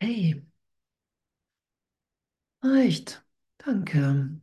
Hey, 0.00 0.42
echt. 2.62 3.24
Danke. 3.58 4.40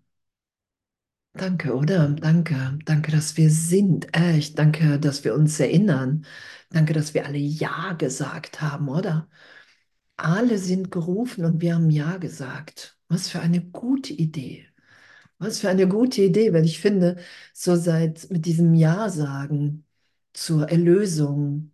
Danke, 1.36 1.74
oder? 1.76 2.10
Danke. 2.10 2.78
Danke, 2.86 3.12
dass 3.12 3.38
wir 3.38 3.50
sind. 3.50 4.08
Echt. 4.16 4.58
Danke, 4.60 5.00
dass 5.00 5.24
wir 5.24 5.34
uns 5.34 5.60
erinnern. 5.60 6.26
Danke, 6.70 6.94
dass 6.94 7.14
wir 7.14 7.26
alle 7.26 7.38
Ja 7.40 7.94
gesagt 7.94 8.62
haben, 8.62 8.88
oder? 8.90 9.28
Alle 10.18 10.58
sind 10.60 10.92
gerufen 10.92 11.46
und 11.46 11.62
wir 11.62 11.76
haben 11.76 11.90
Ja 11.92 12.18
gesagt. 12.18 12.98
Was 13.10 13.30
für 13.30 13.42
eine 13.42 13.62
gute 13.64 14.14
Idee. 14.14 14.68
Was 15.40 15.60
für 15.62 15.70
eine 15.70 15.88
gute 15.88 16.24
Idee, 16.24 16.54
weil 16.54 16.66
ich 16.66 16.80
finde, 16.80 17.18
so 17.54 17.76
seit 17.76 18.30
mit 18.32 18.46
diesem 18.46 18.74
Ja 18.76 19.10
sagen 19.10 19.86
zur 20.34 20.70
Erlösung, 20.70 21.74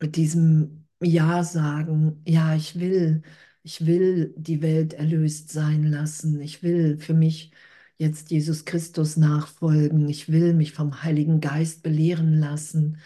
mit 0.00 0.16
diesem 0.16 0.83
Ja 1.04 1.44
sagen, 1.44 2.22
ja, 2.26 2.54
ich 2.56 2.78
will, 2.80 3.22
ich 3.62 3.86
will 3.86 4.34
die 4.36 4.62
Welt 4.62 4.94
erlöst 4.94 5.50
sein 5.50 5.84
lassen. 5.84 6.40
Ich 6.40 6.62
will 6.62 6.98
für 6.98 7.14
mich 7.14 7.52
jetzt 7.98 8.30
Jesus 8.30 8.64
Christus 8.64 9.16
nachfolgen. 9.16 10.08
Ich 10.08 10.30
will 10.30 10.54
mich 10.54 10.72
vom 10.72 11.02
Heiligen 11.02 11.40
Geist 11.40 11.82
belehren 11.82 12.34
lassen. 12.38 12.98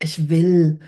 Ich 0.00 0.28
will 0.28 0.80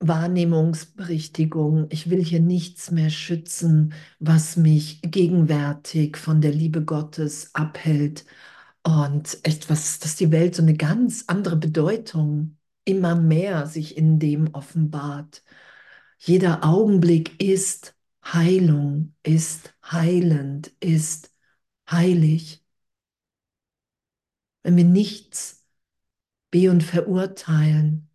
Wahrnehmungsberichtigung. 0.00 1.86
Ich 1.90 2.10
will 2.10 2.22
hier 2.24 2.40
nichts 2.40 2.90
mehr 2.90 3.10
schützen, 3.10 3.94
was 4.18 4.56
mich 4.56 5.00
gegenwärtig 5.02 6.16
von 6.16 6.40
der 6.40 6.52
Liebe 6.52 6.84
Gottes 6.84 7.54
abhält. 7.54 8.24
Und 8.84 9.38
etwas, 9.44 9.98
dass 10.00 10.16
die 10.16 10.32
Welt 10.32 10.54
so 10.56 10.62
eine 10.62 10.74
ganz 10.76 11.24
andere 11.28 11.56
Bedeutung 11.56 12.56
immer 12.84 13.14
mehr 13.14 13.66
sich 13.66 13.96
in 13.96 14.18
dem 14.18 14.54
offenbart. 14.54 15.42
Jeder 16.18 16.64
Augenblick 16.64 17.40
ist 17.42 17.96
Heilung, 18.24 19.14
ist 19.22 19.74
heilend, 19.84 20.72
ist 20.80 21.30
heilig. 21.90 22.64
Wenn 24.64 24.76
wir 24.76 24.84
nichts 24.84 25.64
be- 26.50 26.70
und 26.70 26.82
verurteilen, 26.84 28.10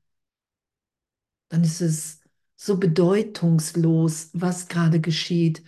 dann 1.49 1.63
ist 1.63 1.81
es 1.81 2.21
so 2.55 2.77
bedeutungslos, 2.77 4.29
was 4.33 4.67
gerade 4.67 4.99
geschieht, 5.01 5.63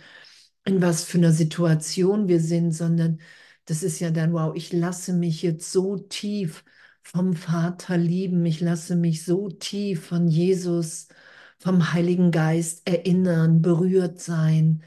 in 0.64 0.82
was 0.82 1.04
für 1.04 1.18
einer 1.18 1.32
Situation 1.32 2.28
wir 2.28 2.40
sind, 2.40 2.72
sondern 2.72 3.20
das 3.66 3.82
ist 3.82 4.00
ja 4.00 4.10
dann, 4.10 4.32
wow, 4.32 4.54
ich 4.54 4.72
lasse 4.72 5.12
mich 5.12 5.42
jetzt 5.42 5.70
so 5.72 5.96
tief 5.96 6.64
vom 7.12 7.34
Vater 7.34 7.96
lieben, 7.96 8.44
ich 8.46 8.60
lasse 8.60 8.96
mich 8.96 9.24
so 9.24 9.48
tief 9.50 10.06
von 10.06 10.28
Jesus, 10.28 11.08
vom 11.58 11.92
Heiligen 11.92 12.30
Geist 12.30 12.86
erinnern, 12.88 13.62
berührt 13.62 14.20
sein 14.20 14.82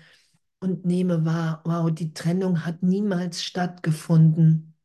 und 0.59 0.85
nehme 0.85 1.25
wahr, 1.25 1.61
wow, 1.65 1.91
die 1.91 2.13
Trennung 2.13 2.65
hat 2.65 2.83
niemals 2.83 3.43
stattgefunden. 3.43 4.75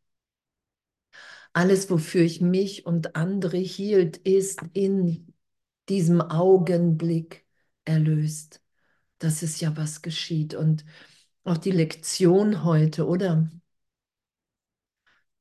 Alles, 1.53 1.91
wofür 1.91 2.23
ich 2.23 2.41
mich 2.41 2.87
und 2.87 3.17
andere 3.17 3.57
hielt, 3.59 4.17
ist 4.19 4.61
in 4.75 5.35
diesem 5.89 6.21
Augenblick 6.21 7.47
erlöst. 7.85 8.63
Das 9.19 9.43
ist 9.43 9.61
ja, 9.61 9.77
was 9.77 10.03
geschieht. 10.03 10.55
Und 10.55 10.85
auch 11.45 11.59
die 11.59 11.71
Lektion 11.73 12.65
heute, 12.65 13.07
oder? 13.07 13.51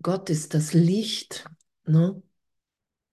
Gott 0.01 0.29
ist 0.29 0.53
das 0.53 0.73
Licht, 0.73 1.45
ne? 1.87 2.21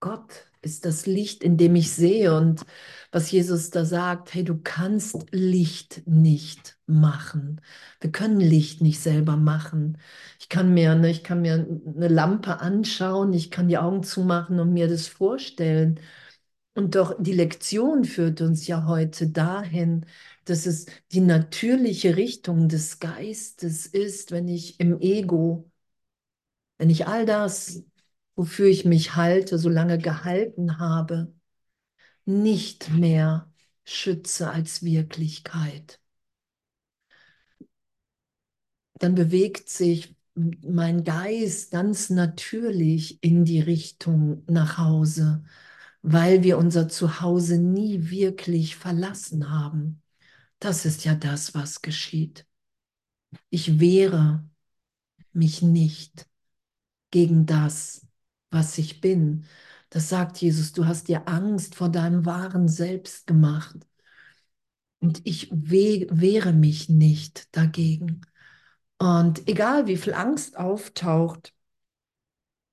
Gott 0.00 0.50
ist 0.62 0.84
das 0.84 1.06
Licht, 1.06 1.42
in 1.42 1.56
dem 1.56 1.75
ich 1.77 1.92
sehe. 1.92 2.34
Und 2.36 2.64
was 3.11 3.30
Jesus 3.30 3.70
da 3.70 3.84
sagt, 3.84 4.34
hey, 4.34 4.44
du 4.44 4.58
kannst 4.62 5.27
Licht 5.30 6.03
nicht 6.06 6.78
machen. 6.86 7.61
Wir 8.00 8.12
können 8.12 8.41
Licht 8.41 8.80
nicht 8.83 9.00
selber 9.00 9.36
machen. 9.36 9.98
Ich 10.40 10.48
kann 10.48 10.74
mir, 10.74 10.95
ne, 10.95 11.11
ich 11.11 11.24
kann 11.24 11.42
mir 11.42 11.55
eine 11.55 12.08
Lampe 12.08 12.61
anschauen, 12.61 13.33
ich 13.33 13.51
kann 13.51 13.68
die 13.68 13.79
Augen 13.79 14.02
zumachen 14.02 14.61
und 14.61 14.73
mir 14.73 14.89
das 14.89 15.06
vorstellen. 15.08 16.01
Und 16.74 16.95
doch 16.96 17.17
die 17.23 17.33
Lektion 17.33 18.05
führt 18.05 18.41
uns 18.41 18.67
ja 18.67 18.86
heute 18.86 19.29
dahin, 19.29 20.06
dass 20.45 20.67
es 20.67 20.86
die 21.12 21.20
natürliche 21.20 22.17
Richtung 22.17 22.68
des 22.68 22.98
Geistes 23.01 23.86
ist, 23.86 24.33
wenn 24.33 24.48
ich 24.48 24.80
im 24.80 25.01
Ego, 25.01 25.70
wenn 26.79 26.91
ich 26.91 27.06
all 27.06 27.27
das, 27.27 27.83
wofür 28.36 28.67
ich 28.68 28.84
mich 28.84 29.17
halte, 29.17 29.58
so 29.58 29.68
lange 29.68 29.98
gehalten 29.98 30.78
habe, 30.78 31.33
nicht 32.27 32.90
mehr 32.90 33.52
schütze 33.84 34.50
als 34.50 34.83
Wirklichkeit. 34.84 36.00
Dann 38.98 39.14
bewegt 39.14 39.68
sich 39.68 40.17
mein 40.34 41.05
Geist 41.05 41.70
ganz 41.70 42.11
natürlich 42.11 43.23
in 43.23 43.44
die 43.44 43.61
Richtung 43.61 44.42
nach 44.48 44.78
Hause 44.78 45.44
weil 46.08 46.44
wir 46.44 46.61
unser 46.61 46.89
Zuhause 46.89 47.58
nie 47.58 48.11
wirklich 48.12 48.77
verlassen 48.77 49.50
haben. 49.50 50.02
Das 50.61 50.84
ist 50.86 51.05
ja 51.05 51.14
das, 51.17 51.55
was 51.55 51.83
geschieht. 51.83 52.46
Ich 53.50 53.80
wehre 53.80 54.44
mich 55.33 55.62
nicht 55.62 56.28
gegen 57.11 57.46
das, 57.46 58.04
was 58.55 58.79
ich 58.79 59.01
bin. 59.03 59.45
Das 59.91 60.09
sagt 60.09 60.39
Jesus, 60.39 60.73
du 60.73 60.87
hast 60.87 61.09
dir 61.09 61.29
Angst 61.29 61.75
vor 61.75 61.91
deinem 61.91 62.25
wahren 62.27 62.69
Selbst 62.69 63.27
gemacht. 63.27 63.77
Und 65.01 65.20
ich 65.25 65.51
wehre 65.53 66.53
mich 66.53 66.89
nicht 66.89 67.55
dagegen. 67.55 68.23
Und 68.98 69.47
egal 69.48 69.87
wie 69.87 69.98
viel 69.98 70.15
Angst 70.15 70.57
auftaucht, 70.57 71.53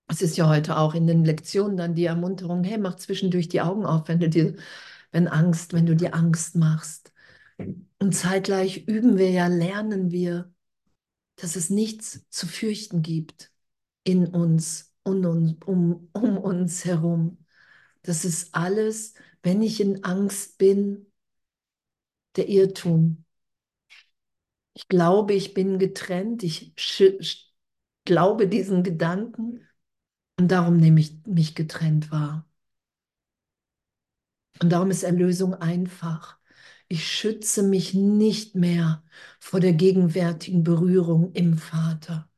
es 0.08 0.22
ist 0.22 0.38
ja 0.38 0.48
heute 0.48 0.78
auch 0.78 0.94
in 0.94 1.08
den 1.08 1.26
Lektionen 1.26 1.78
dann 1.78 1.96
die 1.96 2.06
Ermunterung, 2.06 2.64
hey, 2.64 2.78
mach 2.78 2.96
zwischendurch 2.96 3.48
die 3.50 3.62
Augen 3.62 3.86
auf, 3.86 4.08
wenn 4.08 4.20
du 4.20 4.30
dir, 4.30 4.56
wenn 5.12 5.28
Angst, 5.28 5.74
wenn 5.74 5.86
du 5.86 5.96
dir 5.96 6.14
Angst 6.16 6.56
machst. 6.56 7.14
Und 8.00 8.14
zeitgleich 8.16 8.88
üben 8.88 9.18
wir 9.18 9.30
ja, 9.32 9.48
lernen 9.48 10.12
wir, 10.12 10.54
dass 11.38 11.56
es 11.56 11.70
nichts 11.70 12.28
zu 12.30 12.48
fürchten 12.48 13.02
gibt 13.02 13.52
in 14.04 14.28
uns 14.28 14.91
und 15.04 15.26
um, 15.26 15.58
um, 15.66 16.10
um 16.14 16.38
uns 16.38 16.86
herum. 16.86 17.46
Das 18.04 18.26
ist 18.26 18.56
alles, 18.56 19.16
wenn 19.44 19.62
ich 19.62 19.82
in 19.82 20.04
Angst 20.04 20.58
bin, 20.58 21.08
der 22.36 22.50
Irrtum. 22.50 23.24
Ich 24.74 24.88
glaube, 24.90 25.34
ich 25.34 25.54
bin 25.54 25.80
getrennt, 25.80 26.44
ich 26.44 26.74
glaube 28.06 28.48
diesen 28.48 28.84
Gedanken 28.84 29.68
und 30.40 30.52
darum 30.52 30.78
nehme 30.78 31.00
ich 31.02 31.26
mich 31.28 31.56
getrennt 31.56 32.12
wahr. 32.12 32.48
Und 34.62 34.70
darum 34.72 34.92
ist 34.92 35.04
Erlösung 35.04 35.54
einfach. 35.56 36.38
Ich 36.88 37.08
schütze 37.08 37.64
mich 37.64 37.94
nicht 37.94 38.56
mehr 38.56 39.04
vor 39.40 39.60
der 39.60 39.74
gegenwärtigen 39.74 40.64
Berührung 40.64 41.32
im 41.34 41.58
Vater. 41.58 42.30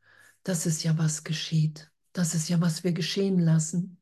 Das 0.43 0.65
ist 0.65 0.83
ja, 0.83 0.97
was 0.97 1.23
geschieht. 1.23 1.91
Das 2.13 2.35
ist 2.35 2.49
ja, 2.49 2.61
was 2.61 2.83
wir 2.83 2.93
geschehen 2.93 3.39
lassen. 3.39 3.97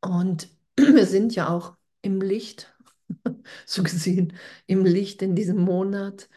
Und 0.00 0.48
wir 0.76 1.06
sind 1.06 1.34
ja 1.34 1.48
auch 1.48 1.76
im 2.02 2.20
Licht, 2.20 2.74
so 3.66 3.82
gesehen, 3.82 4.34
im 4.66 4.84
Licht 4.84 5.22
in 5.22 5.34
diesem 5.36 5.58
Monat. 5.58 6.28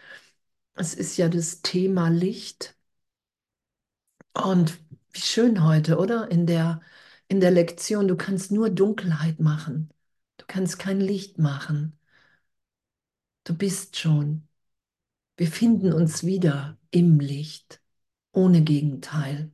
Es 0.75 0.93
ist 0.93 1.17
ja 1.17 1.29
das 1.29 1.61
Thema 1.61 2.09
Licht. 2.09 2.75
Und 4.33 4.79
wie 5.11 5.19
schön 5.21 5.63
heute, 5.63 5.97
oder? 5.97 6.29
In 6.31 6.45
der, 6.45 6.81
in 7.27 7.39
der 7.39 7.51
Lektion, 7.51 8.07
du 8.07 8.15
kannst 8.15 8.51
nur 8.51 8.69
Dunkelheit 8.69 9.39
machen. 9.39 9.89
Du 10.37 10.45
kannst 10.47 10.79
kein 10.79 11.01
Licht 11.01 11.37
machen. 11.39 11.97
Du 13.45 13.55
bist 13.55 13.97
schon. 13.97 14.47
Wir 15.37 15.47
finden 15.47 15.93
uns 15.93 16.25
wieder 16.25 16.77
im 16.91 17.19
Licht, 17.19 17.81
ohne 18.33 18.61
Gegenteil. 18.63 19.51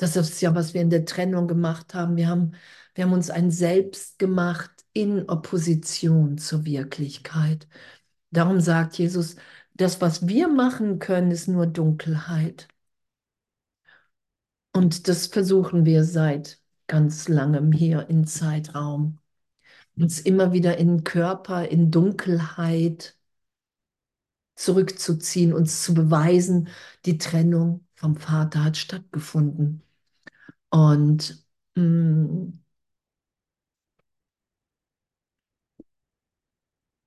Das 0.00 0.16
ist 0.16 0.40
ja, 0.40 0.54
was 0.54 0.72
wir 0.74 0.80
in 0.82 0.90
der 0.90 1.04
Trennung 1.04 1.46
gemacht 1.48 1.94
haben. 1.94 2.16
Wir 2.16 2.28
haben, 2.28 2.52
wir 2.94 3.04
haben 3.04 3.12
uns 3.12 3.30
ein 3.30 3.50
Selbst 3.50 4.18
gemacht 4.18 4.70
in 4.94 5.28
Opposition 5.28 6.38
zur 6.38 6.64
Wirklichkeit. 6.64 7.68
Darum 8.30 8.60
sagt 8.60 8.98
Jesus, 8.98 9.36
das, 9.74 10.00
was 10.00 10.28
wir 10.28 10.48
machen 10.48 10.98
können, 11.00 11.30
ist 11.32 11.48
nur 11.48 11.66
Dunkelheit. 11.66 12.68
Und 14.72 15.06
das 15.08 15.26
versuchen 15.28 15.84
wir 15.84 16.04
seit 16.04 16.60
ganz 16.86 17.28
langem 17.28 17.70
hier 17.72 18.08
im 18.08 18.26
Zeitraum. 18.26 19.18
Uns 19.96 20.20
immer 20.20 20.52
wieder 20.52 20.78
in 20.78 21.04
Körper, 21.04 21.68
in 21.68 21.90
Dunkelheit 21.90 23.16
zurückzuziehen, 24.54 25.52
uns 25.52 25.82
zu 25.82 25.94
beweisen, 25.94 26.68
die 27.06 27.18
Trennung 27.18 27.86
vom 27.94 28.16
Vater 28.16 28.64
hat 28.64 28.76
stattgefunden. 28.76 29.82
Und 30.70 31.44
mm, 31.76 32.50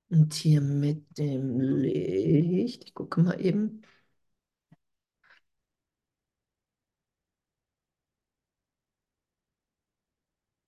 Und 0.09 0.33
hier 0.35 0.61
mit 0.61 1.17
dem 1.17 1.59
Licht, 1.59 2.83
ich 2.85 2.93
gucke 2.93 3.21
mal 3.21 3.41
eben. 3.43 3.81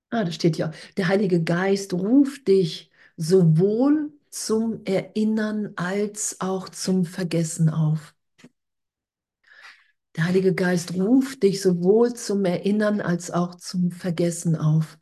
Ah, 0.10 0.24
da 0.24 0.32
steht 0.32 0.58
ja, 0.58 0.72
der 0.98 1.08
Heilige 1.08 1.44
Geist 1.44 1.94
ruft 1.94 2.48
dich 2.48 2.90
sowohl 3.18 4.12
zum 4.30 4.84
Erinnern 4.86 5.74
als 5.76 6.42
auch 6.42 6.70
zum 6.70 7.06
Vergessen 7.06 7.70
auf. 7.70 8.15
Der 10.16 10.26
Heilige 10.26 10.54
Geist 10.54 10.94
ruft 10.96 11.44
dich 11.44 11.62
sowohl 11.62 12.14
zum 12.14 12.46
Erinnern 12.46 13.02
als 13.02 13.32
auch 13.32 13.56
zum 13.56 13.92
Vergessen 13.92 14.56
auf. 14.56 14.98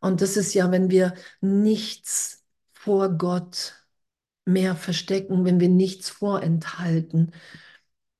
Und 0.00 0.20
das 0.20 0.36
ist 0.36 0.54
ja, 0.54 0.70
wenn 0.70 0.90
wir 0.90 1.14
nichts 1.40 2.44
vor 2.72 3.10
Gott 3.10 3.74
mehr 4.44 4.76
verstecken, 4.76 5.44
wenn 5.44 5.60
wir 5.60 5.68
nichts 5.68 6.10
vorenthalten. 6.10 7.32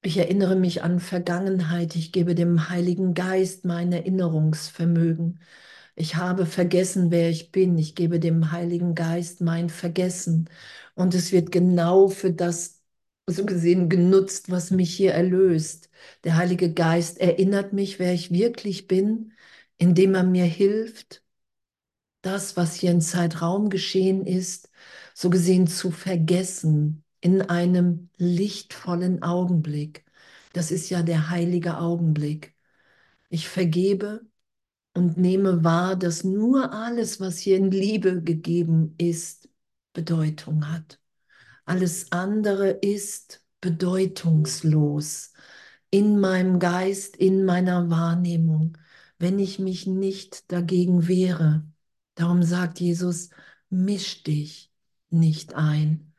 Ich 0.02 0.16
erinnere 0.18 0.56
mich 0.56 0.82
an 0.82 1.00
Vergangenheit. 1.00 1.96
Ich 1.96 2.12
gebe 2.12 2.34
dem 2.34 2.68
Heiligen 2.68 3.14
Geist 3.14 3.64
mein 3.64 3.92
Erinnerungsvermögen. 3.92 5.40
Ich 5.94 6.16
habe 6.16 6.46
vergessen, 6.46 7.10
wer 7.10 7.30
ich 7.30 7.52
bin. 7.52 7.78
Ich 7.78 7.94
gebe 7.94 8.18
dem 8.20 8.52
Heiligen 8.52 8.94
Geist 8.94 9.40
mein 9.40 9.70
Vergessen. 9.70 10.48
Und 10.94 11.14
es 11.14 11.32
wird 11.32 11.52
genau 11.52 12.08
für 12.08 12.32
das 12.32 12.81
so 13.26 13.46
gesehen 13.46 13.88
genutzt, 13.88 14.50
was 14.50 14.70
mich 14.70 14.94
hier 14.94 15.12
erlöst. 15.12 15.90
Der 16.24 16.36
Heilige 16.36 16.72
Geist 16.72 17.18
erinnert 17.18 17.72
mich, 17.72 17.98
wer 17.98 18.12
ich 18.14 18.30
wirklich 18.32 18.88
bin, 18.88 19.32
indem 19.78 20.14
er 20.14 20.24
mir 20.24 20.44
hilft, 20.44 21.22
das, 22.22 22.56
was 22.56 22.74
hier 22.76 22.90
im 22.92 23.00
Zeitraum 23.00 23.68
geschehen 23.70 24.26
ist, 24.26 24.70
so 25.14 25.30
gesehen 25.30 25.66
zu 25.66 25.90
vergessen 25.90 27.04
in 27.20 27.42
einem 27.42 28.10
lichtvollen 28.16 29.22
Augenblick. 29.22 30.04
Das 30.52 30.70
ist 30.70 30.90
ja 30.90 31.02
der 31.02 31.30
heilige 31.30 31.78
Augenblick. 31.78 32.54
Ich 33.30 33.48
vergebe 33.48 34.26
und 34.94 35.18
nehme 35.18 35.64
wahr, 35.64 35.96
dass 35.96 36.24
nur 36.24 36.72
alles, 36.74 37.20
was 37.20 37.40
hier 37.40 37.58
in 37.58 37.72
Liebe 37.72 38.22
gegeben 38.22 38.96
ist, 38.98 39.50
Bedeutung 39.94 40.70
hat. 40.72 41.01
Alles 41.64 42.12
andere 42.12 42.70
ist 42.70 43.44
bedeutungslos 43.60 45.32
in 45.90 46.18
meinem 46.20 46.58
Geist, 46.58 47.16
in 47.16 47.44
meiner 47.44 47.90
Wahrnehmung, 47.90 48.78
wenn 49.18 49.38
ich 49.38 49.58
mich 49.58 49.86
nicht 49.86 50.50
dagegen 50.50 51.06
wehre. 51.06 51.64
Darum 52.14 52.42
sagt 52.42 52.80
Jesus, 52.80 53.30
misch 53.70 54.22
dich 54.24 54.72
nicht 55.10 55.54
ein. 55.54 56.12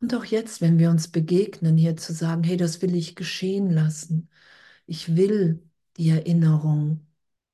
Und 0.00 0.14
auch 0.14 0.24
jetzt, 0.24 0.60
wenn 0.60 0.78
wir 0.78 0.90
uns 0.90 1.08
begegnen, 1.08 1.76
hier 1.76 1.96
zu 1.96 2.12
sagen, 2.12 2.44
hey, 2.44 2.56
das 2.56 2.82
will 2.82 2.94
ich 2.94 3.16
geschehen 3.16 3.70
lassen. 3.70 4.28
Ich 4.86 5.16
will 5.16 5.62
die 5.96 6.10
Erinnerung 6.10 7.06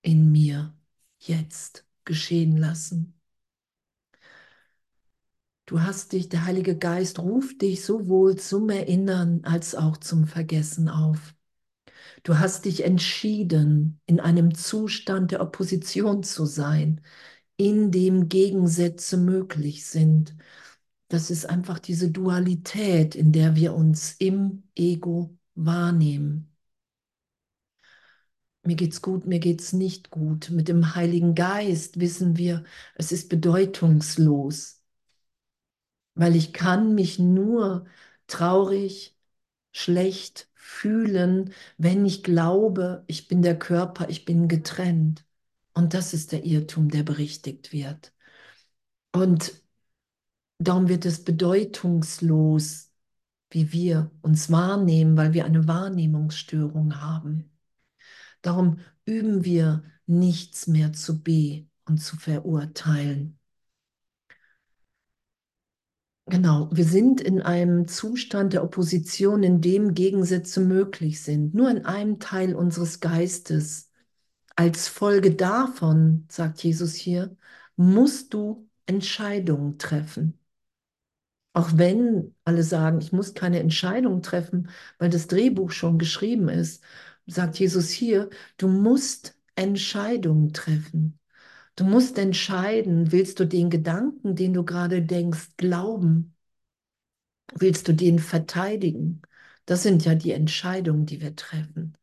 in 0.02 0.32
mir 0.32 0.74
jetzt 1.18 1.86
geschehen 2.04 2.56
lassen. 2.56 3.14
Du 5.72 5.80
hast 5.80 6.12
dich, 6.12 6.28
der 6.28 6.44
Heilige 6.44 6.76
Geist 6.76 7.18
ruft 7.18 7.62
dich 7.62 7.82
sowohl 7.82 8.36
zum 8.36 8.68
Erinnern 8.68 9.40
als 9.42 9.74
auch 9.74 9.96
zum 9.96 10.26
Vergessen 10.26 10.90
auf. 10.90 11.34
Du 12.24 12.38
hast 12.38 12.66
dich 12.66 12.84
entschieden, 12.84 13.98
in 14.04 14.20
einem 14.20 14.54
Zustand 14.54 15.30
der 15.30 15.40
Opposition 15.40 16.24
zu 16.24 16.44
sein, 16.44 17.00
in 17.56 17.90
dem 17.90 18.28
Gegensätze 18.28 19.16
möglich 19.16 19.86
sind. 19.86 20.36
Das 21.08 21.30
ist 21.30 21.46
einfach 21.48 21.78
diese 21.78 22.10
Dualität, 22.10 23.14
in 23.14 23.32
der 23.32 23.56
wir 23.56 23.72
uns 23.74 24.16
im 24.18 24.64
Ego 24.74 25.38
wahrnehmen. 25.54 26.54
Mir 28.62 28.76
geht's 28.76 29.00
gut, 29.00 29.26
mir 29.26 29.38
geht's 29.38 29.72
nicht 29.72 30.10
gut. 30.10 30.50
Mit 30.50 30.68
dem 30.68 30.94
Heiligen 30.94 31.34
Geist 31.34 31.98
wissen 31.98 32.36
wir, 32.36 32.62
es 32.94 33.10
ist 33.10 33.30
bedeutungslos, 33.30 34.81
weil 36.14 36.36
ich 36.36 36.52
kann 36.52 36.94
mich 36.94 37.18
nur 37.18 37.86
traurig, 38.26 39.16
schlecht 39.72 40.48
fühlen, 40.54 41.52
wenn 41.78 42.06
ich 42.06 42.22
glaube, 42.22 43.04
ich 43.06 43.28
bin 43.28 43.42
der 43.42 43.58
Körper, 43.58 44.08
ich 44.08 44.24
bin 44.24 44.48
getrennt. 44.48 45.24
Und 45.74 45.94
das 45.94 46.14
ist 46.14 46.32
der 46.32 46.44
Irrtum, 46.44 46.90
der 46.90 47.02
berichtigt 47.02 47.72
wird. 47.72 48.12
Und 49.12 49.52
darum 50.58 50.88
wird 50.88 51.04
es 51.06 51.24
bedeutungslos, 51.24 52.90
wie 53.50 53.72
wir 53.72 54.10
uns 54.22 54.50
wahrnehmen, 54.50 55.16
weil 55.16 55.34
wir 55.34 55.44
eine 55.44 55.68
Wahrnehmungsstörung 55.68 57.00
haben. 57.00 57.50
Darum 58.42 58.80
üben 59.04 59.44
wir 59.44 59.84
nichts 60.06 60.66
mehr 60.66 60.92
zu 60.92 61.22
be 61.22 61.66
und 61.86 61.98
zu 61.98 62.16
verurteilen. 62.16 63.38
Genau, 66.26 66.68
wir 66.72 66.84
sind 66.84 67.20
in 67.20 67.42
einem 67.42 67.88
Zustand 67.88 68.52
der 68.52 68.62
Opposition, 68.64 69.42
in 69.42 69.60
dem 69.60 69.92
Gegensätze 69.94 70.60
möglich 70.60 71.22
sind, 71.22 71.54
nur 71.54 71.68
in 71.70 71.84
einem 71.84 72.20
Teil 72.20 72.54
unseres 72.54 73.00
Geistes. 73.00 73.90
Als 74.56 74.88
Folge 74.88 75.34
davon, 75.34 76.26
sagt 76.30 76.62
Jesus 76.64 76.94
hier, 76.94 77.36
musst 77.76 78.34
du 78.34 78.68
Entscheidungen 78.86 79.78
treffen. 79.78 80.38
Auch 81.54 81.70
wenn 81.76 82.34
alle 82.44 82.62
sagen, 82.62 83.00
ich 83.00 83.12
muss 83.12 83.34
keine 83.34 83.58
Entscheidung 83.60 84.22
treffen, 84.22 84.70
weil 84.98 85.10
das 85.10 85.26
Drehbuch 85.26 85.70
schon 85.70 85.98
geschrieben 85.98 86.48
ist, 86.48 86.82
sagt 87.26 87.58
Jesus 87.58 87.90
hier, 87.90 88.30
du 88.56 88.68
musst 88.68 89.36
Entscheidungen 89.54 90.52
treffen. 90.52 91.18
Du 91.76 91.84
musst 91.84 92.16
entscheiden, 92.18 93.12
willst 93.12 93.38
du 93.40 93.46
den 93.46 93.68
Gedanken, 93.70 94.36
den 94.36 94.54
du 94.54 94.64
gerade 94.64 95.02
denkst, 95.02 95.56
glauben? 95.58 96.34
Willst 97.54 97.88
du 97.88 97.94
den 97.94 98.18
verteidigen? 98.18 99.22
Das 99.66 99.82
sind 99.82 100.04
ja 100.04 100.14
die 100.14 100.32
Entscheidungen, 100.32 101.06
die 101.06 101.20
wir 101.20 101.36
treffen. 101.36 101.96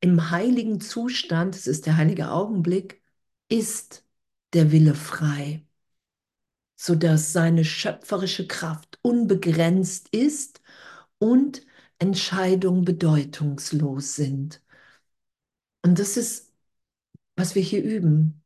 Im 0.00 0.30
heiligen 0.30 0.80
Zustand, 0.80 1.56
es 1.56 1.66
ist 1.66 1.86
der 1.86 1.96
heilige 1.96 2.30
Augenblick, 2.30 3.02
ist 3.48 4.04
der 4.54 4.72
Wille 4.72 4.94
frei, 4.94 5.64
sodass 6.76 7.32
seine 7.32 7.64
schöpferische 7.64 8.46
Kraft 8.46 8.98
unbegrenzt 9.02 10.08
ist 10.10 10.60
und 11.18 11.62
Entscheidungen 11.98 12.84
bedeutungslos 12.84 14.16
sind. 14.16 14.62
Und 15.82 15.98
das 15.98 16.16
ist, 16.16 16.52
was 17.36 17.54
wir 17.56 17.62
hier 17.62 17.82
üben, 17.84 18.43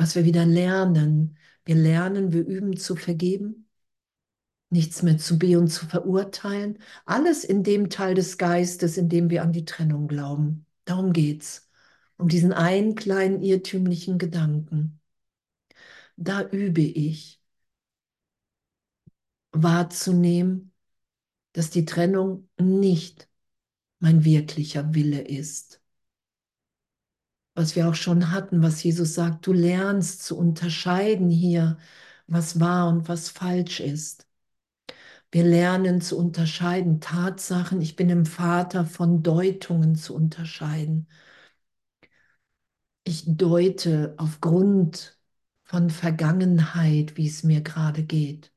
was 0.00 0.14
wir 0.14 0.24
wieder 0.24 0.46
lernen. 0.46 1.38
Wir 1.66 1.74
lernen, 1.74 2.32
wir 2.32 2.46
üben 2.46 2.78
zu 2.78 2.96
vergeben, 2.96 3.68
nichts 4.70 5.02
mehr 5.02 5.18
zu 5.18 5.38
be 5.38 5.58
und 5.58 5.68
zu 5.68 5.84
verurteilen. 5.86 6.78
Alles 7.04 7.44
in 7.44 7.62
dem 7.64 7.90
Teil 7.90 8.14
des 8.14 8.38
Geistes, 8.38 8.96
in 8.96 9.10
dem 9.10 9.28
wir 9.28 9.42
an 9.42 9.52
die 9.52 9.66
Trennung 9.66 10.08
glauben. 10.08 10.64
Darum 10.86 11.12
geht's. 11.12 11.68
Um 12.16 12.28
diesen 12.28 12.54
einen 12.54 12.94
kleinen 12.94 13.42
irrtümlichen 13.42 14.16
Gedanken. 14.18 15.00
Da 16.16 16.48
übe 16.48 16.80
ich 16.80 17.42
wahrzunehmen, 19.52 20.72
dass 21.52 21.68
die 21.70 21.84
Trennung 21.84 22.48
nicht 22.58 23.28
mein 23.98 24.24
wirklicher 24.24 24.94
Wille 24.94 25.20
ist. 25.20 25.79
Was 27.54 27.76
wir 27.76 27.88
auch 27.88 27.94
schon 27.94 28.30
hatten, 28.32 28.62
was 28.62 28.82
Jesus 28.82 29.14
sagt, 29.14 29.46
du 29.46 29.52
lernst 29.52 30.24
zu 30.24 30.36
unterscheiden 30.38 31.30
hier, 31.30 31.78
was 32.26 32.58
wahr 32.60 32.88
und 32.88 33.08
was 33.08 33.28
falsch 33.28 33.78
ist. 33.80 34.26
Wir 35.32 35.42
lernen 35.44 36.00
zu 36.00 36.16
unterscheiden 36.18 37.00
Tatsachen, 37.00 37.80
ich 37.80 37.96
bin 37.96 38.10
im 38.10 38.26
Vater 38.26 38.84
von 38.84 39.22
Deutungen 39.24 39.94
zu 39.96 40.14
unterscheiden. 40.14 41.06
Ich 43.04 43.24
deute 43.26 44.14
aufgrund 44.18 45.18
von 45.64 45.90
Vergangenheit, 45.90 47.16
wie 47.18 47.26
es 47.28 47.42
mir 47.42 47.60
gerade 47.62 48.04
geht. 48.04 48.52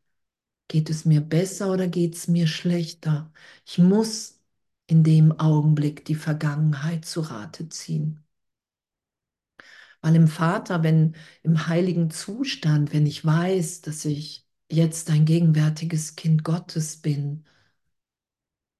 Geht 0.70 0.90
es 0.92 1.06
mir 1.06 1.22
besser 1.22 1.72
oder 1.74 1.88
geht 1.90 2.16
es 2.16 2.28
mir 2.30 2.48
schlechter? 2.48 3.32
Ich 3.66 3.78
muss 3.80 4.42
in 4.88 5.04
dem 5.04 5.40
Augenblick 5.40 6.06
die 6.06 6.16
Vergangenheit 6.16 7.06
zu 7.06 7.22
Rate 7.22 7.70
ziehen. 7.70 8.23
Weil 10.04 10.16
im 10.18 10.28
Vater, 10.30 10.84
wenn 10.84 11.16
im 11.44 11.68
heiligen 11.68 12.12
Zustand, 12.12 12.94
wenn 12.94 13.08
ich 13.08 13.26
weiß, 13.26 13.82
dass 13.82 14.06
ich 14.06 14.48
jetzt 14.72 15.10
ein 15.12 15.26
gegenwärtiges 15.26 16.16
Kind 16.18 16.44
Gottes 16.46 16.98
bin, 16.98 17.46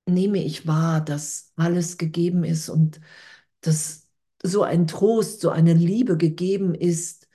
nehme 0.08 0.44
ich 0.44 0.68
wahr, 0.68 1.02
dass 1.04 1.52
alles 1.56 1.98
gegeben 1.98 2.44
ist 2.44 2.70
und 2.70 3.00
dass 3.62 4.08
so 4.44 4.64
ein 4.64 4.88
Trost, 4.88 5.42
so 5.42 5.50
eine 5.50 5.74
Liebe 5.74 6.18
gegeben 6.18 6.76
ist, 6.76 7.28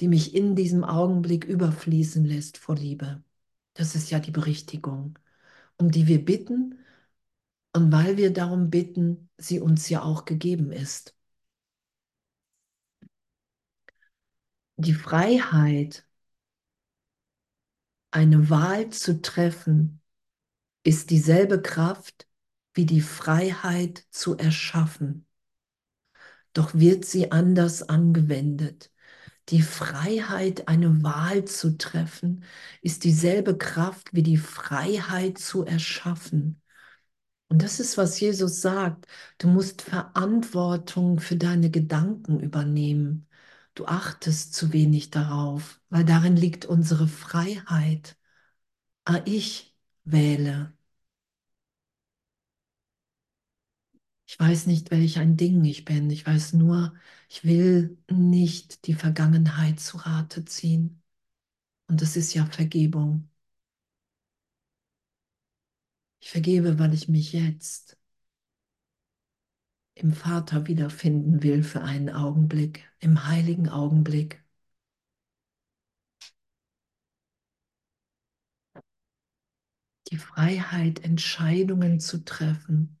die 0.00 0.08
mich 0.08 0.34
in 0.34 0.54
diesem 0.56 0.84
Augenblick 0.84 1.44
überfließen 1.46 2.24
lässt 2.26 2.58
vor 2.58 2.76
Liebe. 2.76 3.22
Das 3.74 3.94
ist 3.94 4.10
ja 4.10 4.18
die 4.20 4.30
Berichtigung, 4.30 5.18
um 5.78 5.90
die 5.90 6.06
wir 6.08 6.24
bitten 6.24 6.78
und 7.74 7.92
weil 7.92 8.16
wir 8.18 8.32
darum 8.32 8.70
bitten, 8.70 9.30
sie 9.38 9.60
uns 9.60 9.88
ja 9.90 10.02
auch 10.02 10.24
gegeben 10.26 10.72
ist. 10.72 11.16
Die 14.82 14.94
Freiheit, 14.94 16.04
eine 18.10 18.50
Wahl 18.50 18.90
zu 18.90 19.22
treffen, 19.22 20.00
ist 20.82 21.10
dieselbe 21.10 21.62
Kraft 21.62 22.26
wie 22.74 22.84
die 22.84 23.00
Freiheit 23.00 24.04
zu 24.10 24.36
erschaffen. 24.36 25.24
Doch 26.52 26.74
wird 26.74 27.04
sie 27.04 27.30
anders 27.30 27.88
angewendet. 27.88 28.90
Die 29.50 29.62
Freiheit, 29.62 30.66
eine 30.66 31.04
Wahl 31.04 31.44
zu 31.44 31.78
treffen, 31.78 32.44
ist 32.80 33.04
dieselbe 33.04 33.56
Kraft 33.56 34.12
wie 34.12 34.24
die 34.24 34.36
Freiheit 34.36 35.38
zu 35.38 35.64
erschaffen. 35.64 36.60
Und 37.48 37.62
das 37.62 37.78
ist, 37.78 37.98
was 37.98 38.18
Jesus 38.18 38.60
sagt. 38.60 39.06
Du 39.38 39.46
musst 39.46 39.82
Verantwortung 39.82 41.20
für 41.20 41.36
deine 41.36 41.70
Gedanken 41.70 42.40
übernehmen. 42.40 43.28
Du 43.74 43.86
achtest 43.86 44.54
zu 44.54 44.72
wenig 44.72 45.10
darauf, 45.10 45.80
weil 45.90 46.04
darin 46.04 46.36
liegt 46.36 46.64
unsere 46.66 47.08
Freiheit. 47.08 48.16
Ah, 49.06 49.22
ich 49.26 49.76
wähle. 50.04 50.74
Ich 54.26 54.38
weiß 54.40 54.66
nicht, 54.66 54.90
welch 54.90 55.18
ein 55.18 55.36
Ding 55.36 55.64
ich 55.64 55.84
bin. 55.84 56.10
Ich 56.10 56.26
weiß 56.26 56.54
nur, 56.54 56.94
ich 57.28 57.44
will 57.44 57.98
nicht 58.10 58.86
die 58.86 58.94
Vergangenheit 58.94 59.78
zu 59.80 59.98
Rate 59.98 60.44
ziehen. 60.44 61.02
Und 61.88 62.02
das 62.02 62.16
ist 62.16 62.34
ja 62.34 62.46
Vergebung. 62.46 63.30
Ich 66.20 66.30
vergebe, 66.30 66.78
weil 66.78 66.94
ich 66.94 67.08
mich 67.08 67.32
jetzt 67.34 67.98
im 69.94 70.12
Vater 70.12 70.66
wiederfinden 70.66 71.42
will 71.42 71.62
für 71.62 71.80
einen 71.82 72.10
Augenblick, 72.10 72.91
im 73.02 73.26
heiligen 73.26 73.68
Augenblick. 73.68 74.42
Die 80.12 80.16
Freiheit, 80.16 81.02
Entscheidungen 81.04 81.98
zu 81.98 82.24
treffen. 82.24 83.00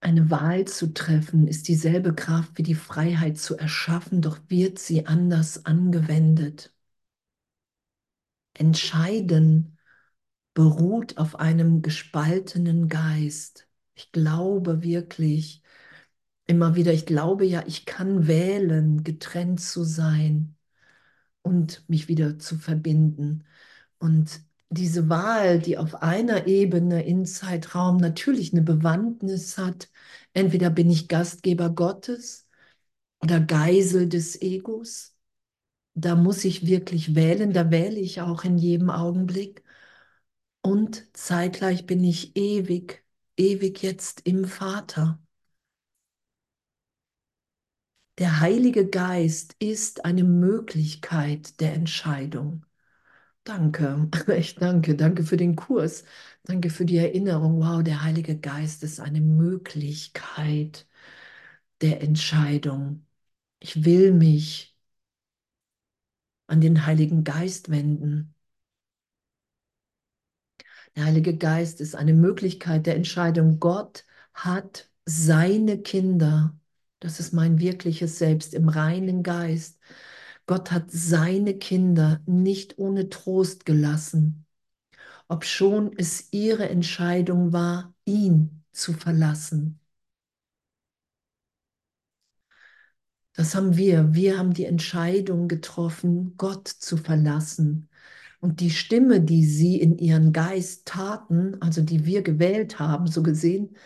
Eine 0.00 0.28
Wahl 0.28 0.64
zu 0.66 0.92
treffen 0.92 1.46
ist 1.46 1.68
dieselbe 1.68 2.12
Kraft 2.12 2.58
wie 2.58 2.64
die 2.64 2.74
Freiheit 2.74 3.38
zu 3.38 3.56
erschaffen, 3.56 4.20
doch 4.22 4.40
wird 4.48 4.80
sie 4.80 5.06
anders 5.06 5.66
angewendet. 5.66 6.72
Entscheiden 8.58 9.78
beruht 10.54 11.18
auf 11.18 11.36
einem 11.36 11.82
gespaltenen 11.82 12.88
Geist. 12.88 13.68
Ich 13.94 14.12
glaube 14.12 14.82
wirklich 14.82 15.62
immer 16.46 16.74
wieder, 16.76 16.92
ich 16.92 17.06
glaube 17.06 17.44
ja, 17.46 17.64
ich 17.66 17.86
kann 17.86 18.26
wählen, 18.26 19.04
getrennt 19.04 19.60
zu 19.60 19.84
sein 19.84 20.56
und 21.42 21.88
mich 21.88 22.08
wieder 22.08 22.38
zu 22.38 22.56
verbinden. 22.58 23.44
Und 23.98 24.40
diese 24.70 25.08
Wahl, 25.08 25.60
die 25.60 25.78
auf 25.78 26.02
einer 26.02 26.46
Ebene 26.46 27.04
in 27.06 27.26
Zeitraum 27.26 27.98
natürlich 27.98 28.52
eine 28.52 28.62
Bewandtnis 28.62 29.58
hat, 29.58 29.90
entweder 30.34 30.70
bin 30.70 30.90
ich 30.90 31.08
Gastgeber 31.08 31.70
Gottes 31.70 32.46
oder 33.20 33.40
Geisel 33.40 34.08
des 34.08 34.40
Egos, 34.42 35.16
da 36.00 36.14
muss 36.16 36.44
ich 36.44 36.66
wirklich 36.66 37.14
wählen, 37.14 37.52
da 37.52 37.70
wähle 37.70 37.98
ich 38.00 38.20
auch 38.20 38.44
in 38.44 38.58
jedem 38.58 38.90
Augenblick. 38.90 39.62
Und 40.62 41.08
zeitgleich 41.16 41.84
bin 41.86 42.04
ich 42.04 42.36
ewig, 42.36 43.04
ewig 43.36 43.82
jetzt 43.82 44.20
im 44.26 44.44
Vater. 44.44 45.18
Der 48.18 48.40
Heilige 48.40 48.86
Geist 48.88 49.54
ist 49.60 50.04
eine 50.04 50.24
Möglichkeit 50.24 51.60
der 51.60 51.72
Entscheidung. 51.74 52.64
Danke, 53.44 54.08
echt 54.28 54.62
danke, 54.62 54.96
danke 54.96 55.24
für 55.24 55.36
den 55.38 55.56
Kurs, 55.56 56.04
danke 56.44 56.70
für 56.70 56.84
die 56.86 56.98
Erinnerung. 56.98 57.60
Wow, 57.62 57.82
der 57.84 58.02
Heilige 58.04 58.38
Geist 58.38 58.82
ist 58.84 59.00
eine 59.00 59.20
Möglichkeit 59.22 60.86
der 61.82 62.02
Entscheidung. 62.02 63.06
Ich 63.60 63.84
will 63.84 64.12
mich 64.14 64.77
an 66.48 66.60
den 66.60 66.86
Heiligen 66.86 67.24
Geist 67.24 67.70
wenden. 67.70 68.34
Der 70.96 71.04
Heilige 71.04 71.36
Geist 71.36 71.80
ist 71.80 71.94
eine 71.94 72.12
Möglichkeit 72.14 72.86
der 72.86 72.96
Entscheidung. 72.96 73.60
Gott 73.60 74.04
hat 74.34 74.90
seine 75.06 75.78
Kinder, 75.80 76.58
das 77.00 77.20
ist 77.20 77.32
mein 77.32 77.58
wirkliches 77.60 78.18
Selbst 78.18 78.54
im 78.54 78.68
reinen 78.68 79.22
Geist, 79.22 79.78
Gott 80.46 80.70
hat 80.72 80.90
seine 80.90 81.54
Kinder 81.58 82.20
nicht 82.26 82.78
ohne 82.78 83.08
Trost 83.10 83.66
gelassen, 83.66 84.46
obschon 85.28 85.92
es 85.98 86.28
ihre 86.32 86.68
Entscheidung 86.70 87.52
war, 87.52 87.94
ihn 88.06 88.64
zu 88.72 88.92
verlassen. 88.94 89.80
Das 93.38 93.54
haben 93.54 93.76
wir. 93.76 94.14
Wir 94.14 94.36
haben 94.36 94.52
die 94.52 94.64
Entscheidung 94.64 95.46
getroffen, 95.46 96.36
Gott 96.36 96.66
zu 96.66 96.96
verlassen. 96.96 97.88
Und 98.40 98.58
die 98.58 98.70
Stimme, 98.70 99.20
die 99.20 99.44
sie 99.44 99.80
in 99.80 99.96
ihren 99.96 100.32
Geist 100.32 100.86
taten, 100.88 101.54
also 101.62 101.80
die 101.82 102.04
wir 102.04 102.22
gewählt 102.22 102.80
haben, 102.80 103.06
so 103.06 103.22
gesehen, 103.22 103.76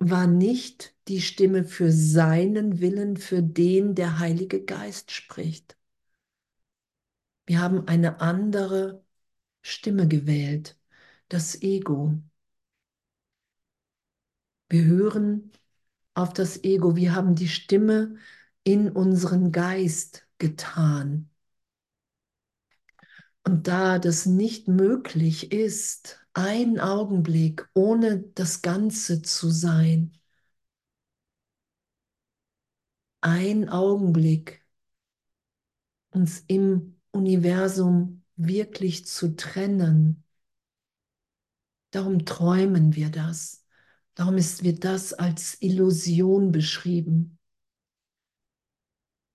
war 0.00 0.26
nicht 0.26 0.96
die 1.06 1.20
Stimme 1.20 1.64
für 1.64 1.92
seinen 1.92 2.80
Willen, 2.80 3.16
für 3.16 3.40
den 3.40 3.94
der 3.94 4.18
Heilige 4.18 4.64
Geist 4.64 5.12
spricht. 5.12 5.76
Wir 7.46 7.60
haben 7.60 7.86
eine 7.86 8.20
andere 8.20 9.04
Stimme 9.62 10.08
gewählt, 10.08 10.76
das 11.28 11.62
Ego. 11.62 12.20
Wir 14.68 14.84
hören 14.84 15.52
auf 16.14 16.32
das 16.32 16.64
Ego, 16.64 16.96
wir 16.96 17.14
haben 17.14 17.34
die 17.36 17.48
Stimme 17.48 18.16
in 18.68 18.90
unseren 18.90 19.50
Geist 19.50 20.28
getan. 20.36 21.30
Und 23.46 23.66
da 23.66 23.98
das 23.98 24.26
nicht 24.26 24.68
möglich 24.68 25.52
ist, 25.52 26.20
ein 26.34 26.78
Augenblick 26.78 27.66
ohne 27.72 28.24
das 28.34 28.60
Ganze 28.60 29.22
zu 29.22 29.48
sein, 29.48 30.12
ein 33.22 33.70
Augenblick 33.70 34.62
uns 36.10 36.40
im 36.46 37.00
Universum 37.10 38.22
wirklich 38.36 39.06
zu 39.06 39.34
trennen. 39.34 40.24
Darum 41.90 42.26
träumen 42.26 42.94
wir 42.94 43.08
das. 43.08 43.64
Darum 44.14 44.36
ist 44.36 44.62
wird 44.62 44.84
das 44.84 45.14
als 45.14 45.56
Illusion 45.62 46.52
beschrieben, 46.52 47.37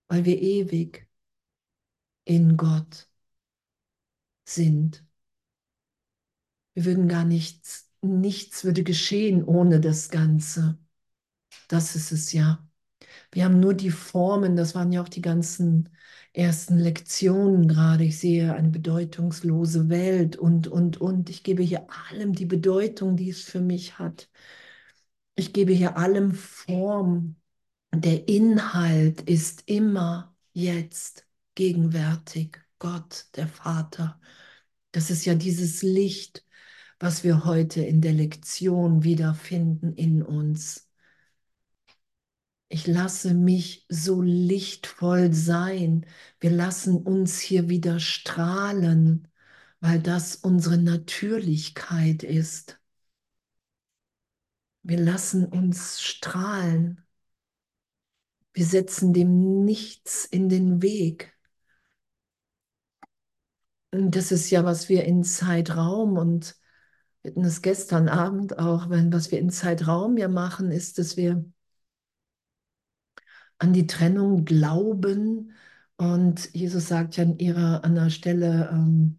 weil 0.08 0.24
wir 0.24 0.40
ewig 0.40 1.08
in 2.26 2.56
Gott 2.58 3.08
sind. 4.46 5.04
Wir 6.74 6.84
würden 6.84 7.08
gar 7.08 7.24
nichts, 7.24 7.90
nichts 8.02 8.64
würde 8.64 8.82
geschehen 8.84 9.44
ohne 9.44 9.80
das 9.80 10.08
Ganze. 10.08 10.78
Das 11.68 11.96
ist 11.96 12.12
es 12.12 12.32
ja. 12.32 12.66
Wir 13.32 13.44
haben 13.46 13.60
nur 13.60 13.74
die 13.74 13.90
Formen, 13.90 14.56
das 14.56 14.74
waren 14.74 14.92
ja 14.92 15.02
auch 15.02 15.08
die 15.10 15.22
ganzen 15.22 15.90
ersten 16.34 16.78
Lektionen 16.78 17.68
gerade. 17.68 18.04
Ich 18.04 18.18
sehe 18.18 18.54
eine 18.54 18.70
bedeutungslose 18.70 19.88
Welt 19.90 20.36
und, 20.36 20.68
und, 20.68 21.00
und. 21.00 21.30
Ich 21.30 21.44
gebe 21.44 21.62
hier 21.62 21.86
allem 22.10 22.34
die 22.34 22.46
Bedeutung, 22.46 23.16
die 23.16 23.30
es 23.30 23.42
für 23.42 23.60
mich 23.60 23.98
hat. 23.98 24.30
Ich 25.36 25.52
gebe 25.52 25.72
hier 25.72 25.96
allem 25.96 26.32
Form. 26.32 27.36
Der 27.96 28.28
Inhalt 28.28 29.22
ist 29.22 29.62
immer 29.66 30.36
jetzt 30.52 31.26
gegenwärtig. 31.54 32.58
Gott, 32.78 33.26
der 33.36 33.48
Vater. 33.48 34.20
Das 34.92 35.10
ist 35.10 35.24
ja 35.24 35.34
dieses 35.34 35.82
Licht, 35.82 36.44
was 36.98 37.24
wir 37.24 37.44
heute 37.44 37.82
in 37.82 38.00
der 38.00 38.12
Lektion 38.12 39.04
wiederfinden 39.04 39.94
in 39.94 40.22
uns. 40.22 40.88
Ich 42.68 42.86
lasse 42.86 43.34
mich 43.34 43.86
so 43.88 44.20
lichtvoll 44.22 45.32
sein. 45.32 46.06
Wir 46.40 46.50
lassen 46.50 46.96
uns 46.96 47.38
hier 47.40 47.68
wieder 47.68 48.00
strahlen, 48.00 49.28
weil 49.80 50.00
das 50.00 50.36
unsere 50.36 50.78
Natürlichkeit 50.78 52.22
ist. 52.24 52.80
Wir 54.82 54.98
lassen 55.00 55.44
uns 55.46 56.00
strahlen. 56.02 57.03
Wir 58.54 58.64
setzen 58.66 59.12
dem 59.12 59.64
nichts 59.64 60.24
in 60.24 60.48
den 60.48 60.80
Weg. 60.82 61.34
Und 63.92 64.16
das 64.16 64.32
ist 64.32 64.50
ja, 64.50 64.64
was 64.64 64.88
wir 64.88 65.04
in 65.04 65.24
Zeitraum 65.24 66.16
und 66.18 66.56
wir 67.22 67.30
hatten 67.32 67.44
es 67.44 67.62
gestern 67.62 68.08
Abend 68.08 68.58
auch, 68.58 68.90
wenn 68.90 69.12
was 69.12 69.30
wir 69.30 69.38
in 69.40 69.50
Zeitraum 69.50 70.16
ja 70.18 70.28
machen, 70.28 70.70
ist, 70.70 70.98
dass 70.98 71.16
wir 71.16 71.44
an 73.58 73.72
die 73.72 73.86
Trennung 73.86 74.44
glauben. 74.44 75.52
Und 75.96 76.52
Jesus 76.54 76.88
sagt 76.88 77.16
ja 77.16 77.24
an 77.24 77.38
ihrer 77.38 77.84
an 77.84 77.94
der 77.94 78.10
Stelle, 78.10 78.70
ähm, 78.72 79.18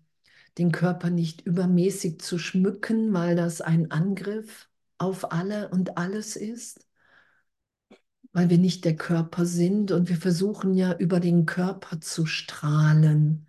den 0.58 0.72
Körper 0.72 1.10
nicht 1.10 1.42
übermäßig 1.42 2.22
zu 2.22 2.38
schmücken, 2.38 3.14
weil 3.14 3.36
das 3.36 3.62
ein 3.62 3.92
Angriff 3.92 4.70
auf 4.98 5.32
alle 5.32 5.70
und 5.70 5.98
alles 5.98 6.36
ist, 6.36 6.86
weil 8.36 8.50
wir 8.50 8.58
nicht 8.58 8.84
der 8.86 8.98
Körper 8.98 9.46
sind 9.46 9.92
und 9.94 10.10
wir 10.10 10.18
versuchen 10.18 10.76
ja 10.76 10.94
über 10.98 11.22
den 11.22 11.46
Körper 11.46 12.02
zu 12.02 12.26
strahlen, 12.26 13.48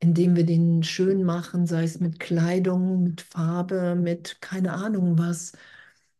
indem 0.00 0.36
wir 0.36 0.46
den 0.46 0.82
schön 0.82 1.24
machen, 1.24 1.66
sei 1.66 1.84
es 1.84 2.00
mit 2.00 2.20
Kleidung, 2.20 3.02
mit 3.04 3.22
Farbe, 3.22 3.96
mit 3.96 4.42
keine 4.42 4.74
Ahnung 4.74 5.18
was. 5.18 5.52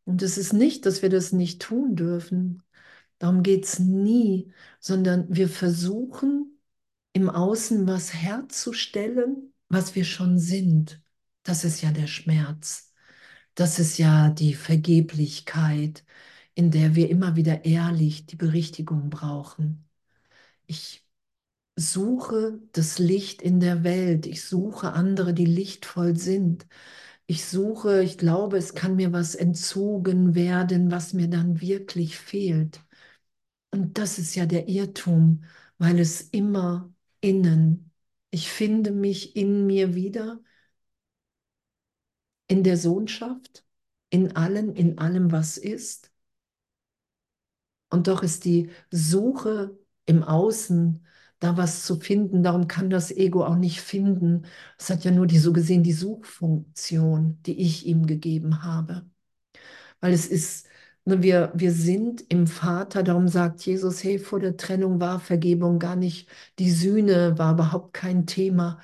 Und 0.05 0.23
es 0.23 0.39
ist 0.39 0.55
nicht, 0.55 0.87
dass 0.87 1.03
wir 1.03 1.11
das 1.11 1.33
nicht 1.33 1.63
tun 1.63 1.97
dürfen. 1.97 2.63
Darum 3.19 3.43
geht 3.43 3.65
es 3.67 3.79
nie, 3.81 4.53
sondern 4.81 5.27
wir 5.35 5.49
versuchen 5.51 6.59
im 7.13 7.29
Außen 7.31 7.87
was 7.87 8.15
herzustellen, 8.15 9.53
was 9.69 9.95
wir 9.95 10.05
schon 10.05 10.39
sind. 10.39 11.03
Das 11.43 11.65
ist 11.65 11.83
ja 11.83 11.93
der 11.93 12.07
Schmerz. 12.07 12.95
Das 13.55 13.79
ist 13.79 13.99
ja 13.99 14.31
die 14.31 14.55
Vergeblichkeit, 14.55 16.05
in 16.55 16.71
der 16.71 16.95
wir 16.95 17.11
immer 17.11 17.37
wieder 17.37 17.65
ehrlich 17.65 18.27
die 18.27 18.37
Berichtigung 18.37 19.11
brauchen. 19.11 19.89
Ich 20.67 21.07
suche 21.77 22.61
das 22.73 22.99
Licht 22.99 23.43
in 23.43 23.61
der 23.61 23.85
Welt. 23.85 24.27
Ich 24.27 24.45
suche 24.45 24.93
andere, 24.93 25.35
die 25.35 25.47
lichtvoll 25.47 26.17
sind. 26.17 26.67
Ich 27.27 27.45
suche, 27.47 28.03
ich 28.03 28.19
glaube, 28.19 28.59
es 28.59 28.75
kann 28.75 28.97
mir 28.97 29.13
was 29.13 29.35
entzogen 29.37 30.35
werden, 30.35 30.91
was 30.91 31.15
mir 31.15 31.29
dann 31.29 31.61
wirklich 31.61 32.19
fehlt. 32.19 32.83
Und 33.71 33.99
das 33.99 34.19
ist 34.19 34.35
ja 34.35 34.47
der 34.47 34.69
Irrtum, 34.69 35.45
weil 35.79 35.99
es 36.01 36.21
immer 36.23 36.93
innen, 37.21 37.93
ich 38.31 38.51
finde 38.51 38.91
mich 38.93 39.37
in 39.37 39.67
mir 39.67 39.95
wieder, 39.95 40.41
in 42.49 42.63
der 42.65 42.77
Sohnschaft, 42.77 43.65
in 44.11 44.37
allem, 44.37 44.75
in 44.75 44.99
allem, 44.99 45.33
was 45.33 45.57
ist. 45.57 46.10
Und 47.91 48.09
doch 48.09 48.23
ist 48.23 48.45
die 48.45 48.71
Suche 48.91 49.77
im 50.07 50.23
Außen, 50.23 51.05
da 51.41 51.57
was 51.57 51.85
zu 51.87 51.99
finden, 52.01 52.43
darum 52.43 52.69
kann 52.69 52.91
das 52.91 53.11
Ego 53.11 53.45
auch 53.45 53.57
nicht 53.57 53.81
finden. 53.81 54.45
Es 54.79 54.91
hat 54.91 55.05
ja 55.05 55.11
nur 55.11 55.27
die 55.27 55.39
so 55.39 55.53
gesehen 55.53 55.83
die 55.83 55.93
Suchfunktion, 55.93 57.43
die 57.45 57.61
ich 57.61 57.87
ihm 57.87 58.07
gegeben 58.07 58.63
habe. 58.63 59.07
Weil 60.01 60.13
es 60.13 60.27
ist 60.27 60.67
Ne, 61.07 61.23
wir, 61.23 61.51
wir 61.55 61.73
sind 61.73 62.23
im 62.29 62.47
Vater, 62.47 63.03
darum 63.03 63.27
sagt 63.27 63.65
Jesus, 63.65 64.05
hey, 64.05 64.19
vor 64.19 64.39
der 64.39 64.59
Trennung 64.59 65.01
war 65.01 65.19
Vergebung 65.19 65.79
gar 65.79 65.97
nicht, 65.97 66.29
die 66.59 66.71
Sühne 66.71 67.39
war 67.39 67.55
überhaupt 67.55 67.95
kein 67.95 68.27
Thema, 68.27 68.79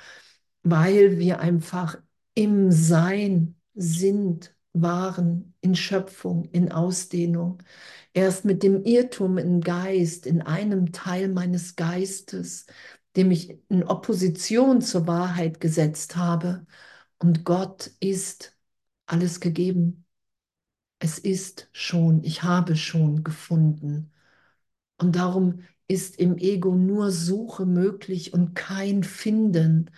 weil 0.63 1.19
wir 1.19 1.41
einfach 1.41 1.99
im 2.35 2.73
Sein 2.73 3.57
sind, 3.75 4.56
waren, 4.83 5.55
in 5.61 5.75
Schöpfung, 5.75 6.45
in 6.47 6.73
Ausdehnung. 6.73 7.63
Erst 8.13 8.45
mit 8.45 8.63
dem 8.63 8.85
Irrtum 8.85 9.39
im 9.39 9.61
Geist, 9.61 10.27
in 10.27 10.43
einem 10.43 10.93
Teil 10.93 11.29
meines 11.29 11.77
Geistes, 11.77 12.67
dem 13.17 13.31
ich 13.31 13.59
in 13.69 13.85
Opposition 13.85 14.81
zur 14.83 15.07
Wahrheit 15.07 15.61
gesetzt 15.61 16.17
habe. 16.17 16.67
Und 17.19 17.45
Gott 17.45 17.91
ist 18.01 18.57
alles 19.07 19.41
gegeben. 19.41 20.05
Es 20.99 21.19
ist 21.19 21.69
schon, 21.73 22.23
ich 22.25 22.43
habe 22.43 22.77
schon 22.77 23.23
gefunden. 23.25 24.13
Und 24.99 25.17
darum 25.17 25.63
ist 25.89 26.19
im 26.19 26.39
Ego 26.39 26.75
nur 26.75 27.11
Suche 27.11 27.67
möglich 27.67 28.33
und 28.35 28.55
kein 28.55 29.05
Finden. 29.05 29.91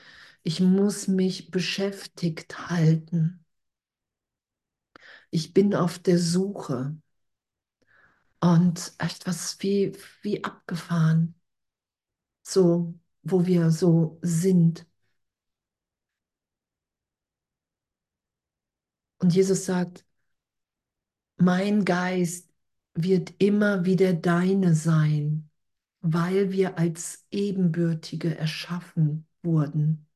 Ich 0.43 0.61
muss 0.61 1.09
mich 1.09 1.51
beschäftigt 1.51 2.71
halten. 2.71 3.45
Ich 5.31 5.55
bin 5.55 5.75
auf 5.75 5.99
der 5.99 6.19
Suche. 6.19 6.97
Und 8.41 8.93
echt 8.99 9.27
was 9.27 9.61
wie, 9.63 9.93
wie 10.23 10.45
abgefahren. 10.45 11.35
So, 12.43 12.95
wo 13.23 13.47
wir 13.47 13.71
so 13.71 14.19
sind. 14.23 14.87
Und 19.19 19.35
Jesus 19.35 19.65
sagt, 19.67 20.05
mein 21.37 21.85
Geist 21.85 22.51
wird 22.95 23.35
immer 23.39 23.85
wieder 23.85 24.13
deine 24.13 24.75
sein, 24.75 25.51
weil 26.01 26.51
wir 26.53 26.79
als 26.79 27.27
Ebenbürtige 27.31 28.37
erschaffen 28.37 29.27
wurden. 29.43 30.08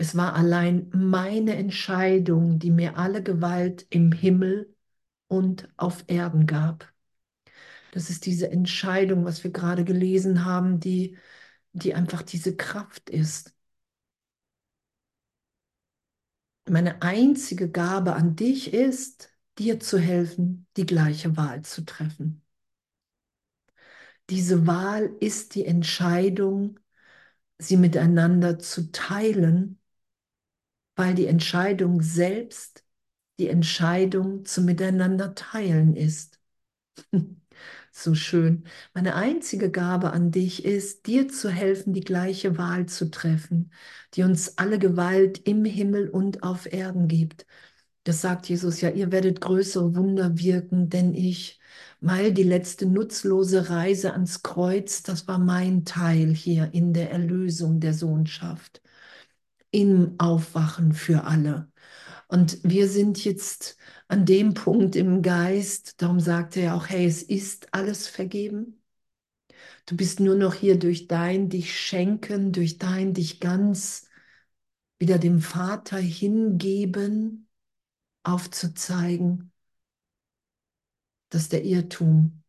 Es 0.00 0.16
war 0.16 0.34
allein 0.34 0.90
meine 0.94 1.54
Entscheidung, 1.56 2.58
die 2.58 2.70
mir 2.70 2.96
alle 2.96 3.22
Gewalt 3.22 3.86
im 3.90 4.12
Himmel 4.12 4.74
und 5.28 5.68
auf 5.76 6.04
Erden 6.08 6.46
gab. 6.46 6.92
Das 7.92 8.10
ist 8.10 8.26
diese 8.26 8.50
Entscheidung, 8.50 9.24
was 9.24 9.44
wir 9.44 9.50
gerade 9.52 9.84
gelesen 9.84 10.44
haben, 10.44 10.80
die, 10.80 11.16
die 11.72 11.94
einfach 11.94 12.22
diese 12.22 12.56
Kraft 12.56 13.10
ist. 13.10 13.54
Meine 16.70 17.02
einzige 17.02 17.70
Gabe 17.70 18.14
an 18.14 18.34
dich 18.36 18.72
ist, 18.72 19.30
dir 19.58 19.78
zu 19.80 19.98
helfen, 19.98 20.66
die 20.78 20.86
gleiche 20.86 21.36
Wahl 21.36 21.60
zu 21.62 21.84
treffen. 21.84 22.42
Diese 24.30 24.66
Wahl 24.66 25.10
ist 25.20 25.54
die 25.54 25.64
Entscheidung, 25.66 26.78
sie 27.58 27.78
miteinander 27.78 28.58
zu 28.60 28.92
teilen, 28.92 29.79
weil 31.00 31.14
die 31.16 31.26
Entscheidung 31.26 32.02
selbst 32.02 32.84
die 33.40 33.48
Entscheidung 33.48 34.44
zu 34.46 34.62
miteinander 34.62 35.34
teilen 35.34 35.96
ist. 35.96 36.40
so 37.92 38.14
schön. 38.14 38.64
Meine 38.94 39.14
einzige 39.16 39.70
Gabe 39.70 40.12
an 40.12 40.30
dich 40.30 40.64
ist, 40.64 41.06
dir 41.06 41.28
zu 41.28 41.50
helfen, 41.50 41.92
die 41.94 42.02
gleiche 42.02 42.58
Wahl 42.58 42.86
zu 42.86 43.10
treffen, 43.10 43.72
die 44.14 44.22
uns 44.24 44.58
alle 44.58 44.78
Gewalt 44.78 45.38
im 45.48 45.64
Himmel 45.64 46.08
und 46.10 46.42
auf 46.42 46.72
Erden 46.72 47.08
gibt. 47.08 47.46
Das 48.04 48.20
sagt 48.22 48.48
Jesus 48.48 48.80
ja, 48.82 48.90
ihr 48.90 49.12
werdet 49.12 49.40
größere 49.40 49.94
Wunder 49.96 50.38
wirken, 50.38 50.90
denn 50.90 51.14
ich, 51.14 51.60
weil 52.00 52.32
die 52.32 52.42
letzte 52.44 52.86
nutzlose 52.86 53.70
Reise 53.70 54.12
ans 54.12 54.42
Kreuz, 54.42 55.02
das 55.02 55.28
war 55.28 55.38
mein 55.38 55.84
Teil 55.84 56.34
hier 56.34 56.70
in 56.74 56.92
der 56.94 57.10
Erlösung 57.10 57.80
der 57.80 57.94
Sohnschaft, 57.94 58.82
im 59.70 60.14
Aufwachen 60.18 60.92
für 60.92 61.24
alle. 61.24 61.70
Und 62.28 62.58
wir 62.62 62.88
sind 62.88 63.24
jetzt 63.24 63.76
an 64.08 64.24
dem 64.24 64.54
Punkt 64.54 64.96
im 64.96 65.22
Geist, 65.22 66.00
darum 66.00 66.20
sagt 66.20 66.56
er 66.56 66.62
ja 66.62 66.74
auch, 66.76 66.88
hey, 66.88 67.06
es 67.06 67.22
ist 67.22 67.72
alles 67.74 68.06
vergeben. 68.06 68.80
Du 69.86 69.96
bist 69.96 70.20
nur 70.20 70.36
noch 70.36 70.54
hier 70.54 70.78
durch 70.78 71.08
dein 71.08 71.48
dich 71.48 71.78
schenken, 71.78 72.52
durch 72.52 72.78
dein 72.78 73.14
dich 73.14 73.40
ganz 73.40 74.08
wieder 74.98 75.18
dem 75.18 75.40
Vater 75.40 75.98
hingeben 75.98 77.48
aufzuzeigen, 78.22 79.52
dass 81.30 81.48
der 81.48 81.64
Irrtum 81.64 82.42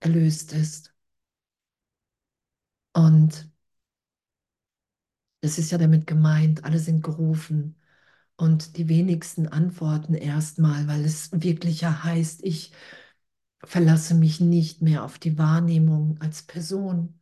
erlöst 0.00 0.52
ist. 0.52 0.94
Und 2.92 3.50
es 5.40 5.58
ist 5.58 5.70
ja 5.70 5.78
damit 5.78 6.06
gemeint, 6.06 6.64
alle 6.64 6.78
sind 6.78 7.02
gerufen 7.02 7.76
und 8.36 8.76
die 8.78 8.88
wenigsten 8.88 9.48
antworten 9.48 10.14
erstmal, 10.14 10.88
weil 10.88 11.04
es 11.04 11.30
wirklich 11.32 11.82
ja 11.82 12.04
heißt, 12.04 12.44
ich 12.44 12.72
verlasse 13.64 14.14
mich 14.14 14.40
nicht 14.40 14.82
mehr 14.82 15.04
auf 15.04 15.18
die 15.18 15.38
Wahrnehmung 15.38 16.18
als 16.20 16.42
Person, 16.44 17.20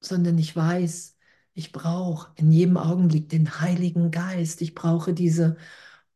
sondern 0.00 0.38
ich 0.38 0.54
weiß, 0.56 1.16
ich 1.54 1.72
brauche 1.72 2.32
in 2.36 2.52
jedem 2.52 2.76
Augenblick 2.76 3.28
den 3.30 3.60
Heiligen 3.60 4.10
Geist. 4.10 4.62
Ich 4.62 4.74
brauche 4.74 5.14
diese 5.14 5.56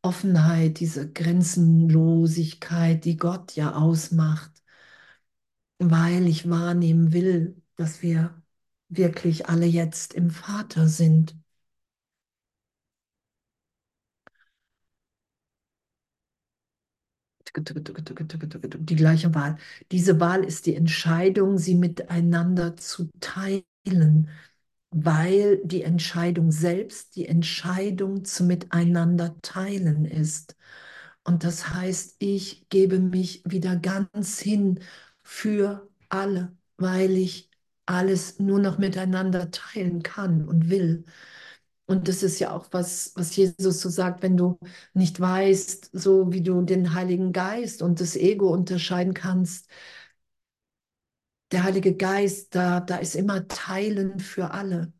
Offenheit, 0.01 0.79
diese 0.79 1.11
Grenzenlosigkeit, 1.11 3.05
die 3.05 3.17
Gott 3.17 3.55
ja 3.55 3.75
ausmacht, 3.75 4.51
weil 5.79 6.27
ich 6.27 6.49
wahrnehmen 6.49 7.13
will, 7.13 7.61
dass 7.75 8.01
wir 8.01 8.42
wirklich 8.97 9.47
alle 9.49 9.65
jetzt 9.65 10.13
im 10.13 10.29
Vater 10.31 10.87
sind. 10.87 11.35
Die 17.55 18.95
gleiche 18.95 19.33
Wahl. 19.35 19.57
Diese 19.91 20.19
Wahl 20.19 20.43
ist 20.43 20.65
die 20.65 20.75
Entscheidung, 20.75 21.57
sie 21.57 21.75
miteinander 21.75 22.75
zu 22.77 23.09
teilen, 23.19 24.29
weil 24.91 25.61
die 25.63 25.83
Entscheidung 25.83 26.51
selbst 26.51 27.15
die 27.15 27.27
Entscheidung 27.27 28.25
zu 28.25 28.43
miteinander 28.45 29.35
teilen 29.41 30.05
ist. 30.05 30.55
Und 31.23 31.43
das 31.43 31.69
heißt, 31.69 32.17
ich 32.19 32.67
gebe 32.69 32.99
mich 32.99 33.43
wieder 33.45 33.75
ganz 33.77 34.39
hin 34.39 34.79
für 35.23 35.89
alle, 36.09 36.55
weil 36.77 37.11
ich 37.17 37.49
alles 37.85 38.39
nur 38.39 38.59
noch 38.59 38.77
miteinander 38.77 39.51
teilen 39.51 40.03
kann 40.03 40.47
und 40.47 40.69
will. 40.69 41.05
Und 41.85 42.07
das 42.07 42.23
ist 42.23 42.39
ja 42.39 42.51
auch 42.51 42.67
was, 42.71 43.11
was 43.15 43.35
Jesus 43.35 43.81
so 43.81 43.89
sagt, 43.89 44.23
wenn 44.23 44.37
du 44.37 44.57
nicht 44.93 45.19
weißt, 45.19 45.89
so 45.93 46.31
wie 46.31 46.41
du 46.41 46.61
den 46.63 46.93
Heiligen 46.93 47.33
Geist 47.33 47.81
und 47.81 47.99
das 48.01 48.15
Ego 48.15 48.49
unterscheiden 48.53 49.13
kannst. 49.13 49.69
Der 51.51 51.63
Heilige 51.63 51.95
Geist, 51.95 52.53
da, 52.55 52.79
da 52.81 52.97
ist 52.97 53.15
immer 53.15 53.47
Teilen 53.47 54.19
für 54.19 54.51
alle. 54.51 54.91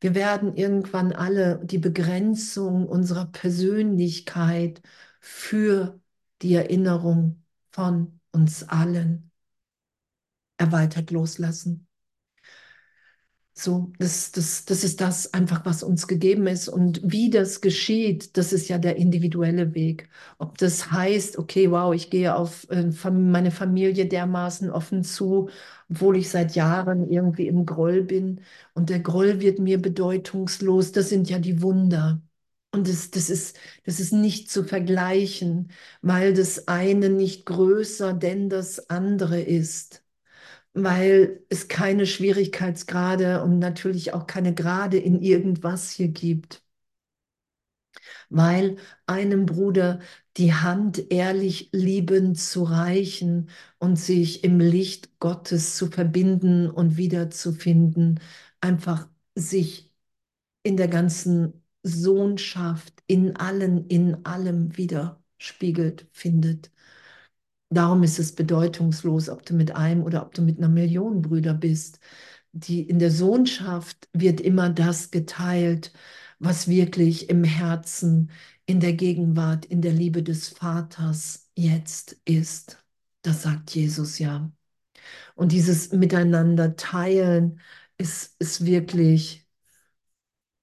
Wir 0.00 0.14
werden 0.14 0.56
irgendwann 0.56 1.12
alle 1.12 1.60
die 1.64 1.78
Begrenzung 1.78 2.86
unserer 2.86 3.26
Persönlichkeit 3.26 4.82
für 5.20 6.00
die 6.42 6.54
Erinnerung 6.54 7.42
von 7.70 8.20
uns 8.32 8.62
allen 8.68 9.25
erweitert 10.58 11.10
loslassen. 11.10 11.86
So, 13.58 13.90
das, 13.98 14.32
das, 14.32 14.66
das 14.66 14.84
ist 14.84 15.00
das 15.00 15.32
einfach, 15.32 15.64
was 15.64 15.82
uns 15.82 16.06
gegeben 16.06 16.46
ist. 16.46 16.68
Und 16.68 17.00
wie 17.02 17.30
das 17.30 17.62
geschieht, 17.62 18.36
das 18.36 18.52
ist 18.52 18.68
ja 18.68 18.76
der 18.76 18.96
individuelle 18.96 19.74
Weg. 19.74 20.10
Ob 20.38 20.58
das 20.58 20.90
heißt, 20.92 21.38
okay, 21.38 21.70
wow, 21.70 21.94
ich 21.94 22.10
gehe 22.10 22.36
auf 22.36 22.68
äh, 22.70 22.82
meine 23.10 23.50
Familie 23.50 24.06
dermaßen 24.06 24.70
offen 24.70 25.04
zu, 25.04 25.48
obwohl 25.88 26.18
ich 26.18 26.28
seit 26.28 26.54
Jahren 26.54 27.08
irgendwie 27.10 27.46
im 27.48 27.64
Groll 27.64 28.02
bin 28.02 28.42
und 28.74 28.90
der 28.90 29.00
Groll 29.00 29.40
wird 29.40 29.58
mir 29.58 29.80
bedeutungslos, 29.80 30.92
das 30.92 31.08
sind 31.08 31.30
ja 31.30 31.38
die 31.38 31.62
Wunder. 31.62 32.20
Und 32.72 32.88
das, 32.88 33.10
das, 33.10 33.30
ist, 33.30 33.58
das 33.86 34.00
ist 34.00 34.12
nicht 34.12 34.50
zu 34.50 34.64
vergleichen, 34.64 35.70
weil 36.02 36.34
das 36.34 36.68
eine 36.68 37.08
nicht 37.08 37.46
größer 37.46 38.12
denn 38.12 38.50
das 38.50 38.90
andere 38.90 39.40
ist 39.40 40.02
weil 40.76 41.42
es 41.48 41.68
keine 41.68 42.06
Schwierigkeitsgrade 42.06 43.42
und 43.42 43.58
natürlich 43.58 44.14
auch 44.14 44.26
keine 44.26 44.54
Grade 44.54 44.98
in 44.98 45.20
irgendwas 45.22 45.90
hier 45.90 46.08
gibt. 46.08 46.62
Weil 48.30 48.76
einem 49.06 49.46
Bruder 49.46 50.00
die 50.36 50.52
Hand 50.54 51.10
ehrlich 51.10 51.70
liebend 51.72 52.38
zu 52.38 52.64
reichen 52.64 53.48
und 53.78 53.96
sich 53.98 54.44
im 54.44 54.60
Licht 54.60 55.18
Gottes 55.20 55.76
zu 55.76 55.86
verbinden 55.88 56.70
und 56.70 56.96
wiederzufinden, 56.96 58.20
einfach 58.60 59.08
sich 59.34 59.92
in 60.62 60.76
der 60.76 60.88
ganzen 60.88 61.62
Sohnschaft, 61.82 63.02
in 63.06 63.36
allen, 63.36 63.86
in 63.88 64.24
allem 64.26 64.76
widerspiegelt, 64.76 66.08
findet. 66.12 66.70
Darum 67.70 68.02
ist 68.02 68.18
es 68.18 68.34
bedeutungslos, 68.34 69.28
ob 69.28 69.44
du 69.44 69.54
mit 69.54 69.74
einem 69.74 70.02
oder 70.04 70.22
ob 70.22 70.34
du 70.34 70.42
mit 70.42 70.58
einer 70.58 70.68
Million 70.68 71.22
Brüder 71.22 71.54
bist. 71.54 71.98
Die, 72.52 72.82
in 72.82 72.98
der 72.98 73.10
Sohnschaft 73.10 74.08
wird 74.12 74.40
immer 74.40 74.70
das 74.70 75.10
geteilt, 75.10 75.92
was 76.38 76.68
wirklich 76.68 77.28
im 77.28 77.44
Herzen, 77.44 78.30
in 78.66 78.80
der 78.80 78.92
Gegenwart, 78.94 79.64
in 79.66 79.82
der 79.82 79.92
Liebe 79.92 80.22
des 80.22 80.48
Vaters 80.48 81.50
jetzt 81.56 82.16
ist. 82.24 82.82
Das 83.22 83.42
sagt 83.42 83.74
Jesus 83.74 84.18
ja. 84.18 84.50
Und 85.34 85.52
dieses 85.52 85.92
Miteinander 85.92 86.76
teilen 86.76 87.60
ist, 87.98 88.36
ist 88.40 88.66
wirklich 88.66 89.46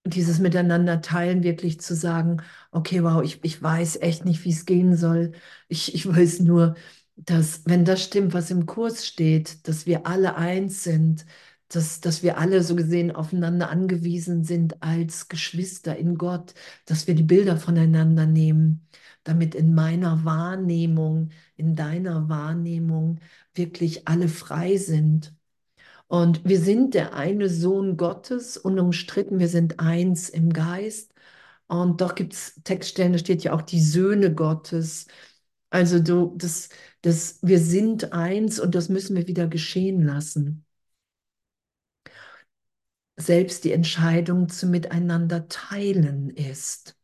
dieses 0.06 0.40
Miteinander 0.40 1.02
teilen, 1.02 1.44
wirklich 1.44 1.80
zu 1.82 1.96
sagen, 1.96 2.42
okay, 2.74 3.04
wow, 3.04 3.22
ich, 3.24 3.44
ich 3.44 3.62
weiß 3.62 3.98
echt 4.02 4.26
nicht, 4.26 4.44
wie 4.46 4.52
es 4.52 4.66
gehen 4.66 4.96
soll. 4.96 5.34
Ich, 5.68 5.94
ich 5.96 6.08
weiß 6.08 6.40
nur, 6.42 6.76
dass, 7.16 7.62
wenn 7.66 7.86
das 7.86 8.04
stimmt, 8.04 8.34
was 8.34 8.52
im 8.52 8.66
Kurs 8.66 9.06
steht, 9.06 9.68
dass 9.68 9.86
wir 9.86 10.08
alle 10.08 10.36
eins 10.36 10.84
sind, 10.84 11.26
dass, 11.70 12.02
dass 12.02 12.24
wir 12.24 12.38
alle 12.38 12.62
so 12.64 12.76
gesehen 12.76 13.12
aufeinander 13.12 13.70
angewiesen 13.70 14.44
sind 14.44 14.82
als 14.84 15.28
Geschwister 15.28 15.96
in 15.98 16.18
Gott, 16.18 16.54
dass 16.86 17.08
wir 17.08 17.16
die 17.16 17.24
Bilder 17.24 17.58
voneinander 17.58 18.26
nehmen, 18.26 18.88
damit 19.24 19.56
in 19.56 19.74
meiner 19.74 20.24
Wahrnehmung, 20.26 21.30
in 21.56 21.76
deiner 21.76 22.30
Wahrnehmung 22.30 23.20
wirklich 23.56 24.08
alle 24.08 24.28
frei 24.28 24.78
sind. 24.78 25.34
Und 26.08 26.46
wir 26.46 26.60
sind 26.60 26.94
der 26.94 27.16
eine 27.16 27.50
Sohn 27.50 27.98
Gottes, 27.98 28.58
unumstritten, 28.58 29.40
wir 29.40 29.48
sind 29.48 29.80
eins 29.80 30.30
im 30.30 30.54
Geist. 30.54 31.13
Und 31.68 32.02
doch 32.02 32.16
gibt 32.16 32.34
es 32.34 32.56
Textstellen, 32.64 33.14
da 33.14 33.20
steht 33.20 33.44
ja 33.44 33.54
auch 33.54 33.62
die 33.62 33.82
Söhne 33.82 34.34
Gottes. 34.34 35.08
Also 35.70 36.00
du, 36.00 36.36
das, 36.38 36.70
das, 37.02 37.40
wir 37.42 37.60
sind 37.60 38.14
eins 38.14 38.60
und 38.60 38.76
das 38.76 38.90
müssen 38.90 39.16
wir 39.16 39.28
wieder 39.28 39.48
geschehen 39.48 40.04
lassen. 40.04 40.66
Selbst 43.16 43.64
die 43.64 43.72
Entscheidung 43.72 44.50
zu 44.50 44.66
miteinander 44.68 45.48
teilen 45.48 46.30
ist. 46.32 46.96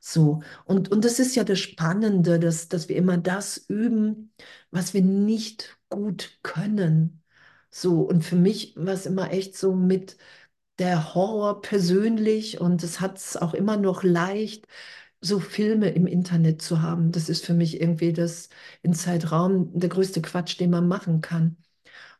So, 0.00 0.42
und, 0.66 0.90
und 0.92 1.04
das 1.04 1.18
ist 1.20 1.36
ja 1.36 1.44
das 1.44 1.60
Spannende, 1.60 2.38
dass, 2.40 2.68
dass 2.68 2.88
wir 2.88 2.96
immer 2.96 3.18
das 3.18 3.58
üben, 3.68 4.32
was 4.70 4.94
wir 4.94 5.02
nicht 5.02 5.78
gut 5.90 6.38
können. 6.42 7.22
So, 7.70 8.02
und 8.02 8.24
für 8.24 8.36
mich 8.36 8.74
war 8.76 8.94
es 8.94 9.06
immer 9.06 9.32
echt 9.32 9.56
so 9.56 9.74
mit 9.74 10.16
der 10.80 11.14
Horror 11.14 11.62
persönlich 11.62 12.60
und 12.60 12.82
es 12.84 13.00
hat 13.00 13.18
es 13.18 13.36
auch 13.38 13.54
immer 13.54 13.78
noch 13.78 14.02
leicht, 14.04 14.66
so 15.22 15.40
Filme 15.40 15.90
im 15.90 16.06
Internet 16.08 16.62
zu 16.62 16.82
haben. 16.82 17.12
Das 17.12 17.28
ist 17.30 17.46
für 17.46 17.54
mich 17.54 17.80
irgendwie 17.80 18.12
das 18.14 18.50
in 18.82 18.94
Zeitraum 18.94 19.70
der 19.78 19.90
größte 19.90 20.22
Quatsch, 20.22 20.58
den 20.60 20.70
man 20.70 20.88
machen 20.88 21.22
kann. 21.22 21.58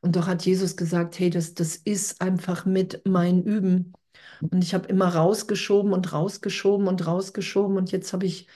Und 0.00 0.16
doch 0.16 0.26
hat 0.26 0.44
Jesus 0.46 0.76
gesagt, 0.76 1.18
hey, 1.18 1.30
das, 1.30 1.54
das 1.54 1.76
ist 1.76 2.20
einfach 2.22 2.64
mit 2.66 3.02
mein 3.06 3.42
Üben. 3.42 3.92
Und 4.40 4.64
ich 4.64 4.74
habe 4.74 4.88
immer 4.88 5.08
rausgeschoben 5.08 5.92
und 5.92 6.12
rausgeschoben 6.12 6.88
und 6.88 7.06
rausgeschoben 7.06 7.76
und 7.76 7.92
jetzt 7.92 8.12
habe 8.12 8.26
ich 8.26 8.46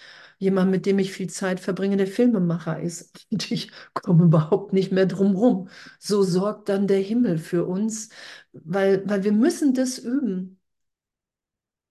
jemand, 0.44 0.70
mit 0.70 0.86
dem 0.86 0.98
ich 0.98 1.12
viel 1.12 1.28
Zeit 1.30 1.60
verbringe, 1.60 1.96
der 1.96 2.06
Filmemacher 2.06 2.80
ist. 2.80 3.26
Und 3.32 3.50
ich 3.50 3.70
komme 3.94 4.24
überhaupt 4.24 4.72
nicht 4.72 4.92
mehr 4.92 5.06
drum 5.06 5.34
rum. 5.36 5.68
So 5.98 6.22
sorgt 6.22 6.68
dann 6.68 6.86
der 6.86 7.00
Himmel 7.00 7.38
für 7.38 7.66
uns, 7.66 8.10
weil, 8.52 9.02
weil 9.08 9.24
wir 9.24 9.32
müssen 9.32 9.74
das 9.74 9.98
üben. 9.98 10.60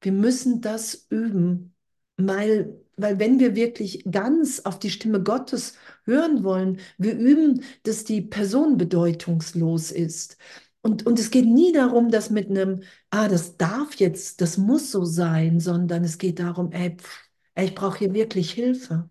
Wir 0.01 0.11
müssen 0.11 0.61
das 0.61 1.07
üben, 1.09 1.73
weil, 2.17 2.79
weil 2.97 3.19
wenn 3.19 3.39
wir 3.39 3.55
wirklich 3.55 4.03
ganz 4.11 4.59
auf 4.61 4.77
die 4.79 4.89
Stimme 4.89 5.23
Gottes 5.23 5.75
hören 6.05 6.43
wollen, 6.43 6.79
wir 6.97 7.17
üben, 7.17 7.63
dass 7.83 8.03
die 8.03 8.21
Person 8.21 8.77
bedeutungslos 8.77 9.91
ist. 9.91 10.37
Und, 10.81 11.05
und 11.05 11.17
es 11.19 11.31
geht 11.31 11.45
nie 11.45 11.71
darum, 11.71 12.11
dass 12.11 12.29
mit 12.29 12.49
einem, 12.49 12.83
ah, 13.09 13.29
das 13.29 13.55
darf 13.57 13.95
jetzt, 13.95 14.41
das 14.41 14.57
muss 14.57 14.91
so 14.91 15.05
sein, 15.05 15.61
sondern 15.61 16.03
es 16.03 16.17
geht 16.17 16.39
darum, 16.39 16.71
ey, 16.73 16.97
pff, 16.97 17.22
ich 17.55 17.75
brauche 17.75 17.99
hier 17.99 18.13
wirklich 18.13 18.51
Hilfe. 18.53 19.09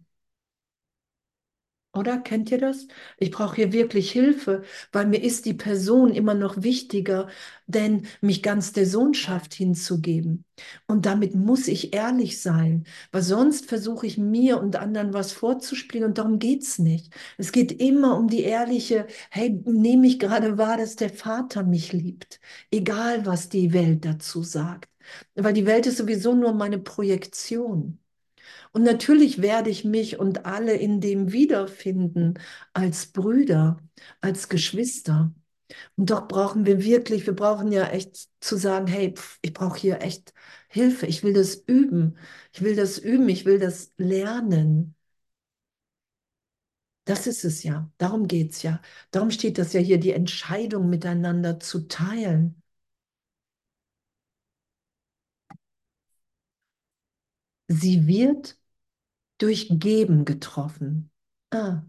Oder 1.95 2.19
kennt 2.21 2.51
ihr 2.51 2.57
das? 2.59 2.87
Ich 3.19 3.31
brauche 3.31 3.57
hier 3.57 3.73
wirklich 3.75 4.11
Hilfe, 4.13 4.63
weil 4.93 5.05
mir 5.07 5.23
ist 5.23 5.45
die 5.45 5.53
Person 5.53 6.15
immer 6.15 6.33
noch 6.33 6.63
wichtiger, 6.63 7.29
denn 7.67 8.07
mich 8.23 8.43
ganz 8.43 8.73
der 8.73 8.87
Sohnschaft 8.87 9.53
hinzugeben. 9.53 10.47
Und 10.87 11.05
damit 11.05 11.35
muss 11.35 11.69
ich 11.69 11.93
ehrlich 11.93 12.41
sein, 12.41 12.85
weil 13.11 13.21
sonst 13.23 13.67
versuche 13.67 14.07
ich 14.07 14.17
mir 14.17 14.59
und 14.59 14.77
anderen 14.77 15.13
was 15.13 15.33
vorzuspielen 15.33 16.09
und 16.09 16.17
darum 16.17 16.39
geht 16.39 16.63
es 16.63 16.79
nicht. 16.79 17.13
Es 17.37 17.53
geht 17.53 17.73
immer 17.73 18.17
um 18.17 18.27
die 18.29 18.43
ehrliche, 18.43 19.07
hey, 19.31 19.51
nehme 19.67 20.07
ich 20.07 20.19
gerade 20.19 20.57
wahr, 20.57 20.79
dass 20.79 20.97
der 20.97 21.11
Vater 21.11 21.63
mich 21.63 21.93
liebt, 21.93 22.41
egal 22.71 23.27
was 23.27 23.51
die 23.51 23.75
Welt 23.75 24.07
dazu 24.07 24.43
sagt. 24.43 24.89
Weil 25.35 25.53
die 25.53 25.67
Welt 25.67 25.87
ist 25.87 25.99
sowieso 25.99 26.35
nur 26.35 26.55
meine 26.55 26.79
Projektion. 26.79 27.99
Und 28.73 28.85
natürlich 28.85 29.43
werde 29.43 29.69
ich 29.71 29.85
mich 29.85 30.19
und 30.19 30.47
alle 30.47 30.75
in 30.77 31.01
dem 31.01 31.33
wiederfinden 31.33 32.39
als 32.73 33.07
Brüder, 33.07 33.79
als 34.21 34.49
Geschwister. 34.49 35.35
Und 35.97 36.11
doch 36.11 36.29
brauchen 36.29 36.67
wir 36.67 36.85
wirklich, 36.85 37.27
wir 37.27 37.35
brauchen 37.37 37.73
ja 37.73 37.89
echt 37.89 38.29
zu 38.41 38.57
sagen, 38.57 38.87
hey, 38.89 39.15
pf, 39.17 39.39
ich 39.43 39.55
brauche 39.55 39.79
hier 39.79 40.03
echt 40.03 40.35
Hilfe, 40.69 41.07
ich 41.07 41.23
will 41.25 41.35
das 41.35 41.57
üben, 41.57 42.19
ich 42.53 42.63
will 42.63 42.77
das 42.77 42.99
üben, 42.99 43.29
ich 43.29 43.45
will 43.47 43.59
das 43.59 43.93
lernen. 43.99 44.95
Das 47.05 47.27
ist 47.29 47.45
es 47.45 47.63
ja, 47.65 47.91
darum 47.99 48.27
geht 48.29 48.53
es 48.53 48.63
ja. 48.63 48.81
Darum 49.13 49.31
steht 49.31 49.59
das 49.59 49.73
ja 49.73 49.81
hier, 49.81 49.99
die 49.99 50.13
Entscheidung 50.13 50.89
miteinander 50.89 51.59
zu 51.61 51.87
teilen. 51.89 52.63
Sie 57.69 58.07
wird 58.07 58.57
durch 59.43 59.69
Geben 59.71 60.25
getroffen. 60.25 61.11
Ah, 61.51 61.83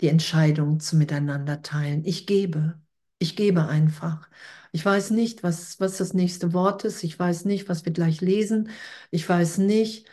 die 0.00 0.08
Entscheidung 0.08 0.80
zu 0.80 0.96
miteinander 0.96 1.62
teilen. 1.62 2.04
Ich 2.04 2.26
gebe. 2.26 2.80
Ich 3.18 3.36
gebe 3.36 3.66
einfach. 3.68 4.28
Ich 4.72 4.84
weiß 4.84 5.10
nicht, 5.10 5.42
was, 5.42 5.80
was 5.80 5.98
das 5.98 6.14
nächste 6.14 6.52
Wort 6.52 6.84
ist. 6.84 7.04
Ich 7.04 7.18
weiß 7.18 7.46
nicht, 7.46 7.68
was 7.68 7.84
wir 7.84 7.92
gleich 7.92 8.20
lesen. 8.20 8.70
Ich 9.10 9.28
weiß 9.28 9.58
nicht. 9.58 10.08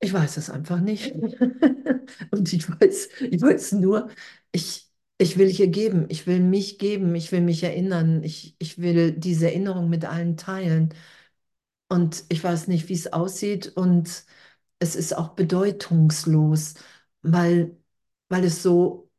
Ich 0.00 0.12
weiß 0.12 0.36
es 0.38 0.50
einfach 0.50 0.80
nicht. 0.80 1.14
Und 2.30 2.52
ich 2.52 2.68
weiß, 2.68 3.08
ich 3.30 3.40
weiß 3.42 3.72
nur, 3.72 4.10
ich, 4.52 4.88
ich 5.18 5.36
will 5.38 5.48
hier 5.50 5.68
geben. 5.68 6.06
Ich 6.08 6.26
will 6.26 6.40
mich 6.40 6.78
geben. 6.78 7.14
Ich 7.14 7.30
will 7.32 7.42
mich 7.42 7.62
erinnern. 7.62 8.22
Ich, 8.24 8.56
ich 8.58 8.78
will 8.78 9.12
diese 9.12 9.46
Erinnerung 9.48 9.88
mit 9.90 10.04
allen 10.06 10.36
teilen. 10.36 10.94
Und 11.88 12.24
ich 12.28 12.42
weiß 12.44 12.68
nicht, 12.68 12.88
wie 12.88 12.94
es 12.94 13.12
aussieht. 13.12 13.68
Und 13.76 14.24
es 14.80 14.96
ist 14.96 15.16
auch 15.16 15.30
bedeutungslos, 15.30 16.76
weil, 17.22 17.76
weil 18.30 18.44
es 18.44 18.62
so 18.64 19.10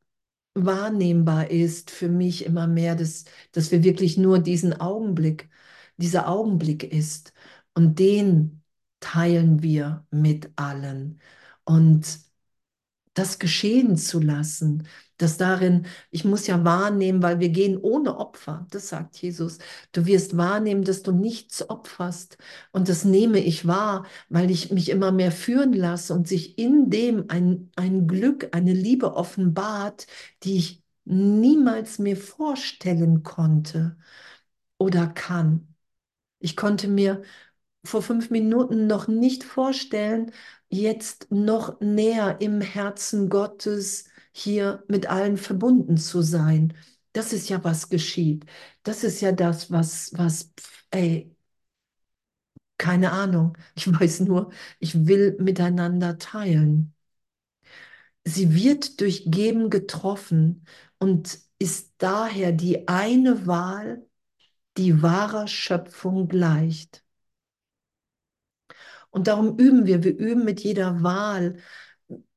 wahrnehmbar 0.55 1.51
ist 1.51 1.91
für 1.91 2.09
mich 2.09 2.45
immer 2.45 2.67
mehr, 2.67 2.95
dass, 2.95 3.25
dass 3.53 3.71
wir 3.71 3.83
wirklich 3.83 4.17
nur 4.17 4.39
diesen 4.39 4.73
Augenblick, 4.81 5.49
dieser 5.97 6.27
Augenblick 6.29 6.83
ist. 6.83 7.33
Und 7.75 7.99
den 7.99 8.63
teilen 9.01 9.63
wir 9.63 10.05
mit 10.11 10.51
allen. 10.57 11.21
Und 11.65 12.19
das 13.13 13.39
geschehen 13.39 13.97
zu 13.97 14.19
lassen, 14.19 14.87
dass 15.17 15.37
darin, 15.37 15.85
ich 16.09 16.25
muss 16.25 16.47
ja 16.47 16.63
wahrnehmen, 16.63 17.21
weil 17.21 17.39
wir 17.39 17.49
gehen 17.49 17.77
ohne 17.77 18.17
Opfer, 18.17 18.65
das 18.71 18.89
sagt 18.89 19.17
Jesus. 19.17 19.59
Du 19.91 20.05
wirst 20.05 20.35
wahrnehmen, 20.37 20.83
dass 20.83 21.03
du 21.03 21.11
nichts 21.11 21.69
opferst. 21.69 22.37
Und 22.71 22.89
das 22.89 23.05
nehme 23.05 23.39
ich 23.39 23.67
wahr, 23.67 24.05
weil 24.29 24.49
ich 24.49 24.71
mich 24.71 24.89
immer 24.89 25.11
mehr 25.11 25.31
führen 25.31 25.73
lasse 25.73 26.13
und 26.13 26.27
sich 26.27 26.57
in 26.57 26.89
dem 26.89 27.25
ein, 27.29 27.69
ein 27.75 28.07
Glück, 28.07 28.49
eine 28.55 28.73
Liebe 28.73 29.13
offenbart, 29.15 30.07
die 30.43 30.57
ich 30.57 30.83
niemals 31.05 31.99
mir 31.99 32.17
vorstellen 32.17 33.23
konnte 33.23 33.97
oder 34.77 35.07
kann. 35.07 35.75
Ich 36.39 36.55
konnte 36.55 36.87
mir 36.87 37.21
vor 37.85 38.01
fünf 38.01 38.29
Minuten 38.29 38.87
noch 38.87 39.07
nicht 39.07 39.43
vorstellen, 39.43 40.31
jetzt 40.71 41.27
noch 41.31 41.79
näher 41.81 42.41
im 42.41 42.61
Herzen 42.61 43.29
Gottes 43.29 44.05
hier 44.33 44.83
mit 44.87 45.07
allen 45.09 45.37
verbunden 45.37 45.97
zu 45.97 46.21
sein. 46.21 46.73
Das 47.13 47.33
ist 47.33 47.49
ja, 47.49 47.63
was 47.63 47.89
geschieht. 47.89 48.45
Das 48.83 49.03
ist 49.03 49.21
ja 49.21 49.31
das, 49.33 49.71
was, 49.71 50.11
was, 50.17 50.51
ey, 50.91 51.35
keine 52.77 53.11
Ahnung. 53.11 53.57
Ich 53.75 53.87
weiß 53.91 54.21
nur, 54.21 54.51
ich 54.79 55.07
will 55.07 55.37
miteinander 55.39 56.17
teilen. 56.17 56.93
Sie 58.25 58.53
wird 58.53 59.01
durch 59.01 59.23
Geben 59.27 59.69
getroffen 59.69 60.65
und 60.99 61.39
ist 61.59 61.93
daher 61.97 62.51
die 62.51 62.87
eine 62.87 63.47
Wahl, 63.47 64.05
die 64.77 65.01
wahrer 65.03 65.47
Schöpfung 65.47 66.27
gleicht. 66.29 67.03
Und 69.11 69.27
darum 69.27 69.57
üben 69.59 69.85
wir, 69.85 70.03
wir 70.03 70.17
üben 70.17 70.45
mit 70.45 70.61
jeder 70.61 71.03
Wahl, 71.03 71.57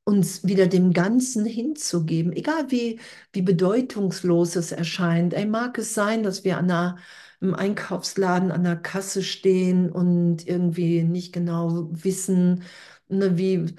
uns 0.04 0.44
wieder 0.46 0.66
dem 0.66 0.92
Ganzen 0.92 1.46
hinzugeben, 1.46 2.32
egal 2.32 2.70
wie, 2.70 3.00
wie 3.32 3.42
bedeutungslos 3.42 4.56
es 4.56 4.72
erscheint. 4.72 5.32
Ey, 5.34 5.46
mag 5.46 5.78
es 5.78 5.94
sein, 5.94 6.22
dass 6.22 6.44
wir 6.44 6.58
an 6.58 6.66
einer, 6.70 6.98
im 7.40 7.54
Einkaufsladen 7.54 8.50
an 8.52 8.64
der 8.64 8.76
Kasse 8.76 9.22
stehen 9.22 9.90
und 9.90 10.46
irgendwie 10.46 11.02
nicht 11.04 11.32
genau 11.32 11.88
wissen, 11.92 12.64
ne, 13.08 13.38
wie 13.38 13.74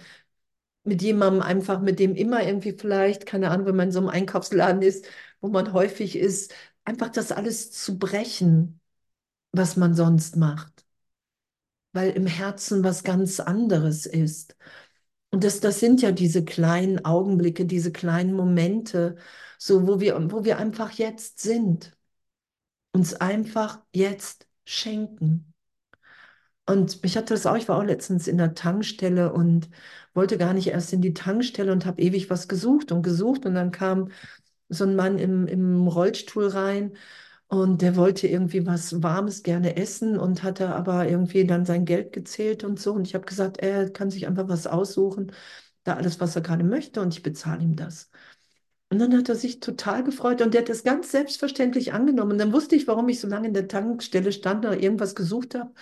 mit 0.84 1.02
jemandem 1.02 1.42
einfach, 1.42 1.82
mit 1.82 2.00
dem 2.00 2.16
immer 2.16 2.44
irgendwie 2.44 2.74
vielleicht, 2.74 3.26
keine 3.26 3.52
Ahnung, 3.52 3.66
wenn 3.68 3.76
man 3.76 3.88
in 3.90 3.92
so 3.94 4.00
einem 4.00 4.10
Einkaufsladen 4.10 4.82
ist, 4.82 5.06
wo 5.42 5.48
man 5.50 5.74
häufig 5.74 6.16
ist, 6.18 6.54
einfach 6.86 7.10
das 7.10 7.32
alles 7.32 7.72
zu 7.72 7.98
brechen, 8.00 8.80
was 9.54 9.78
man 9.78 9.96
sonst 9.96 10.38
macht 10.38 10.85
weil 11.96 12.12
im 12.12 12.28
Herzen 12.28 12.84
was 12.84 13.04
ganz 13.04 13.40
anderes 13.40 14.06
ist. 14.06 14.56
Und 15.32 15.44
das, 15.44 15.60
das 15.62 15.80
sind 15.80 16.02
ja 16.02 16.12
diese 16.12 16.46
kleinen 16.46 17.04
Augenblicke, 17.06 17.66
diese 17.66 17.92
kleinen 17.92 18.34
Momente, 18.34 19.18
so 19.58 19.88
wo 19.88 20.00
wir, 20.00 20.32
wo 20.32 20.46
wir 20.46 20.58
einfach 20.58 20.92
jetzt 20.92 21.40
sind, 21.42 21.94
uns 22.94 23.14
einfach 23.14 23.80
jetzt 23.94 24.48
schenken. 24.66 25.54
Und 26.68 27.04
mich 27.04 27.16
hatte 27.16 27.34
das 27.36 27.46
auch, 27.46 27.56
ich 27.56 27.68
war 27.70 27.78
auch 27.78 27.84
letztens 27.84 28.28
in 28.28 28.38
der 28.38 28.56
Tankstelle 28.56 29.32
und 29.34 29.70
wollte 30.14 30.38
gar 30.38 30.54
nicht 30.54 30.68
erst 30.68 30.94
in 30.94 31.02
die 31.02 31.14
Tankstelle 31.14 31.72
und 31.72 31.86
habe 31.86 32.02
ewig 32.02 32.30
was 32.30 32.48
gesucht 32.48 32.92
und 32.92 33.04
gesucht. 33.04 33.46
Und 33.46 33.54
dann 33.56 33.72
kam 33.72 34.10
so 34.70 34.86
ein 34.86 34.96
Mann 34.96 35.20
im, 35.20 35.48
im 35.48 35.88
Rollstuhl 35.88 36.48
rein 36.48 36.94
und 37.48 37.82
der 37.82 37.96
wollte 37.96 38.28
irgendwie 38.28 38.66
was 38.66 39.02
Warmes 39.04 39.44
gerne 39.44 39.78
essen 39.78 40.18
und 40.18 40.44
hatte 40.44 40.70
aber 40.76 41.08
irgendwie 41.08 41.46
dann 41.46 41.66
sein 41.66 41.86
Geld 41.86 42.12
gezählt 42.14 42.64
und 42.64 42.80
so. 42.80 42.94
Und 42.94 43.06
ich 43.08 43.16
habe 43.16 43.26
gesagt, 43.26 43.58
er 43.60 43.90
kann 43.92 44.10
sich 44.12 44.28
einfach 44.28 44.48
was 44.50 44.68
aussuchen, 44.68 45.32
da 45.84 45.96
alles, 45.96 46.20
was 46.20 46.36
er 46.36 46.42
gerade 46.42 46.64
möchte, 46.64 47.02
und 47.02 47.14
ich 47.14 47.24
bezahle 47.24 47.64
ihm 47.64 47.76
das. 47.76 48.10
Und 48.92 49.00
dann 49.00 49.18
hat 49.18 49.30
er 49.30 49.36
sich 49.36 49.60
total 49.60 50.04
gefreut 50.04 50.42
und 50.42 50.54
der 50.54 50.62
hat 50.62 50.70
das 50.70 50.84
ganz 50.84 51.12
selbstverständlich 51.12 51.94
angenommen. 51.94 52.34
Und 52.34 52.38
dann 52.38 52.54
wusste 52.54 52.76
ich, 52.76 52.88
warum 52.88 53.10
ich 53.10 53.20
so 53.20 53.28
lange 53.28 53.48
in 53.48 53.54
der 53.54 53.68
Tankstelle 53.68 54.32
stand 54.32 54.66
oder 54.66 54.80
irgendwas 54.80 55.16
gesucht 55.16 55.56
habe 55.56 55.74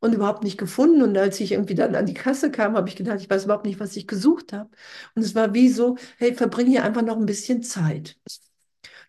und 0.00 0.14
überhaupt 0.14 0.44
nicht 0.44 0.58
gefunden. 0.58 1.02
Und 1.02 1.16
als 1.18 1.40
ich 1.40 1.52
irgendwie 1.52 1.74
dann 1.76 1.94
an 1.94 2.06
die 2.06 2.14
Kasse 2.14 2.50
kam, 2.50 2.76
habe 2.76 2.88
ich 2.88 2.96
gedacht, 2.96 3.20
ich 3.20 3.30
weiß 3.30 3.44
überhaupt 3.44 3.66
nicht, 3.66 3.80
was 3.80 3.96
ich 3.96 4.06
gesucht 4.08 4.52
habe. 4.52 4.70
Und 5.14 5.22
es 5.22 5.34
war 5.34 5.54
wie 5.54 5.68
so, 5.70 5.96
hey, 6.18 6.34
verbringe 6.34 6.70
hier 6.70 6.84
einfach 6.84 7.02
noch 7.02 7.16
ein 7.16 7.26
bisschen 7.26 7.62
Zeit. 7.62 8.18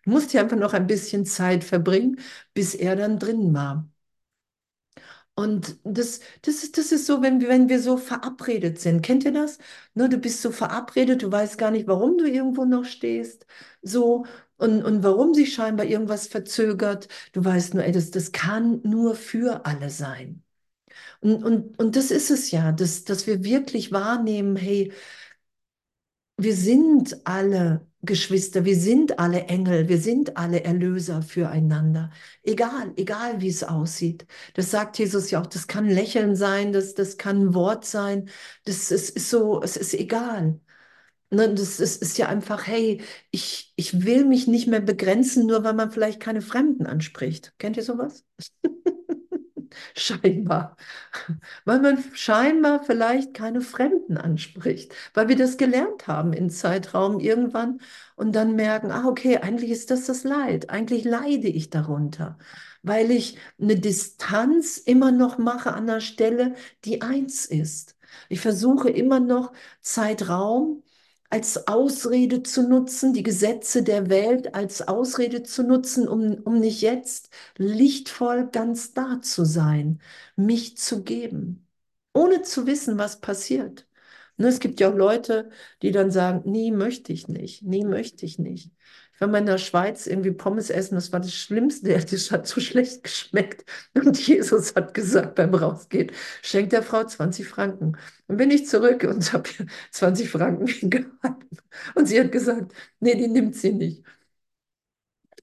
Du 0.04 0.10
musst 0.10 0.30
hier 0.32 0.40
einfach 0.42 0.56
noch 0.56 0.72
ein 0.74 0.86
bisschen 0.86 1.24
Zeit 1.26 1.64
verbringen, 1.64 2.18
bis 2.54 2.74
er 2.74 2.96
dann 2.96 3.18
drin 3.18 3.54
war. 3.54 3.88
Und 5.34 5.78
das, 5.84 6.20
das, 6.42 6.62
ist, 6.64 6.76
das 6.76 6.92
ist 6.92 7.06
so, 7.06 7.22
wenn, 7.22 7.40
wenn 7.42 7.68
wir 7.68 7.80
so 7.80 7.96
verabredet 7.96 8.78
sind. 8.80 9.00
Kennt 9.02 9.24
ihr 9.24 9.32
das? 9.32 9.58
Ne, 9.94 10.08
du 10.08 10.18
bist 10.18 10.42
so 10.42 10.50
verabredet, 10.52 11.22
du 11.22 11.32
weißt 11.32 11.56
gar 11.56 11.70
nicht, 11.70 11.86
warum 11.86 12.18
du 12.18 12.26
irgendwo 12.28 12.64
noch 12.64 12.84
stehst. 12.84 13.46
So, 13.82 14.26
und, 14.58 14.82
und 14.84 15.02
warum 15.02 15.32
sich 15.34 15.54
scheinbar 15.54 15.86
irgendwas 15.86 16.26
verzögert. 16.26 17.08
Du 17.32 17.42
weißt 17.44 17.74
nur, 17.74 17.84
ey, 17.84 17.92
das, 17.92 18.10
das 18.10 18.32
kann 18.32 18.80
nur 18.82 19.14
für 19.14 19.64
alle 19.64 19.88
sein. 19.90 20.42
Und, 21.20 21.44
und, 21.44 21.78
und 21.78 21.96
das 21.96 22.10
ist 22.12 22.30
es 22.30 22.50
ja, 22.52 22.72
dass, 22.72 23.04
dass 23.04 23.26
wir 23.26 23.44
wirklich 23.44 23.92
wahrnehmen, 23.92 24.56
hey, 24.56 24.92
wir 26.36 26.54
sind 26.56 27.20
alle 27.26 27.86
Geschwister, 28.02 28.64
wir 28.64 28.76
sind 28.76 29.18
alle 29.18 29.44
Engel, 29.44 29.88
wir 29.88 29.98
sind 30.00 30.36
alle 30.38 30.64
Erlöser 30.64 31.20
füreinander. 31.22 32.10
Egal, 32.42 32.92
egal 32.96 33.40
wie 33.42 33.48
es 33.48 33.62
aussieht. 33.62 34.26
Das 34.54 34.70
sagt 34.70 34.98
Jesus 34.98 35.30
ja 35.30 35.40
auch, 35.42 35.46
das 35.46 35.66
kann 35.66 35.86
Lächeln 35.88 36.34
sein, 36.34 36.72
das, 36.72 36.94
das 36.94 37.18
kann 37.18 37.40
ein 37.48 37.54
Wort 37.54 37.84
sein, 37.84 38.28
das 38.64 38.90
ist, 38.90 39.10
ist 39.10 39.28
so, 39.30 39.62
es 39.62 39.76
ist 39.76 39.92
egal. 39.94 40.60
Ne, 41.30 41.54
das 41.54 41.80
ist, 41.80 42.02
ist 42.02 42.18
ja 42.18 42.28
einfach, 42.28 42.66
hey, 42.66 43.02
ich, 43.30 43.72
ich 43.76 44.04
will 44.04 44.24
mich 44.24 44.46
nicht 44.48 44.66
mehr 44.68 44.80
begrenzen, 44.80 45.46
nur 45.46 45.64
weil 45.64 45.74
man 45.74 45.90
vielleicht 45.92 46.20
keine 46.20 46.42
Fremden 46.42 46.86
anspricht. 46.86 47.54
Kennt 47.58 47.76
ihr 47.76 47.84
sowas? 47.84 48.24
Scheinbar. 49.96 50.76
Weil 51.64 51.80
man 51.80 52.02
scheinbar 52.14 52.82
vielleicht 52.84 53.34
keine 53.34 53.60
Fremden 53.60 54.16
anspricht, 54.18 54.92
weil 55.14 55.28
wir 55.28 55.36
das 55.36 55.56
gelernt 55.56 56.06
haben 56.06 56.32
in 56.32 56.50
Zeitraum 56.50 57.20
irgendwann 57.20 57.80
und 58.16 58.32
dann 58.34 58.54
merken, 58.56 58.90
ah, 58.90 59.06
okay, 59.08 59.38
eigentlich 59.38 59.70
ist 59.70 59.90
das 59.90 60.06
das 60.06 60.24
Leid, 60.24 60.70
eigentlich 60.70 61.04
leide 61.04 61.48
ich 61.48 61.70
darunter, 61.70 62.38
weil 62.82 63.10
ich 63.10 63.38
eine 63.60 63.76
Distanz 63.78 64.76
immer 64.78 65.12
noch 65.12 65.38
mache 65.38 65.72
an 65.72 65.86
der 65.86 66.00
Stelle, 66.00 66.54
die 66.84 67.02
eins 67.02 67.46
ist. 67.46 67.96
Ich 68.28 68.40
versuche 68.40 68.90
immer 68.90 69.20
noch 69.20 69.52
Zeitraum 69.80 70.82
als 71.30 71.68
Ausrede 71.68 72.42
zu 72.42 72.68
nutzen, 72.68 73.12
die 73.12 73.22
Gesetze 73.22 73.82
der 73.82 74.10
Welt 74.10 74.54
als 74.54 74.86
Ausrede 74.88 75.42
zu 75.44 75.62
nutzen, 75.62 76.08
um, 76.08 76.34
um 76.44 76.58
nicht 76.60 76.82
jetzt 76.82 77.30
lichtvoll 77.56 78.48
ganz 78.50 78.92
da 78.94 79.20
zu 79.22 79.44
sein, 79.44 80.00
mich 80.36 80.76
zu 80.76 81.02
geben, 81.04 81.66
ohne 82.14 82.42
zu 82.42 82.66
wissen, 82.66 82.98
was 82.98 83.20
passiert. 83.20 83.86
Ne, 84.36 84.48
es 84.48 84.58
gibt 84.60 84.80
ja 84.80 84.90
auch 84.90 84.94
Leute, 84.96 85.50
die 85.82 85.90
dann 85.92 86.10
sagen, 86.10 86.50
nie 86.50 86.72
möchte 86.72 87.12
ich 87.12 87.28
nicht, 87.28 87.62
nie 87.62 87.84
möchte 87.84 88.24
ich 88.26 88.38
nicht. 88.38 88.70
War 89.20 89.28
mal 89.28 89.38
in 89.38 89.46
der 89.46 89.58
Schweiz 89.58 90.06
irgendwie 90.06 90.32
Pommes 90.32 90.70
essen, 90.70 90.96
das 90.96 91.12
war 91.12 91.20
das 91.20 91.34
Schlimmste, 91.34 91.90
das 91.98 92.30
hat 92.32 92.46
so 92.46 92.60
schlecht 92.60 93.04
geschmeckt. 93.04 93.64
Und 93.94 94.18
Jesus 94.26 94.74
hat 94.74 94.94
gesagt 94.94 95.34
beim 95.36 95.54
Rausgehen, 95.54 96.10
schenkt 96.42 96.72
der 96.72 96.82
Frau 96.82 97.04
20 97.04 97.46
Franken. 97.48 97.96
Dann 98.28 98.36
bin 98.38 98.50
ich 98.50 98.66
zurück 98.66 99.04
und 99.04 99.32
habe 99.32 99.48
20 99.92 100.30
Franken 100.30 100.66
gehalten. 100.90 101.48
Und 101.94 102.06
sie 102.08 102.20
hat 102.20 102.32
gesagt, 102.32 102.72
nee, 103.00 103.14
die 103.14 103.28
nimmt 103.28 103.54
sie 103.56 103.72
nicht. 103.72 104.02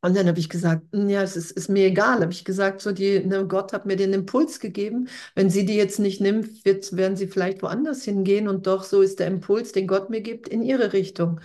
Und 0.01 0.15
dann 0.15 0.27
habe 0.27 0.39
ich 0.39 0.49
gesagt, 0.49 0.83
"Hm, 0.93 1.09
ja, 1.09 1.23
es 1.23 1.35
ist, 1.35 1.51
ist 1.51 1.69
mir 1.69 1.85
egal. 1.87 2.21
Habe 2.21 2.31
ich 2.31 2.45
gesagt, 2.45 2.81
so 2.81 2.91
die, 2.91 3.19
ne, 3.25 3.45
Gott 3.47 3.73
hat 3.73 3.85
mir 3.85 3.95
den 3.95 4.13
Impuls 4.13 4.59
gegeben. 4.59 5.09
Wenn 5.35 5.49
sie 5.49 5.65
die 5.65 5.75
jetzt 5.75 5.99
nicht 5.99 6.21
nimmt, 6.21 6.65
wird, 6.65 6.95
werden 6.95 7.15
sie 7.17 7.27
vielleicht 7.27 7.61
woanders 7.63 8.03
hingehen. 8.03 8.47
Und 8.47 8.67
doch 8.67 8.83
so 8.83 9.01
ist 9.01 9.19
der 9.19 9.27
Impuls, 9.27 9.71
den 9.71 9.87
Gott 9.87 10.09
mir 10.09 10.21
gibt, 10.21 10.47
in 10.47 10.61
ihre 10.61 10.93
Richtung. 10.93 11.39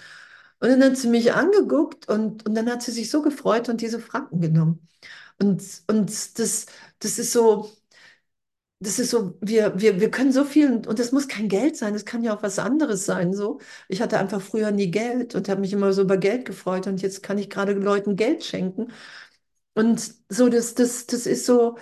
Und 0.62 0.70
dann 0.70 0.84
hat 0.84 0.98
sie 0.98 1.08
mich 1.08 1.34
angeguckt 1.34 2.08
und, 2.08 2.46
und 2.48 2.54
dann 2.56 2.70
hat 2.70 2.82
sie 2.82 2.92
sich 2.92 3.10
so 3.10 3.22
gefreut 3.22 3.68
und 3.70 3.82
diese 3.82 4.00
Franken 4.00 4.40
genommen. 4.40 4.88
Und, 5.40 5.62
und 5.88 6.10
das, 6.38 6.66
das 7.00 7.18
ist 7.18 7.32
so, 7.32 7.70
das 8.80 8.98
ist 8.98 9.10
so, 9.10 9.36
wir, 9.40 9.78
wir, 9.80 10.00
wir 10.00 10.10
können 10.10 10.32
so 10.32 10.44
viel, 10.44 10.72
und 10.88 10.98
das 10.98 11.12
muss 11.12 11.28
kein 11.28 11.48
Geld 11.48 11.76
sein, 11.76 11.92
das 11.92 12.04
kann 12.04 12.24
ja 12.24 12.34
auch 12.36 12.42
was 12.42 12.58
anderes 12.58 13.04
sein. 13.06 13.32
So. 13.32 13.60
Ich 13.88 14.02
hatte 14.02 14.18
einfach 14.18 14.40
früher 14.42 14.72
nie 14.72 14.90
Geld 14.90 15.34
und 15.36 15.48
habe 15.48 15.60
mich 15.60 15.72
immer 15.72 15.92
so 15.92 16.02
über 16.02 16.16
Geld 16.16 16.44
gefreut 16.46 16.86
und 16.88 17.00
jetzt 17.00 17.22
kann 17.22 17.38
ich 17.38 17.48
gerade 17.48 17.72
Leuten 17.74 18.16
Geld 18.16 18.42
schenken. 18.44 18.88
Und 19.74 20.14
so, 20.30 20.48
das, 20.50 20.74
das, 20.74 21.06
das 21.06 21.26
ist 21.26 21.46
so, 21.46 21.76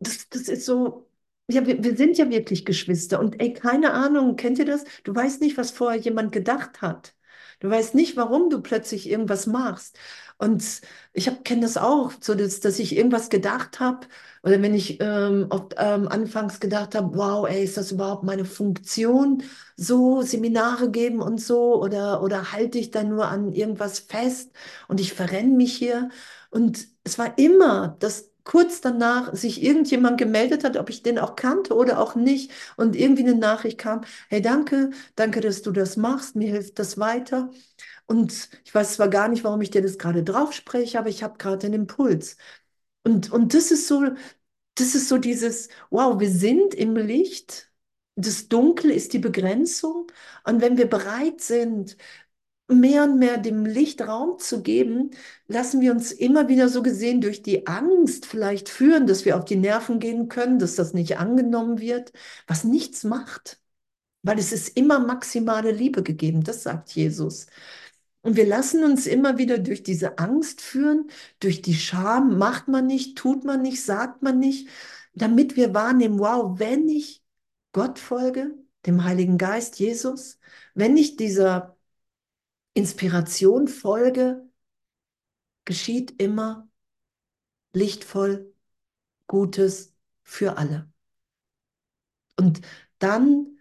das, 0.00 0.28
das 0.28 0.48
ist 0.48 0.66
so, 0.66 1.09
ja, 1.52 1.66
wir, 1.66 1.82
wir 1.82 1.96
sind 1.96 2.18
ja 2.18 2.30
wirklich 2.30 2.64
Geschwister. 2.64 3.20
Und 3.20 3.40
ey, 3.40 3.52
keine 3.52 3.92
Ahnung, 3.92 4.36
kennt 4.36 4.58
ihr 4.58 4.64
das? 4.64 4.84
Du 5.04 5.14
weißt 5.14 5.40
nicht, 5.40 5.56
was 5.56 5.70
vorher 5.70 6.00
jemand 6.00 6.32
gedacht 6.32 6.82
hat. 6.82 7.14
Du 7.60 7.68
weißt 7.68 7.94
nicht, 7.94 8.16
warum 8.16 8.48
du 8.50 8.60
plötzlich 8.62 9.08
irgendwas 9.08 9.46
machst. 9.46 9.98
Und 10.38 10.64
ich 11.12 11.30
kenne 11.44 11.62
das 11.62 11.76
auch, 11.76 12.12
so 12.20 12.34
dass, 12.34 12.60
dass 12.60 12.78
ich 12.78 12.96
irgendwas 12.96 13.28
gedacht 13.28 13.78
habe, 13.80 14.06
oder 14.42 14.62
wenn 14.62 14.74
ich 14.74 14.98
ähm, 15.00 15.46
oft, 15.50 15.74
ähm, 15.76 16.08
anfangs 16.08 16.60
gedacht 16.60 16.94
habe, 16.94 17.14
wow, 17.14 17.46
ey, 17.46 17.62
ist 17.64 17.76
das 17.76 17.92
überhaupt 17.92 18.24
meine 18.24 18.46
Funktion, 18.46 19.42
so 19.76 20.22
Seminare 20.22 20.90
geben 20.90 21.20
und 21.20 21.40
so, 21.40 21.82
oder, 21.82 22.22
oder 22.22 22.52
halte 22.52 22.78
ich 22.78 22.90
da 22.90 23.02
nur 23.02 23.28
an 23.28 23.52
irgendwas 23.52 23.98
fest 23.98 24.50
und 24.88 24.98
ich 25.00 25.12
verrenne 25.12 25.54
mich 25.54 25.76
hier? 25.76 26.08
Und 26.50 26.86
es 27.04 27.18
war 27.18 27.36
immer, 27.38 27.96
dass 28.00 28.30
kurz 28.44 28.80
danach 28.80 29.34
sich 29.34 29.62
irgendjemand 29.62 30.18
gemeldet 30.18 30.64
hat, 30.64 30.76
ob 30.76 30.90
ich 30.90 31.02
den 31.02 31.18
auch 31.18 31.36
kannte 31.36 31.74
oder 31.74 31.98
auch 32.00 32.14
nicht, 32.14 32.50
und 32.76 32.96
irgendwie 32.96 33.22
eine 33.22 33.34
Nachricht 33.36 33.78
kam, 33.78 34.02
hey, 34.28 34.42
danke, 34.42 34.90
danke, 35.16 35.40
dass 35.40 35.62
du 35.62 35.72
das 35.72 35.96
machst, 35.96 36.36
mir 36.36 36.50
hilft 36.50 36.78
das 36.78 36.98
weiter. 36.98 37.50
Und 38.06 38.50
ich 38.64 38.74
weiß 38.74 38.94
zwar 38.94 39.08
gar 39.08 39.28
nicht, 39.28 39.44
warum 39.44 39.60
ich 39.62 39.70
dir 39.70 39.82
das 39.82 39.98
gerade 39.98 40.24
drauf 40.24 40.52
spreche, 40.52 40.98
aber 40.98 41.08
ich 41.08 41.22
habe 41.22 41.38
gerade 41.38 41.66
einen 41.66 41.74
Impuls. 41.82 42.36
Und, 43.04 43.30
und 43.32 43.54
das 43.54 43.70
ist 43.70 43.88
so, 43.88 44.02
das 44.74 44.94
ist 44.94 45.08
so 45.08 45.18
dieses, 45.18 45.68
wow, 45.90 46.18
wir 46.20 46.30
sind 46.30 46.74
im 46.74 46.96
Licht. 46.96 47.70
Das 48.16 48.48
Dunkel 48.48 48.90
ist 48.90 49.12
die 49.12 49.18
Begrenzung. 49.18 50.06
Und 50.44 50.60
wenn 50.60 50.76
wir 50.78 50.88
bereit 50.88 51.40
sind, 51.40 51.96
mehr 52.72 53.04
und 53.04 53.18
mehr 53.18 53.38
dem 53.38 53.64
Licht 53.66 54.02
Raum 54.02 54.38
zu 54.38 54.62
geben, 54.62 55.10
lassen 55.48 55.80
wir 55.80 55.92
uns 55.92 56.12
immer 56.12 56.48
wieder 56.48 56.68
so 56.68 56.82
gesehen 56.82 57.20
durch 57.20 57.42
die 57.42 57.66
Angst 57.66 58.26
vielleicht 58.26 58.68
führen, 58.68 59.06
dass 59.06 59.24
wir 59.24 59.36
auf 59.36 59.44
die 59.44 59.56
Nerven 59.56 59.98
gehen 60.00 60.28
können, 60.28 60.58
dass 60.58 60.76
das 60.76 60.94
nicht 60.94 61.18
angenommen 61.18 61.80
wird, 61.80 62.12
was 62.46 62.64
nichts 62.64 63.04
macht. 63.04 63.60
Weil 64.22 64.38
es 64.38 64.52
ist 64.52 64.76
immer 64.76 64.98
maximale 65.00 65.72
Liebe 65.72 66.02
gegeben, 66.02 66.44
das 66.44 66.62
sagt 66.62 66.90
Jesus. 66.92 67.46
Und 68.22 68.36
wir 68.36 68.46
lassen 68.46 68.84
uns 68.84 69.06
immer 69.06 69.38
wieder 69.38 69.58
durch 69.58 69.82
diese 69.82 70.18
Angst 70.18 70.60
führen, 70.60 71.10
durch 71.40 71.62
die 71.62 71.74
Scham, 71.74 72.36
macht 72.38 72.68
man 72.68 72.86
nicht, 72.86 73.16
tut 73.16 73.44
man 73.44 73.62
nicht, 73.62 73.82
sagt 73.82 74.22
man 74.22 74.38
nicht, 74.38 74.68
damit 75.14 75.56
wir 75.56 75.74
wahrnehmen, 75.74 76.18
wow, 76.18 76.58
wenn 76.58 76.88
ich 76.88 77.22
Gott 77.72 77.98
folge, 77.98 78.54
dem 78.86 79.04
Heiligen 79.04 79.38
Geist, 79.38 79.78
Jesus, 79.78 80.38
wenn 80.74 80.96
ich 80.96 81.16
dieser 81.16 81.76
Inspiration 82.80 83.68
folge, 83.68 84.42
geschieht 85.66 86.20
immer 86.20 86.66
lichtvoll 87.74 88.54
Gutes 89.26 89.94
für 90.22 90.56
alle. 90.56 90.90
Und 92.36 92.62
dann 92.98 93.58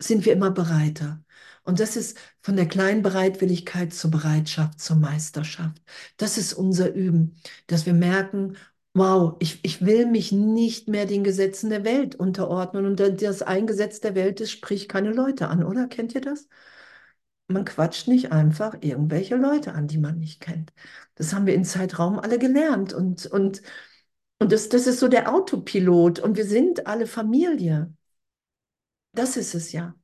sind 0.00 0.24
wir 0.24 0.32
immer 0.32 0.50
bereiter. 0.50 1.24
Und 1.62 1.78
das 1.78 1.96
ist 1.96 2.18
von 2.42 2.56
der 2.56 2.66
kleinen 2.66 3.02
Bereitwilligkeit 3.02 3.94
zur 3.94 4.10
Bereitschaft, 4.10 4.80
zur 4.80 4.96
Meisterschaft. 4.96 5.80
Das 6.16 6.36
ist 6.36 6.52
unser 6.52 6.92
Üben, 6.92 7.36
dass 7.68 7.86
wir 7.86 7.94
merken, 7.94 8.56
wow, 8.92 9.36
ich, 9.38 9.60
ich 9.62 9.84
will 9.86 10.06
mich 10.06 10.32
nicht 10.32 10.88
mehr 10.88 11.06
den 11.06 11.22
Gesetzen 11.22 11.70
der 11.70 11.84
Welt 11.84 12.16
unterordnen. 12.16 12.86
Und 12.86 12.98
das 12.98 13.42
Eingesetz 13.42 14.00
der 14.00 14.16
Welt 14.16 14.40
ist, 14.40 14.50
sprich 14.50 14.88
keine 14.88 15.12
Leute 15.12 15.46
an, 15.48 15.62
oder? 15.62 15.86
Kennt 15.86 16.14
ihr 16.16 16.20
das? 16.22 16.48
Man 17.48 17.64
quatscht 17.64 18.08
nicht 18.08 18.32
einfach 18.32 18.76
irgendwelche 18.80 19.36
Leute 19.36 19.72
an, 19.72 19.86
die 19.86 19.98
man 19.98 20.18
nicht 20.18 20.40
kennt. 20.40 20.72
Das 21.14 21.32
haben 21.32 21.46
wir 21.46 21.54
in 21.54 21.64
Zeitraum 21.64 22.18
alle 22.18 22.38
gelernt. 22.38 22.92
Und, 22.92 23.26
und, 23.26 23.62
und 24.40 24.52
das, 24.52 24.68
das 24.68 24.86
ist 24.86 24.98
so 25.00 25.08
der 25.08 25.32
Autopilot. 25.32 26.18
Und 26.18 26.36
wir 26.36 26.46
sind 26.46 26.86
alle 26.86 27.06
Familie. 27.06 27.92
Das 29.12 29.36
ist 29.36 29.54
es 29.54 29.72
ja. 29.72 29.94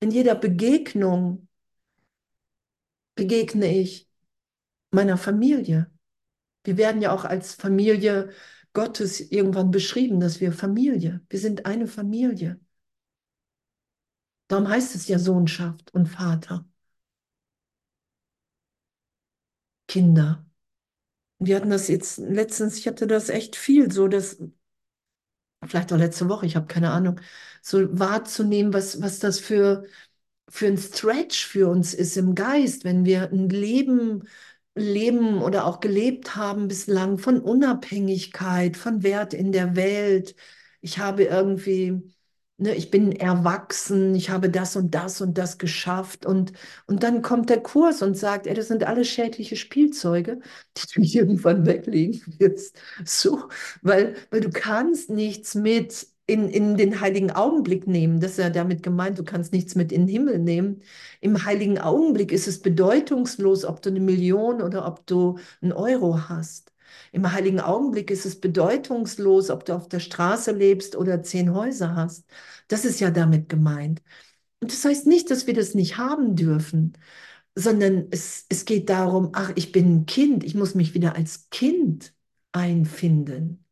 In 0.00 0.10
jeder 0.10 0.34
Begegnung 0.34 1.48
begegne 3.14 3.66
ich 3.78 4.08
meiner 4.90 5.18
Familie. 5.18 5.90
Wir 6.64 6.76
werden 6.76 7.02
ja 7.02 7.12
auch 7.12 7.24
als 7.24 7.54
Familie 7.54 8.30
Gottes 8.72 9.20
irgendwann 9.20 9.70
beschrieben, 9.70 10.20
dass 10.20 10.40
wir 10.40 10.52
Familie, 10.52 11.20
wir 11.28 11.38
sind 11.38 11.66
eine 11.66 11.86
Familie. 11.86 12.60
Darum 14.48 14.68
heißt 14.68 14.94
es 14.94 15.08
ja 15.08 15.18
Sohnschaft 15.18 15.94
und 15.94 16.06
Vater. 16.08 16.64
Kinder. 19.88 20.44
Wir 21.40 21.56
hatten 21.56 21.70
das 21.70 21.88
jetzt 21.88 22.18
letztens, 22.18 22.78
ich 22.78 22.86
hatte 22.88 23.06
das 23.08 23.28
echt 23.30 23.56
viel, 23.56 23.92
so 23.92 24.08
dass, 24.08 24.38
vielleicht 25.66 25.92
auch 25.92 25.96
letzte 25.98 26.28
Woche, 26.28 26.46
ich 26.46 26.56
habe 26.56 26.66
keine 26.66 26.90
Ahnung, 26.90 27.20
so 27.62 27.78
wahrzunehmen, 27.98 28.72
was, 28.72 29.00
was 29.02 29.18
das 29.18 29.40
für, 29.40 29.84
für 30.48 30.66
ein 30.68 30.78
Stretch 30.78 31.46
für 31.46 31.68
uns 31.68 31.94
ist 31.94 32.16
im 32.16 32.34
Geist, 32.34 32.84
wenn 32.84 33.04
wir 33.04 33.30
ein 33.32 33.48
Leben 33.50 34.28
leben 34.76 35.42
oder 35.42 35.66
auch 35.66 35.80
gelebt 35.80 36.36
haben 36.36 36.68
bislang 36.68 37.18
von 37.18 37.40
Unabhängigkeit, 37.40 38.76
von 38.76 39.02
Wert 39.02 39.34
in 39.34 39.52
der 39.52 39.76
Welt. 39.76 40.36
Ich 40.82 40.98
habe 40.98 41.24
irgendwie 41.24 42.02
ne, 42.58 42.74
ich 42.74 42.90
bin 42.90 43.12
erwachsen, 43.12 44.14
ich 44.14 44.30
habe 44.30 44.50
das 44.50 44.76
und 44.76 44.94
das 44.94 45.20
und 45.20 45.38
das 45.38 45.58
geschafft. 45.58 46.26
Und, 46.26 46.52
und 46.86 47.02
dann 47.02 47.22
kommt 47.22 47.50
der 47.50 47.62
Kurs 47.62 48.02
und 48.02 48.16
sagt, 48.16 48.46
ey, 48.46 48.54
das 48.54 48.68
sind 48.68 48.84
alles 48.84 49.08
schädliche 49.08 49.56
Spielzeuge, 49.56 50.40
die 50.76 50.82
du 50.94 51.00
irgendwann 51.02 51.66
weglegen 51.66 52.22
wirst. 52.38 52.76
So, 53.04 53.48
weil, 53.82 54.14
weil 54.30 54.40
du 54.40 54.50
kannst 54.50 55.10
nichts 55.10 55.54
mit 55.54 56.06
in, 56.26 56.48
in 56.50 56.76
den 56.76 57.00
heiligen 57.00 57.30
Augenblick 57.30 57.86
nehmen. 57.86 58.20
Das 58.20 58.32
ist 58.32 58.38
ja 58.38 58.50
damit 58.50 58.82
gemeint, 58.82 59.18
du 59.18 59.24
kannst 59.24 59.52
nichts 59.52 59.74
mit 59.74 59.92
in 59.92 60.02
den 60.02 60.08
Himmel 60.08 60.38
nehmen. 60.38 60.82
Im 61.20 61.44
heiligen 61.44 61.78
Augenblick 61.78 62.32
ist 62.32 62.46
es 62.48 62.60
bedeutungslos, 62.60 63.64
ob 63.64 63.80
du 63.82 63.88
eine 63.90 64.00
Million 64.00 64.60
oder 64.62 64.86
ob 64.86 65.06
du 65.06 65.38
einen 65.62 65.72
Euro 65.72 66.28
hast. 66.28 66.72
Im 67.12 67.30
heiligen 67.32 67.60
Augenblick 67.60 68.10
ist 68.10 68.26
es 68.26 68.40
bedeutungslos, 68.40 69.50
ob 69.50 69.64
du 69.64 69.74
auf 69.74 69.88
der 69.88 70.00
Straße 70.00 70.52
lebst 70.52 70.96
oder 70.96 71.22
zehn 71.22 71.54
Häuser 71.54 71.94
hast. 71.96 72.24
Das 72.68 72.84
ist 72.84 73.00
ja 73.00 73.10
damit 73.10 73.48
gemeint. 73.48 74.02
Und 74.60 74.72
das 74.72 74.84
heißt 74.84 75.06
nicht, 75.06 75.30
dass 75.30 75.46
wir 75.46 75.54
das 75.54 75.74
nicht 75.74 75.98
haben 75.98 76.36
dürfen, 76.36 76.94
sondern 77.56 78.08
es, 78.12 78.46
es 78.48 78.64
geht 78.66 78.88
darum, 78.90 79.30
ach, 79.34 79.52
ich 79.56 79.72
bin 79.72 79.96
ein 80.02 80.06
Kind, 80.06 80.44
ich 80.44 80.54
muss 80.54 80.74
mich 80.74 80.94
wieder 80.94 81.16
als 81.16 81.50
Kind 81.50 82.14
einfinden. 82.52 83.64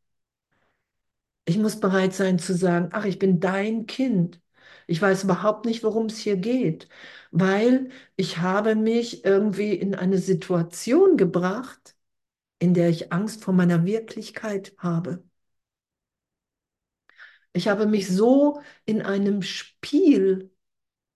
Ich 1.45 1.59
muss 1.59 1.79
bereit 1.81 2.15
sein 2.15 2.39
zu 2.39 2.55
sagen, 2.57 2.89
ach, 2.93 3.05
ich 3.05 3.19
bin 3.19 3.41
dein 3.41 3.87
Kind. 3.87 4.41
Ich 4.87 5.01
weiß 5.03 5.25
überhaupt 5.25 5.65
nicht, 5.67 5.83
worum 5.85 6.07
es 6.07 6.19
hier 6.19 6.37
geht, 6.37 6.89
weil 7.31 7.91
ich 8.17 8.39
habe 8.39 8.75
mich 8.77 9.25
irgendwie 9.25 9.75
in 9.75 9.95
eine 9.95 10.19
Situation 10.19 11.17
gebracht, 11.17 11.96
in 12.59 12.75
der 12.75 12.89
ich 12.91 13.13
Angst 13.13 13.43
vor 13.45 13.55
meiner 13.55 13.85
Wirklichkeit 13.87 14.75
habe. 14.79 15.25
Ich 17.53 17.69
habe 17.69 17.87
mich 17.87 18.09
so 18.09 18.61
in 18.85 19.03
einem 19.03 19.43
Spiel 19.43 20.51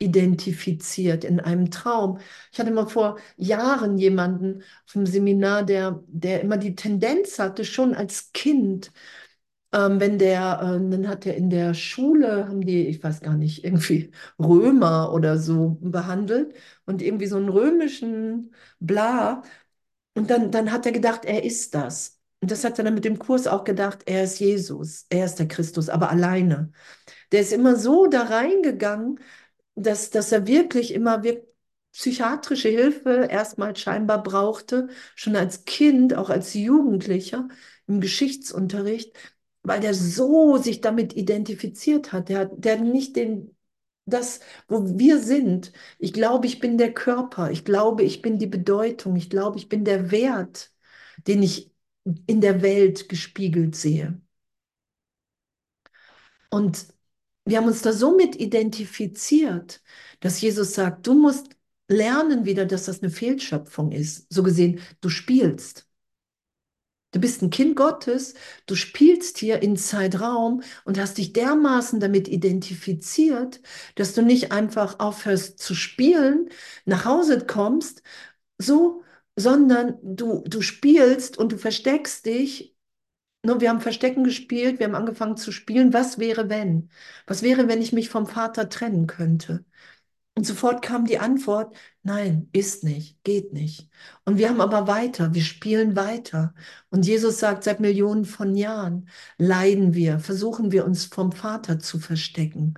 identifiziert, 0.01 1.25
in 1.25 1.41
einem 1.41 1.71
Traum. 1.71 2.21
Ich 2.53 2.61
hatte 2.61 2.71
mal 2.73 2.89
vor 2.89 3.19
Jahren 3.37 3.99
jemanden 3.99 4.63
vom 4.87 5.07
Seminar, 5.07 5.65
der, 5.65 6.03
der 6.09 6.43
immer 6.43 6.59
die 6.59 6.75
Tendenz 6.77 7.39
hatte, 7.39 7.65
schon 7.65 7.95
als 7.95 8.33
Kind, 8.33 8.93
ähm, 9.73 10.01
wenn 10.01 10.19
der, 10.19 10.61
äh, 10.63 10.91
dann 10.91 11.09
hat 11.09 11.27
er 11.27 11.37
in 11.37 11.51
der 11.51 11.75
Schule, 11.75 12.49
haben 12.49 12.63
die, 12.63 12.87
ich 12.89 13.03
weiß 13.05 13.21
gar 13.23 13.37
nicht, 13.37 13.65
irgendwie 13.65 14.13
Römer 14.41 15.13
oder 15.15 15.39
so 15.39 15.79
behandelt 15.83 16.55
und 16.87 17.03
irgendwie 17.03 17.27
so 17.27 17.37
einen 17.37 17.49
römischen 17.51 18.55
Bla 18.81 19.43
und 20.15 20.31
dann, 20.31 20.51
dann 20.51 20.73
hat 20.73 20.87
er 20.87 20.93
gedacht, 20.93 21.25
er 21.25 21.45
ist 21.45 21.75
das. 21.75 22.19
Und 22.41 22.51
das 22.51 22.65
hat 22.65 22.79
er 22.79 22.85
dann 22.85 22.95
mit 22.95 23.05
dem 23.05 23.19
Kurs 23.19 23.47
auch 23.47 23.65
gedacht, 23.65 24.03
er 24.07 24.25
ist 24.25 24.41
Jesus, 24.41 25.07
er 25.11 25.27
ist 25.27 25.37
der 25.37 25.49
Christus, 25.49 25.89
aber 25.89 26.11
alleine. 26.11 26.73
Der 27.33 27.41
ist 27.43 27.53
immer 27.53 27.77
so 27.77 28.07
da 28.07 28.23
reingegangen, 28.23 29.21
dass, 29.75 30.11
dass 30.11 30.33
er 30.33 30.47
wirklich 30.47 30.93
immer 30.95 31.23
wirkt, 31.23 31.49
psychiatrische 31.93 32.69
Hilfe 32.69 33.27
erstmal 33.31 33.75
scheinbar 33.77 34.23
brauchte, 34.23 34.89
schon 35.17 35.37
als 35.37 35.65
Kind, 35.65 36.15
auch 36.15 36.31
als 36.31 36.55
Jugendlicher 36.55 37.49
im 37.87 38.01
Geschichtsunterricht, 38.01 39.17
weil 39.63 39.81
der 39.81 39.95
so 39.95 40.57
sich 40.57 40.81
damit 40.81 41.15
identifiziert 41.17 42.13
hat. 42.13 42.29
Der, 42.29 42.47
der 42.47 42.81
nicht 42.81 43.17
den, 43.17 43.57
das, 44.11 44.41
wo 44.69 44.99
wir 44.99 45.19
sind. 45.21 45.73
Ich 45.99 46.13
glaube, 46.13 46.47
ich 46.47 46.61
bin 46.61 46.79
der 46.79 46.93
Körper. 46.95 47.51
Ich 47.51 47.65
glaube, 47.65 48.03
ich 48.05 48.23
bin 48.23 48.39
die 48.39 48.47
Bedeutung. 48.47 49.17
Ich 49.17 49.31
glaube, 49.31 49.59
ich 49.59 49.69
bin 49.69 49.85
der 49.85 50.11
Wert, 50.11 50.73
den 51.27 51.43
ich 51.43 51.73
in 52.27 52.41
der 52.41 52.63
Welt 52.63 53.09
gespiegelt 53.09 53.77
sehe. 53.77 54.21
Und 56.51 56.87
wir 57.45 57.59
haben 57.59 57.67
uns 57.67 57.83
da 57.83 57.93
so 57.93 58.17
mit 58.17 58.37
identifiziert, 58.37 59.83
dass 60.21 60.41
Jesus 60.41 60.75
sagt, 60.75 61.07
du 61.07 61.15
musst 61.15 61.49
lernen 61.89 62.45
wieder, 62.45 62.67
dass 62.67 62.87
das 62.87 63.03
eine 63.03 63.11
Fehlschöpfung 63.11 63.93
ist. 63.93 64.27
So 64.33 64.43
gesehen, 64.43 64.81
du 65.01 65.09
spielst. 65.09 65.89
Du 67.13 67.21
bist 67.21 67.43
ein 67.43 67.51
Kind 67.51 67.75
Gottes, 67.77 68.35
du 68.67 68.77
spielst 68.77 69.39
hier 69.39 69.63
in 69.63 69.77
Zeitraum 69.77 70.63
und 70.85 70.99
hast 70.99 71.19
dich 71.19 71.33
dermaßen 71.33 71.99
damit 71.99 72.29
identifiziert, 72.29 73.61
dass 73.97 74.15
du 74.15 74.23
nicht 74.23 74.53
einfach 74.53 75.01
aufhörst 75.01 75.59
zu 75.59 75.75
spielen, 75.75 76.49
nach 76.85 77.05
Hause 77.05 77.45
kommst, 77.47 78.03
so, 78.59 79.03
sondern 79.37 79.99
du, 80.03 80.45
du 80.47 80.63
spielst 80.63 81.39
und 81.39 81.53
du 81.53 81.59
versteckst 81.59 82.27
dich. 82.27 82.77
Wir 83.43 83.71
haben 83.71 83.81
Verstecken 83.81 84.25
gespielt, 84.25 84.79
wir 84.81 84.87
haben 84.87 84.95
angefangen 84.95 85.37
zu 85.37 85.53
spielen. 85.53 85.93
Was 85.95 86.19
wäre, 86.19 86.49
wenn? 86.51 86.91
Was 87.27 87.43
wäre, 87.43 87.69
wenn 87.69 87.83
ich 87.83 87.93
mich 87.93 88.11
vom 88.11 88.27
Vater 88.27 88.69
trennen 88.69 89.07
könnte? 89.07 89.65
Und 90.41 90.47
sofort 90.47 90.81
kam 90.81 91.05
die 91.05 91.19
Antwort, 91.19 91.77
nein, 92.03 92.49
ist 92.53 92.83
nicht, 92.83 93.23
geht 93.25 93.53
nicht. 93.53 93.91
Und 94.25 94.39
wir 94.39 94.49
haben 94.49 94.63
aber 94.63 94.87
weiter, 94.87 95.35
wir 95.35 95.43
spielen 95.43 95.97
weiter. 95.97 96.55
Und 96.89 97.05
Jesus 97.05 97.39
sagt, 97.41 97.63
seit 97.63 97.79
Millionen 97.79 98.25
von 98.25 98.57
Jahren 98.57 99.11
leiden 99.37 99.93
wir, 99.93 100.19
versuchen 100.19 100.73
wir 100.73 100.87
uns 100.87 101.05
vom 101.05 101.31
Vater 101.33 101.79
zu 101.79 101.99
verstecken. 101.99 102.73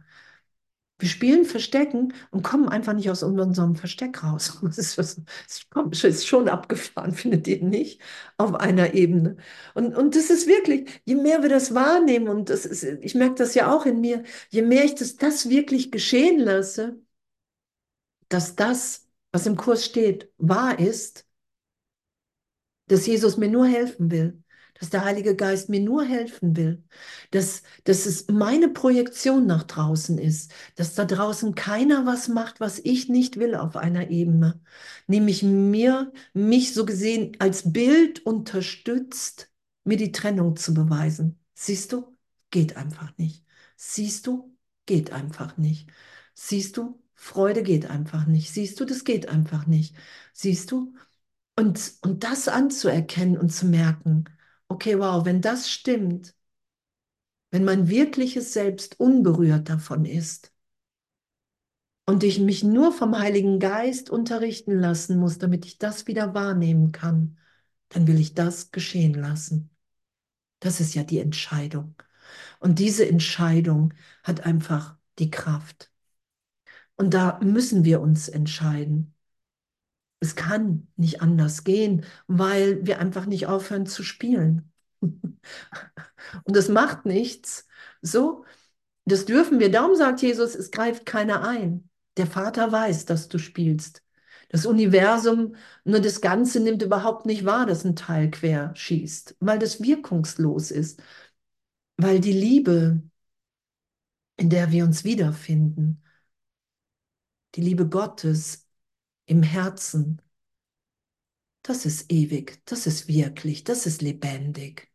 Wir 0.99 1.09
spielen 1.09 1.45
Verstecken 1.45 2.15
und 2.33 2.43
kommen 2.43 2.69
einfach 2.69 2.95
nicht 2.95 3.11
aus 3.11 3.23
unserem 3.23 3.77
Versteck 3.77 4.25
raus. 4.25 4.59
Das 4.63 4.79
ist, 4.79 4.99
das 4.99 6.05
ist 6.05 6.27
schon 6.27 6.49
abgefahren, 6.49 7.13
findet 7.15 7.47
ihr 7.47 7.63
nicht? 7.63 8.01
Auf 8.39 8.55
einer 8.57 8.95
Ebene. 8.95 9.37
Und, 9.75 9.97
und 9.97 10.17
das 10.17 10.31
ist 10.31 10.49
wirklich, 10.49 10.91
je 11.05 11.15
mehr 11.15 11.43
wir 11.43 11.49
das 11.49 11.75
wahrnehmen, 11.75 12.29
und 12.29 12.51
das 12.51 12.67
ist, 12.67 12.83
ich 12.83 13.15
merke 13.15 13.37
das 13.37 13.55
ja 13.55 13.73
auch 13.73 13.87
in 13.87 14.01
mir, 14.01 14.25
je 14.51 14.63
mehr 14.63 14.85
ich 14.85 14.97
das, 14.97 15.17
das 15.17 15.49
wirklich 15.49 15.93
geschehen 15.93 16.41
lasse, 16.41 17.01
dass 18.33 18.57
das, 18.57 19.09
was 19.33 19.47
im 19.47 19.57
Kurs 19.57 19.85
steht, 19.85 20.33
wahr 20.39 20.79
ist, 20.79 21.27
dass 22.89 23.07
Jesus 23.07 23.37
mir 23.37 23.49
nur 23.49 23.67
helfen 23.67 24.11
will, 24.11 24.43
dass 24.79 24.91
der 24.91 25.05
Heilige 25.05 25.37
Geist 25.37 25.69
mir 25.69 25.81
nur 25.81 26.05
helfen 26.05 26.57
will, 26.57 26.83
dass, 27.31 27.63
dass 27.85 28.07
es 28.07 28.29
meine 28.29 28.69
Projektion 28.69 29.47
nach 29.47 29.63
draußen 29.63 30.19
ist, 30.19 30.53
dass 30.75 30.95
da 30.95 31.05
draußen 31.05 31.55
keiner 31.55 32.05
was 32.07 32.29
macht, 32.29 32.61
was 32.61 32.79
ich 32.81 33.09
nicht 33.09 33.39
will 33.39 33.55
auf 33.55 33.77
einer 33.77 34.11
Ebene, 34.11 34.61
nämlich 35.07 35.43
mir, 35.43 36.13
mich 36.35 36.75
so 36.75 36.85
gesehen 36.85 37.37
als 37.39 37.73
Bild 37.73 38.27
unterstützt, 38.27 39.51
mir 39.85 39.97
die 39.97 40.13
Trennung 40.13 40.57
zu 40.57 40.75
beweisen. 40.75 41.39
Siehst 41.55 41.93
du, 41.93 42.17
geht 42.51 42.77
einfach 42.77 43.17
nicht. 43.19 43.45
Siehst 43.77 44.27
du, 44.27 44.57
geht 44.87 45.13
einfach 45.13 45.57
nicht. 45.57 45.91
Siehst 46.35 46.77
du, 46.77 47.02
Freude 47.23 47.63
geht 47.63 47.87
einfach 47.89 48.27
nicht. 48.27 48.53
Siehst 48.53 48.81
du, 48.81 48.85
das 48.85 49.05
geht 49.05 49.29
einfach 49.29 49.67
nicht. 49.67 49.95
Siehst 50.33 50.73
du? 50.73 50.93
Und, 51.57 51.95
und 52.03 52.25
das 52.25 52.49
anzuerkennen 52.49 53.39
und 53.39 53.51
zu 53.51 53.67
merken, 53.67 54.25
okay, 54.69 54.99
wow, 54.99 55.25
wenn 55.25 55.41
das 55.41 55.71
stimmt, 55.71 56.35
wenn 57.53 57.65
mein 57.65 57.89
wirkliches 57.89 58.53
Selbst 58.53 58.99
unberührt 58.99 59.69
davon 59.69 60.05
ist 60.05 60.53
und 62.07 62.25
ich 62.25 62.41
mich 62.41 62.65
nur 62.65 62.93
vom 62.93 63.17
Heiligen 63.17 63.61
Geist 63.61 64.11
unterrichten 64.11 64.77
lassen 64.77 65.17
muss, 65.19 65.39
damit 65.39 65.65
ich 65.65 65.79
das 65.79 66.09
wieder 66.09 66.35
wahrnehmen 66.35 66.91
kann, 66.91 67.39
dann 67.91 68.09
will 68.09 68.19
ich 68.19 68.35
das 68.35 68.73
geschehen 68.73 69.15
lassen. 69.15 69.71
Das 70.59 70.81
ist 70.81 70.95
ja 70.95 71.05
die 71.05 71.21
Entscheidung. 71.21 71.95
Und 72.59 72.81
diese 72.81 73.09
Entscheidung 73.09 73.95
hat 74.25 74.41
einfach 74.47 74.97
die 75.21 75.31
Kraft. 75.31 75.92
Und 76.97 77.15
da 77.15 77.39
müssen 77.43 77.85
wir 77.85 78.01
uns 78.01 78.29
entscheiden. 78.29 79.15
Es 80.21 80.37
kann 80.37 80.87
nicht 80.97 81.21
anders 81.21 81.65
gehen, 81.65 82.05
weil 82.29 82.87
wir 82.87 83.01
einfach 83.01 83.27
nicht 83.27 83.47
aufhören 83.47 83.87
zu 83.87 84.03
spielen. 84.05 84.73
Und 85.01 85.41
das 86.47 86.69
macht 86.69 87.07
nichts. 87.07 87.67
So, 88.03 88.45
das 89.05 89.25
dürfen 89.27 89.61
wir. 89.61 89.71
Darum 89.71 89.97
sagt 89.97 90.23
Jesus, 90.23 90.55
es 90.55 90.71
greift 90.71 91.07
keiner 91.07 91.47
ein. 91.47 91.89
Der 92.17 92.27
Vater 92.27 92.73
weiß, 92.73 93.07
dass 93.07 93.29
du 93.29 93.39
spielst. 93.39 94.03
Das 94.51 94.67
Universum, 94.67 95.57
nur 95.85 96.01
das 96.01 96.21
Ganze 96.21 96.61
nimmt 96.61 96.83
überhaupt 96.83 97.27
nicht 97.27 97.45
wahr, 97.45 97.67
dass 97.67 97.85
ein 97.85 97.97
Teil 97.97 98.31
quer 98.31 98.73
schießt, 98.77 99.37
weil 99.41 99.59
das 99.59 99.83
wirkungslos 99.83 100.71
ist, 100.71 101.03
weil 101.97 102.21
die 102.21 102.33
Liebe, 102.33 103.03
in 104.37 104.51
der 104.51 104.71
wir 104.73 104.85
uns 104.85 105.05
wiederfinden, 105.05 106.03
die 107.55 107.61
Liebe 107.63 107.89
Gottes 107.89 108.67
im 109.27 109.43
Herzen, 109.43 110.23
das 111.63 111.87
ist 111.87 112.11
ewig, 112.13 112.61
das 112.67 112.87
ist 112.87 113.09
wirklich, 113.09 113.65
das 113.65 113.87
ist 113.87 114.03
lebendig. 114.03 114.91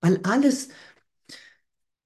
Weil 0.00 0.20
alles, 0.24 0.68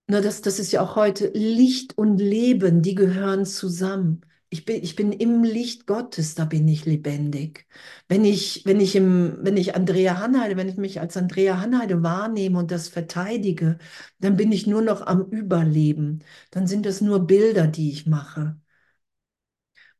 na 0.06 0.20
das, 0.20 0.42
das 0.42 0.58
ist 0.58 0.72
ja 0.72 0.82
auch 0.82 0.96
heute, 0.96 1.28
Licht 1.34 1.96
und 1.98 2.18
Leben, 2.18 2.82
die 2.82 2.94
gehören 2.94 3.46
zusammen. 3.46 4.22
Ich 4.52 4.64
bin, 4.64 4.82
ich 4.82 4.96
bin 4.96 5.12
im 5.12 5.44
Licht 5.44 5.86
Gottes, 5.86 6.34
da 6.34 6.44
bin 6.44 6.66
ich 6.66 6.84
lebendig. 6.84 7.66
Wenn 8.08 8.24
ich, 8.24 8.62
wenn 8.66 8.80
ich, 8.80 8.96
im, 8.96 9.38
wenn 9.42 9.56
ich 9.56 9.76
Andrea 9.76 10.18
Hanheide, 10.18 10.56
wenn 10.56 10.68
ich 10.68 10.76
mich 10.76 11.00
als 11.00 11.16
Andrea 11.16 11.60
Hanheide 11.60 12.02
wahrnehme 12.02 12.58
und 12.58 12.72
das 12.72 12.88
verteidige, 12.88 13.78
dann 14.18 14.36
bin 14.36 14.50
ich 14.50 14.66
nur 14.66 14.82
noch 14.82 15.02
am 15.06 15.22
Überleben. 15.30 16.24
Dann 16.50 16.66
sind 16.66 16.84
das 16.86 17.00
nur 17.00 17.20
Bilder, 17.26 17.68
die 17.68 17.90
ich 17.92 18.06
mache. 18.06 18.56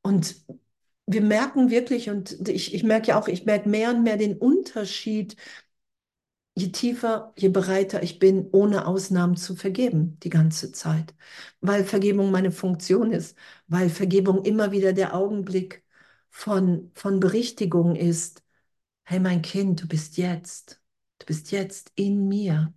Und 0.03 0.36
wir 1.07 1.22
merken 1.22 1.70
wirklich, 1.70 2.11
und 2.11 2.48
ich, 2.48 2.74
ich 2.74 2.82
merke 2.84 3.09
ja 3.09 3.20
auch, 3.20 3.28
ich 3.28 3.44
merke 3.46 3.68
mehr 3.68 3.90
und 3.90 4.03
mehr 4.03 4.16
den 4.16 4.36
Unterschied, 4.38 5.36
je 6.57 6.68
tiefer, 6.72 7.32
je 7.36 7.48
bereiter 7.48 8.03
ich 8.03 8.18
bin, 8.18 8.48
ohne 8.53 8.86
Ausnahmen 8.86 9.36
zu 9.36 9.57
vergeben, 9.57 10.18
die 10.22 10.28
ganze 10.30 10.72
Zeit. 10.72 11.14
Weil 11.61 11.84
Vergebung 11.84 12.30
meine 12.30 12.51
Funktion 12.53 13.12
ist, 13.12 13.36
weil 13.68 13.88
Vergebung 13.90 14.44
immer 14.44 14.72
wieder 14.72 14.92
der 14.92 15.14
Augenblick 15.14 15.84
von, 16.30 16.90
von 16.94 17.20
Berichtigung 17.20 17.96
ist. 17.96 18.42
Hey, 19.05 19.20
mein 19.20 19.42
Kind, 19.42 19.82
du 19.82 19.88
bist 19.88 20.16
jetzt, 20.18 20.82
du 21.18 21.26
bist 21.26 21.53
jetzt 21.53 21.92
in 21.96 22.28
mir, 22.28 22.74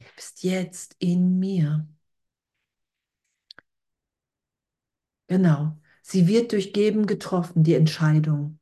du 0.00 0.06
bist 0.16 0.42
jetzt 0.44 0.96
in 1.00 1.38
mir. 1.40 1.88
Genau. 5.28 5.78
Sie 6.10 6.26
wird 6.28 6.52
durch 6.52 6.72
Geben 6.74 7.06
getroffen, 7.06 7.62
die 7.64 7.74
Entscheidung 7.74 8.58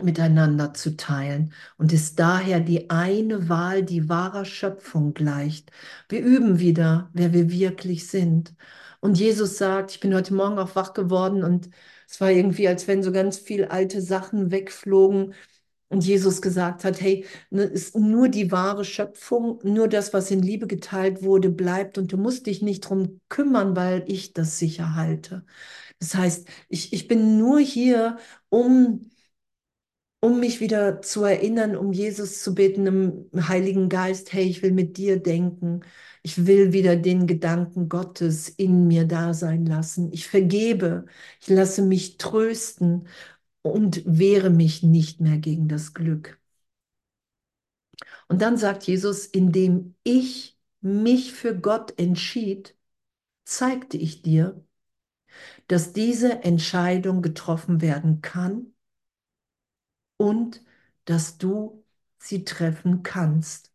miteinander 0.00 0.74
zu 0.74 0.96
teilen 0.96 1.52
und 1.76 1.92
ist 1.92 2.18
daher 2.20 2.60
die 2.60 2.88
eine 2.90 3.48
Wahl, 3.48 3.82
die 3.82 4.08
wahrer 4.08 4.44
Schöpfung 4.44 5.12
gleicht. 5.14 5.72
Wir 6.08 6.20
üben 6.20 6.60
wieder, 6.60 7.10
wer 7.14 7.32
wir 7.32 7.50
wirklich 7.50 8.06
sind. 8.08 8.54
Und 9.00 9.18
Jesus 9.18 9.58
sagt, 9.58 9.90
ich 9.92 10.00
bin 10.00 10.14
heute 10.14 10.34
Morgen 10.34 10.58
auch 10.58 10.76
wach 10.76 10.92
geworden 10.94 11.42
und 11.42 11.70
es 12.08 12.20
war 12.20 12.30
irgendwie, 12.30 12.68
als 12.68 12.86
wenn 12.86 13.02
so 13.02 13.10
ganz 13.12 13.38
viel 13.38 13.64
alte 13.66 14.00
Sachen 14.00 14.50
wegflogen 14.52 15.34
und 15.88 16.04
Jesus 16.04 16.42
gesagt 16.42 16.84
hat, 16.84 17.00
hey, 17.00 17.24
ne, 17.50 17.62
ist 17.64 17.96
nur 17.96 18.28
die 18.28 18.52
wahre 18.52 18.84
Schöpfung, 18.84 19.58
nur 19.64 19.88
das, 19.88 20.12
was 20.12 20.30
in 20.30 20.42
Liebe 20.42 20.66
geteilt 20.66 21.22
wurde, 21.22 21.48
bleibt 21.50 21.98
und 21.98 22.12
du 22.12 22.18
musst 22.18 22.46
dich 22.46 22.62
nicht 22.62 22.82
drum 22.82 23.20
kümmern, 23.28 23.74
weil 23.74 24.04
ich 24.06 24.32
das 24.34 24.58
sicher 24.58 24.94
halte. 24.94 25.44
Das 26.00 26.14
heißt, 26.14 26.48
ich, 26.68 26.92
ich 26.92 27.08
bin 27.08 27.38
nur 27.38 27.58
hier, 27.60 28.18
um, 28.50 29.10
um 30.20 30.40
mich 30.40 30.60
wieder 30.60 31.00
zu 31.02 31.22
erinnern, 31.24 31.76
um 31.76 31.92
Jesus 31.92 32.42
zu 32.42 32.54
beten 32.54 32.86
im 32.86 33.48
Heiligen 33.48 33.88
Geist, 33.88 34.32
hey, 34.32 34.44
ich 34.48 34.62
will 34.62 34.72
mit 34.72 34.96
dir 34.96 35.20
denken. 35.22 35.80
Ich 36.22 36.46
will 36.46 36.72
wieder 36.72 36.96
den 36.96 37.26
Gedanken 37.28 37.88
Gottes 37.88 38.48
in 38.48 38.88
mir 38.88 39.04
da 39.06 39.32
sein 39.32 39.64
lassen. 39.66 40.12
Ich 40.12 40.26
vergebe. 40.28 41.06
Ich 41.40 41.48
lasse 41.48 41.82
mich 41.82 42.16
trösten 42.18 43.06
und 43.62 44.02
wehre 44.06 44.50
mich 44.50 44.82
nicht 44.82 45.20
mehr 45.20 45.38
gegen 45.38 45.68
das 45.68 45.94
Glück. 45.94 46.40
Und 48.28 48.42
dann 48.42 48.56
sagt 48.56 48.84
Jesus, 48.84 49.26
indem 49.26 49.94
ich 50.02 50.58
mich 50.80 51.32
für 51.32 51.58
Gott 51.58 51.98
entschied, 51.98 52.76
zeigte 53.44 53.96
ich 53.98 54.22
dir, 54.22 54.64
dass 55.68 55.92
diese 55.92 56.42
Entscheidung 56.44 57.22
getroffen 57.22 57.80
werden 57.80 58.20
kann 58.22 58.74
und 60.16 60.62
dass 61.06 61.38
du 61.38 61.84
sie 62.18 62.44
treffen 62.44 63.02
kannst. 63.02 63.72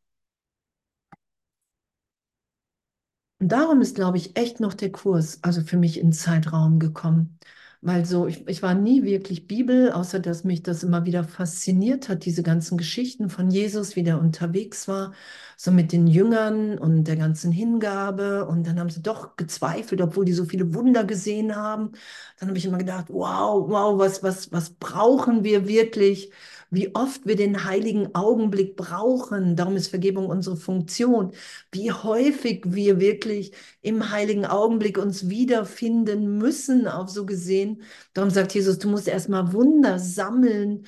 Und 3.39 3.49
darum 3.51 3.81
ist, 3.81 3.95
glaube 3.95 4.17
ich, 4.17 4.35
echt 4.37 4.59
noch 4.59 4.73
der 4.73 4.91
Kurs, 4.91 5.39
also 5.43 5.61
für 5.61 5.77
mich 5.77 5.99
in 5.99 6.13
Zeitraum 6.13 6.79
gekommen. 6.79 7.37
Weil 7.85 8.05
so, 8.05 8.27
ich, 8.27 8.47
ich 8.47 8.61
war 8.63 8.75
nie 8.75 9.03
wirklich 9.03 9.45
Bibel, 9.45 9.91
außer 9.91 10.19
dass 10.19 10.45
mich 10.45 10.63
das 10.63 10.83
immer 10.83 11.05
wieder 11.05 11.25
fasziniert 11.25 12.07
hat, 12.07 12.23
diese 12.25 12.41
ganzen 12.41 12.77
Geschichten 12.77 13.29
von 13.29 13.51
Jesus, 13.51 13.97
wie 13.97 14.03
der 14.03 14.19
unterwegs 14.21 14.87
war, 14.87 15.13
so 15.57 15.69
mit 15.69 15.91
den 15.91 16.07
Jüngern 16.07 16.77
und 16.79 17.03
der 17.05 17.17
ganzen 17.17 17.51
Hingabe. 17.51 18.47
Und 18.47 18.65
dann 18.67 18.79
haben 18.79 18.89
sie 18.89 19.01
doch 19.01 19.35
gezweifelt, 19.35 20.01
obwohl 20.01 20.23
die 20.23 20.31
so 20.33 20.45
viele 20.45 20.73
Wunder 20.73 21.03
gesehen 21.03 21.55
haben. 21.57 21.91
Dann 22.39 22.47
habe 22.49 22.57
ich 22.57 22.65
immer 22.65 22.77
gedacht, 22.77 23.07
wow, 23.09 23.67
wow, 23.69 23.99
was, 23.99 24.23
was, 24.23 24.51
was 24.53 24.69
brauchen 24.71 25.43
wir 25.43 25.67
wirklich? 25.67 26.31
Wie 26.73 26.93
oft 26.95 27.25
wir 27.25 27.35
den 27.35 27.65
heiligen 27.65 28.13
Augenblick 28.15 28.75
brauchen. 28.75 29.55
Darum 29.55 29.75
ist 29.75 29.87
Vergebung 29.89 30.27
unsere 30.27 30.57
Funktion. 30.57 31.31
Wie 31.71 31.91
häufig 31.91 32.63
wir 32.67 32.99
wirklich 32.99 33.53
im 33.81 34.09
heiligen 34.11 34.45
Augenblick 34.45 34.97
uns 34.97 35.29
wiederfinden 35.29 36.37
müssen, 36.37 36.87
auch 36.87 37.07
so 37.07 37.25
gesehen. 37.25 37.83
Darum 38.13 38.29
sagt 38.31 38.53
Jesus, 38.53 38.79
du 38.79 38.89
musst 38.89 39.07
erstmal 39.07 39.53
Wunder 39.53 39.99
sammeln, 39.99 40.85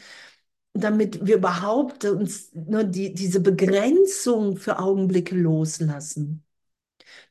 damit 0.73 1.25
wir 1.25 1.37
überhaupt 1.37 2.05
uns 2.05 2.51
nur 2.53 2.83
die, 2.83 3.13
diese 3.13 3.39
Begrenzung 3.41 4.57
für 4.57 4.79
Augenblicke 4.79 5.35
loslassen. 5.35 6.43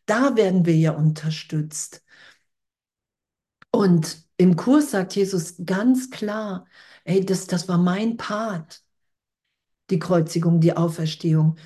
Da 0.06 0.36
werden 0.36 0.66
wir 0.66 0.76
ja 0.76 0.92
unterstützt. 0.92 2.02
Und 3.70 4.23
im 4.36 4.56
Kurs 4.56 4.90
sagt 4.92 5.14
Jesus 5.16 5.54
ganz 5.64 6.10
klar, 6.10 6.66
ey, 7.04 7.24
das, 7.24 7.46
das 7.46 7.68
war 7.68 7.78
mein 7.78 8.16
Part, 8.16 8.82
die 9.90 9.98
Kreuzigung, 9.98 10.60
die 10.60 10.76
Auferstehung. 10.76 11.56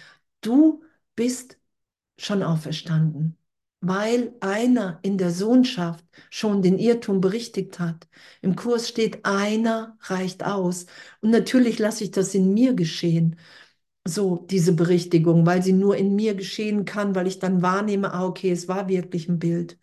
Du 0.40 0.82
bist 1.14 1.58
schon 2.18 2.42
auferstanden, 2.42 3.38
weil 3.80 4.34
einer 4.40 5.00
in 5.02 5.18
der 5.18 5.30
Sohnschaft 5.32 6.04
schon 6.30 6.62
den 6.62 6.78
Irrtum 6.78 7.20
berichtigt 7.20 7.78
hat. 7.80 8.08
Im 8.42 8.56
Kurs 8.56 8.88
steht, 8.88 9.24
einer 9.26 9.98
reicht 10.02 10.44
aus. 10.44 10.86
Und 11.22 11.30
natürlich 11.30 11.78
lasse 11.78 12.04
ich 12.04 12.10
das 12.12 12.34
in 12.34 12.54
mir 12.54 12.74
geschehen, 12.74 13.36
so 14.06 14.38
diese 14.50 14.72
Berichtigung, 14.74 15.46
weil 15.46 15.62
sie 15.62 15.72
nur 15.74 15.96
in 15.96 16.16
mir 16.16 16.34
geschehen 16.34 16.84
kann, 16.84 17.14
weil 17.14 17.26
ich 17.26 17.38
dann 17.40 17.62
wahrnehme, 17.62 18.12
ah, 18.14 18.26
okay, 18.26 18.50
es 18.52 18.68
war 18.68 18.88
wirklich 18.88 19.28
ein 19.28 19.38
Bild. 19.38 19.78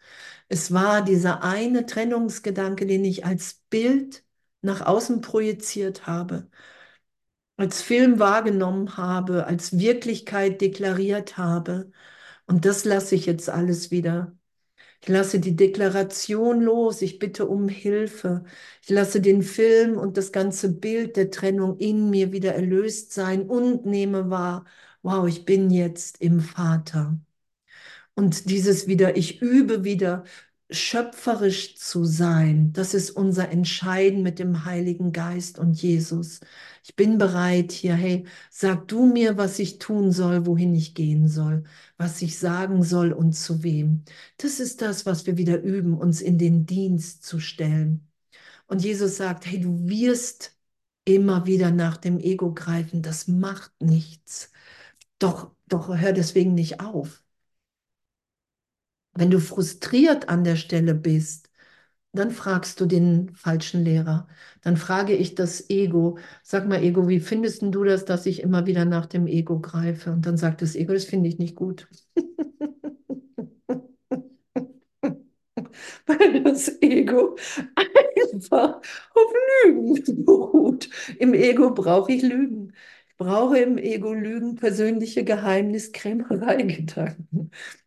Es 0.48 0.72
war 0.74 1.04
dieser 1.04 1.44
eine 1.44 1.86
Trennungsgedanke, 1.86 2.86
den 2.86 3.06
ich 3.06 3.26
als 3.26 3.62
Bild 3.70 4.24
nach 4.62 4.82
außen 4.86 5.22
projiziert 5.22 6.08
habe, 6.08 6.50
als 7.58 7.82
Film 7.82 8.20
wahrgenommen 8.20 8.98
habe, 8.98 9.46
als 9.48 9.78
Wirklichkeit 9.80 10.62
deklariert 10.62 11.38
habe. 11.38 11.92
Und 12.48 12.66
das 12.66 12.86
lasse 12.86 13.16
ich 13.16 13.26
jetzt 13.26 13.50
alles 13.50 13.92
wieder. 13.92 14.38
Ich 15.02 15.10
lasse 15.10 15.40
die 15.42 15.56
Deklaration 15.56 16.62
los, 16.62 17.02
ich 17.04 17.20
bitte 17.20 17.48
um 17.48 17.70
Hilfe. 17.70 18.46
Ich 18.84 18.90
lasse 18.90 19.22
den 19.22 19.44
Film 19.44 19.98
und 19.98 20.18
das 20.18 20.32
ganze 20.34 20.74
Bild 20.74 21.18
der 21.18 21.32
Trennung 21.32 21.78
in 21.80 22.10
mir 22.12 22.32
wieder 22.34 22.56
erlöst 22.56 23.14
sein 23.14 23.44
und 23.50 23.86
nehme 23.86 24.30
wahr, 24.32 24.66
wow, 25.04 25.28
ich 25.28 25.46
bin 25.46 25.72
jetzt 25.72 26.22
im 26.22 26.42
Vater. 26.42 27.20
Und 28.16 28.50
dieses 28.50 28.88
wieder, 28.88 29.18
ich 29.18 29.42
übe 29.42 29.84
wieder 29.84 30.24
schöpferisch 30.72 31.76
zu 31.78 32.06
sein, 32.06 32.74
das 32.74 32.94
ist 32.94 33.12
unser 33.12 33.50
Entscheiden 33.50 34.24
mit 34.24 34.40
dem 34.40 34.66
Heiligen 34.66 35.12
Geist 35.12 35.60
und 35.60 35.74
Jesus. 35.82 36.40
Ich 36.84 36.96
bin 36.96 37.18
bereit 37.18 37.72
hier, 37.72 37.94
hey, 37.96 38.26
sag 38.50 38.88
du 38.88 39.06
mir, 39.06 39.38
was 39.38 39.60
ich 39.60 39.78
tun 39.80 40.12
soll, 40.12 40.46
wohin 40.48 40.74
ich 40.74 40.96
gehen 40.96 41.28
soll, 41.28 41.64
was 41.98 42.22
ich 42.22 42.40
sagen 42.40 42.84
soll 42.84 43.12
und 43.14 43.34
zu 43.34 43.64
wem. 43.64 44.04
Das 44.38 44.60
ist 44.60 44.82
das, 44.82 45.06
was 45.06 45.26
wir 45.28 45.38
wieder 45.38 45.62
üben, 45.62 45.96
uns 45.98 46.22
in 46.22 46.38
den 46.38 46.66
Dienst 46.66 47.24
zu 47.26 47.40
stellen. 47.40 48.08
Und 48.68 48.84
Jesus 48.84 49.18
sagt, 49.18 49.46
hey, 49.48 49.60
du 49.62 49.88
wirst 49.90 50.58
immer 51.06 51.46
wieder 51.48 51.72
nach 51.72 51.98
dem 51.98 52.20
Ego 52.20 52.54
greifen, 52.54 53.02
das 53.04 53.28
macht 53.28 53.74
nichts. 53.82 54.52
Doch, 55.20 55.52
doch 55.68 55.90
hör 55.98 56.14
deswegen 56.14 56.56
nicht 56.56 56.82
auf. 56.82 57.25
Wenn 59.16 59.32
du 59.32 59.40
frustriert 59.40 60.30
an 60.30 60.44
der 60.44 60.56
Stelle 60.56 60.94
bist, 60.96 61.50
dann 62.14 62.32
fragst 62.32 62.80
du 62.82 62.86
den 62.86 63.34
falschen 63.36 63.84
Lehrer. 63.84 64.28
Dann 64.62 64.78
frage 64.78 65.14
ich 65.16 65.36
das 65.36 65.70
Ego. 65.70 66.18
Sag 66.44 66.68
mal, 66.68 66.84
Ego, 66.84 67.08
wie 67.10 67.20
findest 67.20 67.62
du 67.64 67.84
das, 67.84 68.06
dass 68.06 68.26
ich 68.26 68.42
immer 68.42 68.66
wieder 68.68 68.86
nach 68.86 69.06
dem 69.06 69.28
Ego 69.28 69.60
greife? 69.60 70.12
Und 70.12 70.26
dann 70.26 70.38
sagt 70.38 70.62
das 70.62 70.76
Ego, 70.76 70.94
das 70.94 71.06
finde 71.06 71.30
ich 71.30 71.40
nicht 71.40 71.56
gut. 71.56 71.88
Weil 76.06 76.44
das 76.44 76.82
Ego 76.82 77.36
einfach 78.26 78.82
auf 79.16 79.34
Lügen 79.66 80.26
beruht. 80.26 80.90
Im 81.20 81.34
Ego 81.34 81.72
brauche 81.74 82.12
ich 82.14 82.22
Lügen 82.22 82.74
brauche 83.18 83.60
im 83.60 83.78
Ego 83.78 84.14
Lügen, 84.14 84.56
persönliche 84.58 85.24
Geheimniskrämerei, 85.24 86.64
Gedanken. 86.64 87.25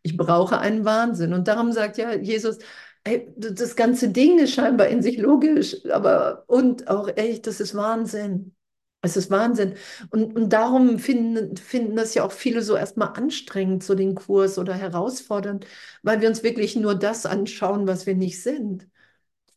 Ich 0.09 0.17
brauche 0.17 0.59
einen 0.59 0.85
Wahnsinn. 0.85 1.33
Und 1.33 1.47
darum 1.47 1.71
sagt 1.71 1.97
ja 1.97 2.13
Jesus, 2.15 2.57
ey, 3.03 3.31
das 3.37 3.75
ganze 3.75 4.09
Ding 4.09 4.39
ist 4.39 4.53
scheinbar 4.53 4.87
in 4.87 5.01
sich 5.01 5.17
logisch, 5.17 5.77
aber 5.91 6.43
und 6.47 6.87
auch 6.89 7.07
echt, 7.15 7.47
das 7.47 7.59
ist 7.59 7.75
Wahnsinn. 7.75 8.55
Es 9.01 9.15
ist 9.15 9.31
Wahnsinn. 9.31 9.75
Und, 10.09 10.35
und 10.35 10.49
darum 10.51 10.99
finden, 10.99 11.55
finden 11.55 11.95
das 11.95 12.13
ja 12.15 12.23
auch 12.23 12.33
viele 12.33 12.61
so 12.61 12.75
erstmal 12.75 13.09
anstrengend, 13.13 13.83
so 13.83 13.95
den 13.95 14.13
Kurs 14.15 14.57
oder 14.57 14.73
herausfordernd, 14.73 15.65
weil 16.03 16.19
wir 16.21 16.27
uns 16.27 16.43
wirklich 16.43 16.75
nur 16.75 16.95
das 16.95 17.25
anschauen, 17.25 17.87
was 17.87 18.05
wir 18.05 18.15
nicht 18.15 18.41
sind. 18.43 18.87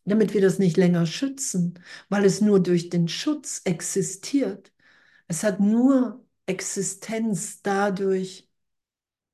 Damit 0.05 0.33
wir 0.33 0.41
das 0.41 0.59
nicht 0.59 0.75
länger 0.77 1.05
schützen, 1.05 1.79
weil 2.09 2.25
es 2.25 2.41
nur 2.41 2.59
durch 2.61 2.89
den 2.89 3.07
Schutz 3.07 3.61
existiert. 3.65 4.71
Es 5.27 5.43
hat 5.43 5.59
nur 5.61 6.25
Existenz 6.47 7.61
dadurch, 7.63 8.49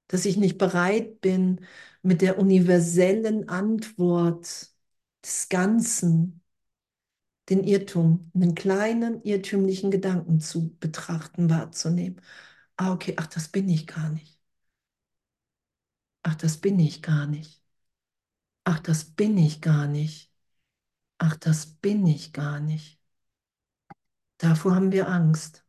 dass 0.10 0.26
ich 0.26 0.38
nicht 0.38 0.60
bereit 0.60 1.22
bin, 1.22 1.62
mit 2.03 2.22
der 2.24 2.39
universellen 2.39 3.49
Antwort 3.49 4.72
des 5.26 5.49
Ganzen 5.49 6.43
den 7.49 7.64
Irrtum, 7.66 8.32
einen 8.34 8.55
kleinen 8.55 9.22
irrtümlichen 9.24 9.91
Gedanken 9.91 10.39
zu 10.39 10.74
betrachten, 10.80 11.49
wahrzunehmen. 11.49 12.22
Ah, 12.78 12.93
okay, 12.93 13.16
ach, 13.18 13.28
das 13.28 13.49
bin 13.49 13.68
ich 13.70 13.88
gar 13.88 14.10
nicht. 14.12 14.39
Ach, 16.24 16.36
das 16.36 16.57
bin 16.62 16.80
ich 16.80 17.01
gar 17.01 17.28
nicht. 17.28 17.62
Ach, 18.64 18.80
das 18.80 19.03
bin 19.05 19.38
ich 19.38 19.60
gar 19.62 19.86
nicht. 19.88 20.32
Ach, 21.20 21.36
das 21.38 21.66
bin 21.68 22.05
ich 22.07 22.34
gar 22.34 22.60
nicht. 22.62 22.99
Davor 24.39 24.74
haben 24.76 24.91
wir 24.91 25.07
Angst. 25.07 25.64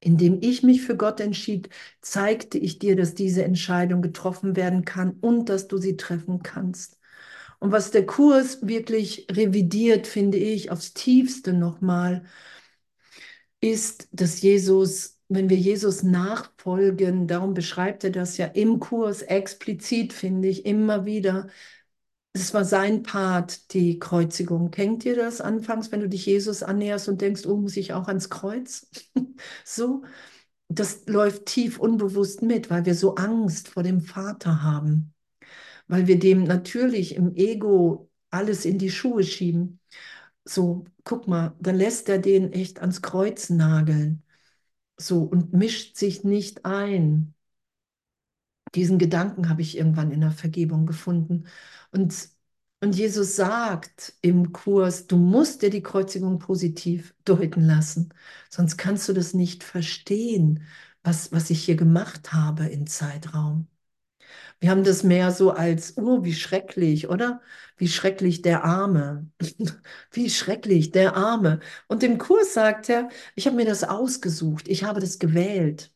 Indem 0.00 0.38
ich 0.42 0.62
mich 0.62 0.82
für 0.82 0.96
Gott 0.96 1.20
entschied, 1.20 1.68
zeigte 2.00 2.58
ich 2.58 2.78
dir, 2.78 2.96
dass 2.96 3.14
diese 3.14 3.44
Entscheidung 3.44 4.02
getroffen 4.02 4.54
werden 4.56 4.84
kann 4.84 5.12
und 5.20 5.48
dass 5.48 5.68
du 5.68 5.78
sie 5.78 5.96
treffen 5.96 6.42
kannst. 6.42 6.98
Und 7.58 7.72
was 7.72 7.90
der 7.90 8.06
Kurs 8.06 8.66
wirklich 8.66 9.26
revidiert, 9.30 10.06
finde 10.06 10.38
ich, 10.38 10.70
aufs 10.70 10.92
tiefste 10.94 11.52
nochmal, 11.54 12.24
ist, 13.60 14.08
dass 14.12 14.40
Jesus, 14.42 15.18
wenn 15.28 15.48
wir 15.50 15.56
Jesus 15.56 16.02
nachfolgen, 16.02 17.26
darum 17.26 17.54
beschreibt 17.54 18.04
er 18.04 18.10
das 18.10 18.36
ja 18.36 18.46
im 18.46 18.80
Kurs 18.80 19.22
explizit, 19.22 20.12
finde 20.12 20.48
ich, 20.48 20.66
immer 20.66 21.04
wieder, 21.06 21.48
es 22.40 22.54
war 22.54 22.64
sein 22.64 23.02
Part, 23.02 23.72
die 23.72 23.98
Kreuzigung. 23.98 24.70
Kennt 24.70 25.04
ihr 25.04 25.16
das 25.16 25.40
anfangs, 25.40 25.92
wenn 25.92 26.00
du 26.00 26.08
dich 26.08 26.26
Jesus 26.26 26.62
annäherst 26.62 27.08
und 27.08 27.20
denkst, 27.20 27.46
oh, 27.46 27.56
muss 27.56 27.76
ich 27.76 27.92
auch 27.92 28.08
ans 28.08 28.30
Kreuz? 28.30 28.88
so, 29.64 30.02
das 30.68 31.06
läuft 31.06 31.46
tief 31.46 31.78
unbewusst 31.80 32.42
mit, 32.42 32.70
weil 32.70 32.86
wir 32.86 32.94
so 32.94 33.16
Angst 33.16 33.68
vor 33.68 33.82
dem 33.82 34.00
Vater 34.02 34.62
haben, 34.62 35.14
weil 35.88 36.08
wir 36.08 36.18
dem 36.18 36.44
natürlich 36.44 37.16
im 37.16 37.34
Ego 37.36 38.10
alles 38.30 38.64
in 38.66 38.78
die 38.78 38.90
Schuhe 38.90 39.24
schieben. 39.24 39.80
So, 40.44 40.84
guck 41.04 41.28
mal, 41.28 41.56
dann 41.60 41.76
lässt 41.76 42.08
er 42.10 42.18
den 42.18 42.52
echt 42.52 42.80
ans 42.80 43.02
Kreuz 43.02 43.50
nageln. 43.50 44.24
So, 44.98 45.22
und 45.22 45.54
mischt 45.54 45.96
sich 45.98 46.24
nicht 46.24 46.66
ein. 46.66 47.35
Diesen 48.74 48.98
Gedanken 48.98 49.48
habe 49.48 49.62
ich 49.62 49.76
irgendwann 49.76 50.10
in 50.10 50.20
der 50.20 50.30
Vergebung 50.32 50.86
gefunden. 50.86 51.46
Und, 51.92 52.28
und 52.80 52.94
Jesus 52.96 53.36
sagt 53.36 54.14
im 54.22 54.52
Kurs, 54.52 55.06
du 55.06 55.16
musst 55.16 55.62
dir 55.62 55.70
die 55.70 55.82
Kreuzigung 55.82 56.38
positiv 56.38 57.14
deuten 57.24 57.62
lassen, 57.64 58.12
sonst 58.50 58.76
kannst 58.76 59.08
du 59.08 59.12
das 59.12 59.34
nicht 59.34 59.64
verstehen, 59.64 60.62
was, 61.02 61.32
was 61.32 61.50
ich 61.50 61.64
hier 61.64 61.76
gemacht 61.76 62.32
habe 62.32 62.66
im 62.66 62.86
Zeitraum. 62.86 63.68
Wir 64.60 64.70
haben 64.70 64.84
das 64.84 65.02
mehr 65.02 65.30
so 65.32 65.50
als, 65.52 65.96
oh, 65.98 66.24
wie 66.24 66.34
schrecklich, 66.34 67.08
oder? 67.08 67.40
Wie 67.76 67.88
schrecklich 67.88 68.42
der 68.42 68.64
Arme. 68.64 69.30
Wie 70.12 70.30
schrecklich 70.30 70.92
der 70.92 71.16
Arme. 71.16 71.60
Und 71.88 72.02
im 72.02 72.18
Kurs 72.18 72.54
sagt 72.54 72.88
er, 72.88 73.08
ich 73.34 73.46
habe 73.46 73.56
mir 73.56 73.66
das 73.66 73.84
ausgesucht, 73.84 74.68
ich 74.68 74.84
habe 74.84 75.00
das 75.00 75.18
gewählt. 75.18 75.92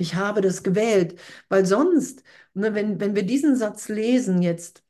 Ich 0.00 0.14
habe 0.14 0.40
das 0.40 0.62
gewählt, 0.62 1.18
weil 1.48 1.66
sonst, 1.66 2.22
ne, 2.54 2.74
wenn, 2.74 3.00
wenn 3.00 3.14
wir 3.14 3.22
diesen 3.24 3.56
Satz 3.56 3.88
lesen 3.88 4.42
jetzt, 4.42 4.82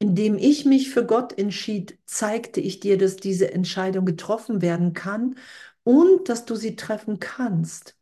indem 0.00 0.36
ich 0.38 0.64
mich 0.66 0.90
für 0.90 1.06
Gott 1.06 1.38
entschied, 1.38 1.98
zeigte 2.06 2.60
ich 2.60 2.80
dir, 2.80 2.98
dass 2.98 3.16
diese 3.16 3.52
Entscheidung 3.52 4.06
getroffen 4.06 4.62
werden 4.62 4.92
kann 4.94 5.36
und 5.84 6.28
dass 6.28 6.44
du 6.46 6.56
sie 6.56 6.76
treffen 6.76 7.20
kannst. 7.20 7.96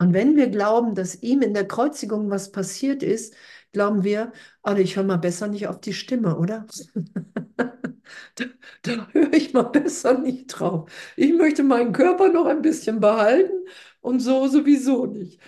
Und 0.00 0.12
wenn 0.14 0.36
wir 0.36 0.48
glauben, 0.48 0.94
dass 0.94 1.22
ihm 1.22 1.42
in 1.42 1.54
der 1.54 1.66
Kreuzigung 1.66 2.30
was 2.30 2.52
passiert 2.52 3.02
ist, 3.02 3.34
glauben 3.72 4.04
wir, 4.04 4.32
also 4.62 4.82
ich 4.82 4.96
höre 4.96 5.04
mal 5.04 5.16
besser 5.18 5.48
nicht 5.48 5.68
auf 5.68 5.80
die 5.80 5.92
Stimme, 5.92 6.36
oder? 6.38 6.66
da, 7.56 8.44
da 8.82 9.08
höre 9.12 9.32
ich 9.32 9.52
mal 9.52 9.62
besser 9.62 10.18
nicht 10.18 10.46
drauf. 10.48 10.90
Ich 11.16 11.32
möchte 11.32 11.62
meinen 11.62 11.92
Körper 11.92 12.28
noch 12.30 12.46
ein 12.46 12.62
bisschen 12.62 13.00
behalten 13.00 13.66
und 14.00 14.20
so 14.20 14.48
sowieso 14.48 15.06
nicht. 15.06 15.40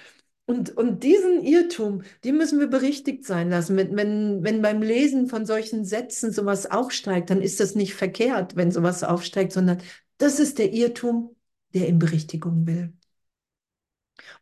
Und, 0.47 0.77
und 0.77 1.05
diesen 1.05 1.43
Irrtum, 1.45 2.03
den 2.25 2.37
müssen 2.37 2.59
wir 2.59 2.67
berichtigt 2.67 3.25
sein 3.25 3.51
lassen. 3.51 3.77
Wenn, 3.77 3.97
wenn, 3.97 4.43
wenn 4.43 4.63
beim 4.63 4.83
Lesen 4.83 5.29
von 5.29 5.47
solchen 5.47 5.85
Sätzen 5.85 6.33
sowas 6.33 6.69
aufsteigt, 6.69 7.31
dann 7.31 7.41
ist 7.41 7.61
das 7.61 7.77
nicht 7.77 7.95
verkehrt, 7.95 8.57
wenn 8.57 8.73
sowas 8.73 9.05
aufsteigt, 9.05 9.53
sondern 9.53 9.79
das 10.19 10.41
ist 10.41 10.59
der 10.59 10.73
Irrtum, 10.73 11.37
der 11.73 11.87
in 11.87 12.01
Berichtigung 12.01 12.67
will. 12.67 12.93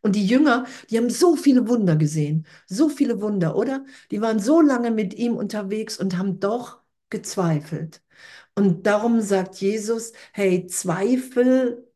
Und 0.01 0.15
die 0.15 0.25
Jünger, 0.25 0.65
die 0.89 0.97
haben 0.97 1.09
so 1.09 1.35
viele 1.35 1.67
Wunder 1.67 1.95
gesehen, 1.95 2.45
so 2.67 2.89
viele 2.89 3.21
Wunder, 3.21 3.55
oder? 3.55 3.85
Die 4.11 4.21
waren 4.21 4.39
so 4.39 4.61
lange 4.61 4.91
mit 4.91 5.13
ihm 5.13 5.35
unterwegs 5.35 5.97
und 5.97 6.17
haben 6.17 6.39
doch 6.39 6.79
gezweifelt. 7.09 8.01
Und 8.55 8.85
darum 8.85 9.21
sagt 9.21 9.55
Jesus, 9.57 10.13
hey, 10.33 10.67
Zweifel 10.67 11.88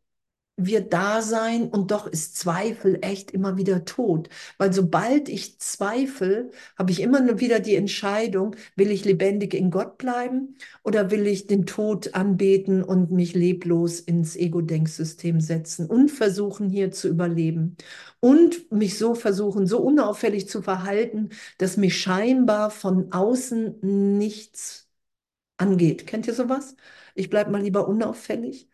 wird 0.56 0.94
da 0.94 1.22
sein 1.24 1.68
und 1.70 1.90
doch 1.92 2.06
ist 2.06 2.38
Zweifel 2.38 3.00
echt 3.02 3.32
immer 3.32 3.58
wieder 3.58 3.86
tot. 3.86 4.30
Weil 4.60 4.72
sobald 4.72 5.28
ich 5.28 5.60
zweifle, 5.60 6.52
habe 6.78 6.92
ich 6.92 7.02
immer 7.02 7.22
nur 7.22 7.40
wieder 7.40 7.60
die 7.60 7.76
Entscheidung, 7.76 8.56
will 8.76 8.92
ich 8.92 9.04
lebendig 9.04 9.56
in 9.56 9.72
Gott 9.72 9.98
bleiben 9.98 10.56
oder 10.84 11.10
will 11.12 11.26
ich 11.26 11.48
den 11.48 11.66
Tod 11.66 12.14
anbeten 12.14 12.84
und 12.84 13.12
mich 13.12 13.34
leblos 13.34 14.00
ins 14.00 14.36
Ego-Denksystem 14.36 15.42
setzen 15.42 15.88
und 15.88 16.10
versuchen 16.12 16.70
hier 16.70 16.92
zu 16.92 17.08
überleben 17.10 17.76
und 18.20 18.72
mich 18.72 18.98
so 18.98 19.16
versuchen, 19.16 19.68
so 19.68 19.80
unauffällig 19.80 20.48
zu 20.50 20.62
verhalten, 20.62 21.30
dass 21.58 21.78
mich 21.78 22.00
scheinbar 22.00 22.70
von 22.72 23.12
außen 23.12 23.80
nichts 24.18 24.90
angeht. 25.58 26.08
Kennt 26.08 26.28
ihr 26.28 26.34
sowas? 26.34 26.76
Ich 27.16 27.30
bleibe 27.30 27.52
mal 27.52 27.62
lieber 27.62 27.88
unauffällig. 27.88 28.70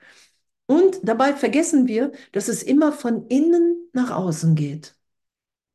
Und 0.70 1.00
dabei 1.02 1.34
vergessen 1.34 1.88
wir, 1.88 2.12
dass 2.32 2.48
es 2.48 2.62
immer 2.62 2.92
von 2.94 3.26
innen 3.26 3.90
nach 3.92 4.12
außen 4.12 4.54
geht. 4.54 4.96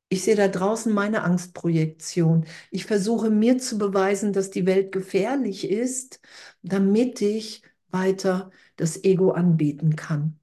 Ich 0.08 0.22
sehe 0.22 0.36
da 0.36 0.46
draußen 0.46 0.92
meine 0.94 1.24
Angstprojektion. 1.24 2.46
Ich 2.70 2.84
versuche 2.86 3.28
mir 3.28 3.58
zu 3.58 3.76
beweisen, 3.76 4.32
dass 4.32 4.50
die 4.52 4.66
Welt 4.66 4.92
gefährlich 4.92 5.68
ist, 5.68 6.20
damit 6.62 7.20
ich 7.20 7.62
weiter 7.88 8.52
das 8.76 9.02
Ego 9.02 9.32
anbeten 9.32 9.96
kann. 9.96 10.38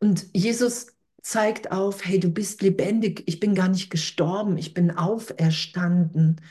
Und 0.00 0.26
Jesus 0.34 0.88
zeigt 1.22 1.72
auf, 1.72 2.04
hey, 2.04 2.20
du 2.20 2.28
bist 2.28 2.60
lebendig, 2.60 3.22
ich 3.24 3.40
bin 3.40 3.54
gar 3.54 3.68
nicht 3.68 3.88
gestorben, 3.88 4.58
ich 4.58 4.74
bin 4.74 4.90
auferstanden. 4.90 6.42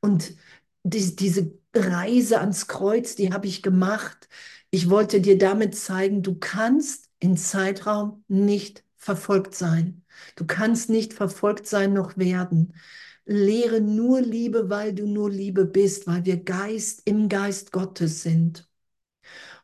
Und 0.00 0.34
die, 0.82 1.14
diese 1.14 1.52
Reise 1.74 2.40
ans 2.40 2.68
Kreuz, 2.68 3.16
die 3.16 3.34
habe 3.34 3.48
ich 3.48 3.62
gemacht, 3.62 4.30
ich 4.76 4.90
wollte 4.90 5.22
dir 5.22 5.38
damit 5.38 5.74
zeigen, 5.74 6.22
du 6.22 6.34
kannst 6.38 7.08
in 7.18 7.38
Zeitraum 7.38 8.22
nicht 8.28 8.84
verfolgt 8.96 9.54
sein. 9.54 10.04
Du 10.36 10.44
kannst 10.44 10.90
nicht 10.90 11.14
verfolgt 11.14 11.66
sein 11.66 11.94
noch 11.94 12.18
werden. 12.18 12.74
Lehre 13.24 13.80
nur 13.80 14.20
Liebe, 14.20 14.68
weil 14.68 14.92
du 14.92 15.06
nur 15.06 15.30
Liebe 15.30 15.64
bist, 15.64 16.06
weil 16.06 16.26
wir 16.26 16.44
Geist 16.44 17.00
im 17.06 17.30
Geist 17.30 17.72
Gottes 17.72 18.22
sind. 18.22 18.68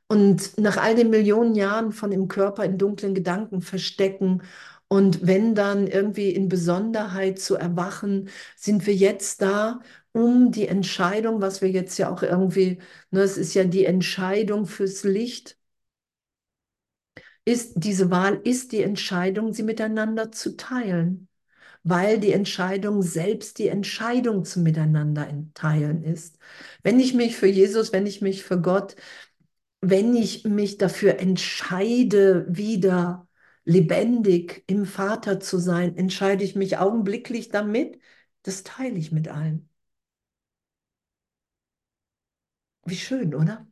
Und 0.06 0.58
nach 0.58 0.78
all 0.78 0.94
den 0.94 1.10
Millionen 1.10 1.54
Jahren 1.54 1.92
von 1.92 2.10
im 2.10 2.26
Körper 2.28 2.64
in 2.64 2.78
dunklen 2.78 3.14
Gedanken 3.14 3.60
verstecken 3.60 4.42
und 4.88 5.26
wenn 5.26 5.54
dann 5.54 5.86
irgendwie 5.86 6.30
in 6.30 6.48
Besonderheit 6.48 7.38
zu 7.38 7.56
erwachen, 7.56 8.28
sind 8.56 8.86
wir 8.86 8.94
jetzt 8.94 9.40
da, 9.40 9.80
um 10.12 10.52
die 10.52 10.68
Entscheidung, 10.68 11.40
was 11.40 11.62
wir 11.62 11.70
jetzt 11.70 11.98
ja 11.98 12.10
auch 12.10 12.22
irgendwie, 12.22 12.78
ne, 13.10 13.20
es 13.22 13.36
ist 13.38 13.54
ja 13.54 13.64
die 13.64 13.84
Entscheidung 13.86 14.66
fürs 14.66 15.04
Licht, 15.04 15.58
ist 17.44 17.72
diese 17.76 18.10
Wahl, 18.10 18.40
ist 18.44 18.72
die 18.72 18.82
Entscheidung, 18.82 19.52
sie 19.52 19.62
miteinander 19.62 20.30
zu 20.32 20.56
teilen, 20.56 21.28
weil 21.84 22.20
die 22.20 22.32
Entscheidung 22.32 23.02
selbst 23.02 23.58
die 23.58 23.68
Entscheidung 23.68 24.44
zum 24.44 24.62
Miteinander 24.64 25.28
teilen 25.54 26.02
ist. 26.04 26.38
Wenn 26.82 27.00
ich 27.00 27.14
mich 27.14 27.36
für 27.36 27.46
Jesus, 27.48 27.92
wenn 27.92 28.06
ich 28.06 28.22
mich 28.22 28.44
für 28.44 28.60
Gott, 28.60 28.96
wenn 29.82 30.16
ich 30.16 30.44
mich 30.44 30.78
dafür 30.78 31.20
entscheide, 31.20 32.46
wieder 32.48 33.28
lebendig 33.64 34.64
im 34.68 34.86
Vater 34.86 35.40
zu 35.40 35.58
sein, 35.58 35.96
entscheide 35.96 36.44
ich 36.44 36.56
mich 36.56 36.78
augenblicklich 36.78 37.50
damit, 37.50 38.00
das 38.44 38.64
teile 38.64 38.98
ich 38.98 39.12
mit 39.12 39.28
allen. 39.28 39.68
Wie 42.84 42.96
schön, 42.96 43.34
oder? 43.34 43.66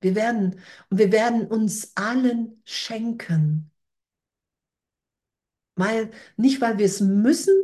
Wir 0.00 0.14
werden, 0.14 0.60
und 0.90 0.98
wir 0.98 1.10
werden 1.12 1.46
uns 1.48 1.90
allen 1.96 2.60
schenken. 2.64 3.70
Weil, 5.76 6.10
nicht 6.36 6.60
weil 6.60 6.78
wir 6.78 6.86
es 6.86 7.00
müssen, 7.00 7.54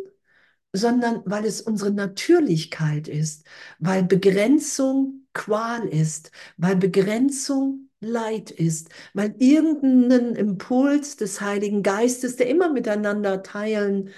sondern 0.72 1.22
weil 1.26 1.44
es 1.46 1.60
unsere 1.62 1.92
Natürlichkeit 1.92 3.08
ist, 3.08 3.44
weil 3.80 4.04
Begrenzung 4.04 5.26
Qual 5.34 5.88
ist, 5.88 6.32
weil 6.58 6.76
Begrenzung 6.76 7.90
Leid 8.00 8.50
ist, 8.52 8.90
weil 9.14 9.34
irgendein 9.38 10.36
Impuls 10.36 11.16
des 11.16 11.40
Heiligen 11.40 11.82
Geistes, 11.82 12.36
der 12.36 12.48
immer 12.48 12.72
miteinander 12.72 13.42
teilen 13.42 14.10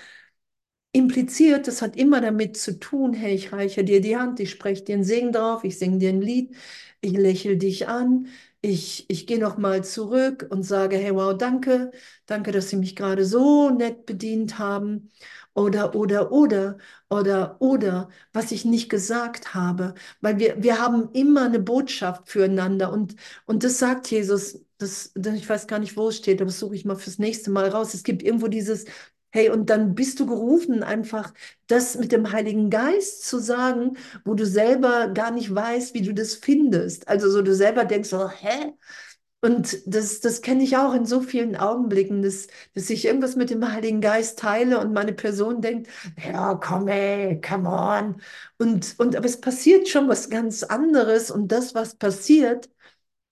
impliziert, 0.92 1.66
das 1.68 1.82
hat 1.82 1.96
immer 1.96 2.20
damit 2.20 2.56
zu 2.56 2.78
tun, 2.78 3.14
hey, 3.14 3.34
ich 3.34 3.52
reiche 3.52 3.84
dir 3.84 4.00
die 4.00 4.16
Hand, 4.16 4.40
ich 4.40 4.50
spreche 4.50 4.84
dir 4.84 4.94
einen 4.96 5.04
Segen 5.04 5.32
drauf, 5.32 5.64
ich 5.64 5.78
singe 5.78 5.98
dir 5.98 6.10
ein 6.10 6.20
Lied, 6.22 6.54
ich 7.00 7.12
lächle 7.12 7.56
dich 7.56 7.88
an, 7.88 8.28
ich, 8.60 9.06
ich 9.08 9.26
gehe 9.26 9.38
nochmal 9.40 9.84
zurück 9.84 10.46
und 10.50 10.62
sage, 10.62 10.96
hey, 10.96 11.14
wow, 11.14 11.36
danke, 11.36 11.90
danke, 12.26 12.52
dass 12.52 12.68
Sie 12.70 12.76
mich 12.76 12.94
gerade 12.94 13.24
so 13.24 13.70
nett 13.70 14.06
bedient 14.06 14.58
haben. 14.58 15.10
Oder, 15.54 15.94
oder, 15.94 16.32
oder, 16.32 16.78
oder, 17.10 17.56
oder, 17.60 18.08
was 18.32 18.52
ich 18.52 18.64
nicht 18.64 18.88
gesagt 18.88 19.52
habe. 19.54 19.94
Weil 20.22 20.38
wir, 20.38 20.62
wir 20.62 20.78
haben 20.80 21.10
immer 21.12 21.44
eine 21.44 21.58
Botschaft 21.60 22.28
füreinander. 22.30 22.90
Und, 22.92 23.16
und 23.44 23.62
das 23.64 23.78
sagt 23.78 24.10
Jesus, 24.10 24.60
das, 24.78 25.12
ich 25.14 25.48
weiß 25.48 25.66
gar 25.66 25.78
nicht, 25.78 25.96
wo 25.96 26.08
es 26.08 26.16
steht, 26.16 26.40
aber 26.40 26.46
das 26.48 26.58
suche 26.58 26.74
ich 26.74 26.84
mal 26.86 26.96
fürs 26.96 27.18
nächste 27.18 27.50
Mal 27.50 27.68
raus. 27.68 27.92
Es 27.94 28.02
gibt 28.02 28.22
irgendwo 28.22 28.48
dieses, 28.48 28.86
Hey, 29.32 29.48
und 29.50 29.70
dann 29.70 29.94
bist 29.94 30.20
du 30.20 30.26
gerufen, 30.26 30.82
einfach 30.82 31.32
das 31.66 31.96
mit 31.96 32.12
dem 32.12 32.32
Heiligen 32.32 32.68
Geist 32.70 33.24
zu 33.26 33.38
sagen, 33.38 33.96
wo 34.24 34.34
du 34.34 34.44
selber 34.46 35.08
gar 35.08 35.30
nicht 35.30 35.54
weißt, 35.54 35.94
wie 35.94 36.02
du 36.02 36.12
das 36.14 36.34
findest. 36.34 37.08
Also 37.08 37.30
so 37.30 37.42
du 37.42 37.54
selber 37.54 37.84
denkst 37.86 38.10
so, 38.10 38.28
hä? 38.30 38.74
Und 39.44 39.82
das, 39.86 40.20
das 40.20 40.40
kenne 40.40 40.62
ich 40.62 40.76
auch 40.76 40.94
in 40.94 41.04
so 41.04 41.20
vielen 41.20 41.56
Augenblicken, 41.56 42.22
dass, 42.22 42.46
dass 42.74 42.90
ich 42.90 43.04
irgendwas 43.04 43.34
mit 43.34 43.50
dem 43.50 43.72
Heiligen 43.72 44.00
Geist 44.00 44.38
teile 44.38 44.78
und 44.80 44.92
meine 44.92 45.12
Person 45.12 45.60
denkt, 45.60 45.88
ja, 46.24 46.54
komm 46.54 46.86
ey, 46.88 47.40
come 47.40 47.68
on. 47.68 48.22
Und, 48.58 48.94
und 48.98 49.16
aber 49.16 49.26
es 49.26 49.40
passiert 49.40 49.88
schon 49.88 50.08
was 50.08 50.30
ganz 50.30 50.62
anderes 50.62 51.30
und 51.32 51.48
das, 51.50 51.74
was 51.74 51.96
passiert, 51.96 52.70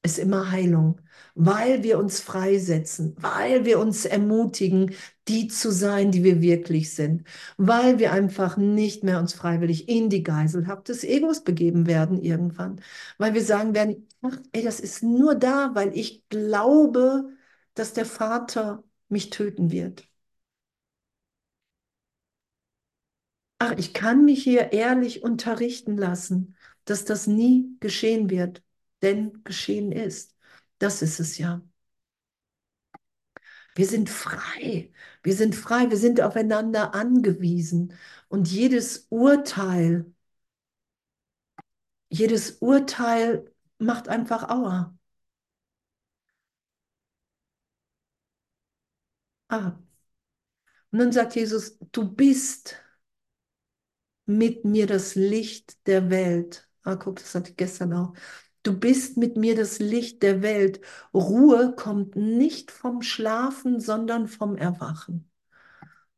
ist 0.02 0.18
immer 0.18 0.50
Heilung 0.50 1.00
weil 1.34 1.82
wir 1.82 1.98
uns 1.98 2.20
freisetzen, 2.20 3.14
weil 3.18 3.64
wir 3.64 3.78
uns 3.78 4.04
ermutigen, 4.04 4.94
die 5.28 5.48
zu 5.48 5.70
sein, 5.70 6.10
die 6.12 6.24
wir 6.24 6.40
wirklich 6.42 6.94
sind, 6.94 7.24
weil 7.56 7.98
wir 7.98 8.12
einfach 8.12 8.56
nicht 8.56 9.04
mehr 9.04 9.18
uns 9.20 9.32
freiwillig 9.34 9.88
in 9.88 10.08
die 10.10 10.22
Geiselhaft 10.22 10.88
des 10.88 11.04
Egos 11.04 11.44
begeben 11.44 11.86
werden 11.86 12.20
irgendwann, 12.22 12.80
weil 13.18 13.34
wir 13.34 13.44
sagen 13.44 13.74
werden, 13.74 14.08
ach, 14.22 14.38
ey, 14.52 14.62
das 14.62 14.80
ist 14.80 15.02
nur 15.02 15.34
da, 15.34 15.70
weil 15.74 15.96
ich 15.96 16.28
glaube, 16.28 17.30
dass 17.74 17.92
der 17.92 18.06
Vater 18.06 18.82
mich 19.08 19.30
töten 19.30 19.70
wird. 19.70 20.06
Ach, 23.58 23.72
ich 23.76 23.92
kann 23.94 24.24
mich 24.24 24.42
hier 24.42 24.72
ehrlich 24.72 25.22
unterrichten 25.22 25.96
lassen, 25.96 26.56
dass 26.84 27.04
das 27.04 27.26
nie 27.26 27.76
geschehen 27.80 28.30
wird. 28.30 28.62
denn 29.02 29.42
geschehen 29.44 29.92
ist. 29.92 30.34
Das 30.80 31.00
ist 31.02 31.20
es 31.20 31.38
ja. 31.38 31.62
Wir 33.74 33.86
sind 33.86 34.08
frei. 34.10 34.92
Wir 35.22 35.34
sind 35.34 35.54
frei. 35.54 35.90
Wir 35.90 35.96
sind 35.96 36.20
aufeinander 36.20 36.94
angewiesen. 36.94 37.94
Und 38.28 38.48
jedes 38.50 39.06
Urteil, 39.10 40.06
jedes 42.10 42.58
Urteil 42.60 43.50
macht 43.78 44.08
einfach 44.08 44.48
Aua. 44.48 44.94
Ah. 49.48 49.78
Und 50.92 50.98
dann 50.98 51.12
sagt 51.12 51.36
Jesus, 51.36 51.78
du 51.92 52.08
bist 52.12 52.76
mit 54.26 54.64
mir 54.64 54.86
das 54.86 55.14
Licht 55.14 55.86
der 55.86 56.10
Welt. 56.10 56.68
Ah, 56.82 56.96
guck, 56.96 57.16
das 57.18 57.34
hatte 57.34 57.50
ich 57.50 57.56
gestern 57.56 57.92
auch. 57.92 58.14
Du 58.62 58.78
bist 58.78 59.16
mit 59.16 59.36
mir 59.36 59.56
das 59.56 59.78
Licht 59.78 60.22
der 60.22 60.42
Welt. 60.42 60.80
Ruhe 61.14 61.74
kommt 61.76 62.16
nicht 62.16 62.70
vom 62.70 63.02
Schlafen, 63.02 63.80
sondern 63.80 64.28
vom 64.28 64.56
Erwachen. 64.56 65.30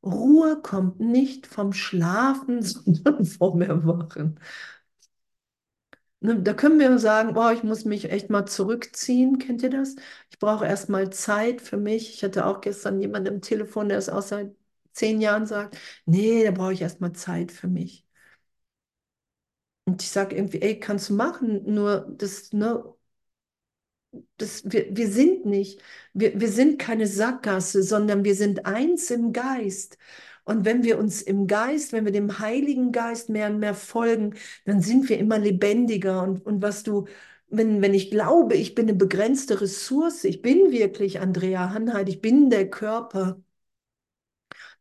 Ruhe 0.05 0.61
kommt 0.62 1.01
nicht 1.01 1.47
vom 1.47 1.72
Schlafen, 1.72 2.62
sondern 2.64 3.24
vom 3.26 3.62
Erwachen. 3.62 4.40
Ne, 6.20 6.40
da 6.43 6.55
können 6.55 6.78
wir 6.78 6.99
sagen, 7.01 7.34
boah, 7.34 7.53
ich 7.53 7.64
muss 7.64 7.84
mich 7.84 8.11
echt 8.11 8.30
mal 8.30 8.47
zurückziehen. 8.47 9.38
Kennt 9.38 9.62
ihr 9.62 9.70
das? 9.70 9.97
Ich 10.30 10.38
brauche 10.38 10.64
erst 10.66 10.88
mal 10.88 11.11
Zeit 11.11 11.61
für 11.61 11.76
mich. 11.76 12.14
Ich 12.14 12.22
hatte 12.22 12.47
auch 12.47 12.61
gestern 12.61 13.01
jemanden 13.01 13.34
im 13.34 13.40
Telefon, 13.43 13.88
der 13.88 13.99
es 13.99 14.09
auch 14.09 14.22
seit 14.22 14.55
zehn 14.93 15.20
Jahren 15.20 15.47
sagt, 15.47 15.76
nee, 16.07 16.45
da 16.45 16.53
brauche 16.53 16.72
ich 16.74 16.82
erst 16.82 17.01
mal 17.01 17.12
Zeit 17.12 17.51
für 17.51 17.66
mich. 17.68 18.07
Und 19.85 20.03
ich 20.03 20.11
sage 20.11 20.37
irgendwie, 20.37 20.61
ey, 20.62 20.78
kannst 20.80 21.11
du 21.11 21.14
machen, 21.14 21.62
nur 21.74 22.07
das, 22.18 22.53
ne, 22.53 22.85
das, 24.37 24.62
wir, 24.70 24.87
wir 24.97 25.09
sind 25.11 25.47
nicht, 25.47 25.80
wir, 26.12 26.39
wir 26.41 26.49
sind 26.51 26.78
keine 26.78 27.07
Sackgasse, 27.07 27.83
sondern 27.83 28.24
wir 28.24 28.35
sind 28.35 28.66
eins 28.66 29.11
im 29.11 29.33
Geist. 29.33 29.99
Und 30.45 30.64
wenn 30.64 30.83
wir 30.83 30.99
uns 30.99 31.22
im 31.22 31.47
Geist, 31.47 31.93
wenn 31.93 32.05
wir 32.05 32.12
dem 32.12 32.39
Heiligen 32.41 32.93
Geist 32.93 33.28
mehr 33.28 33.49
und 33.49 33.59
mehr 33.61 33.74
folgen, 33.74 34.35
dann 34.64 34.80
sind 34.83 35.09
wir 35.09 35.18
immer 35.18 35.39
lebendiger. 35.39 36.22
Und, 36.22 36.45
und 36.45 36.62
was 36.62 36.83
du, 36.83 37.07
wenn, 37.49 37.80
wenn 37.80 37.95
ich 37.95 38.11
glaube, 38.11 38.55
ich 38.57 38.74
bin 38.74 38.89
eine 38.89 38.97
begrenzte 38.99 39.61
Ressource, 39.61 40.24
ich 40.24 40.43
bin 40.43 40.72
wirklich 40.72 41.20
Andrea 41.20 41.70
Hanheit, 41.70 42.09
ich 42.09 42.20
bin 42.20 42.51
der 42.51 42.68
Körper, 42.70 43.41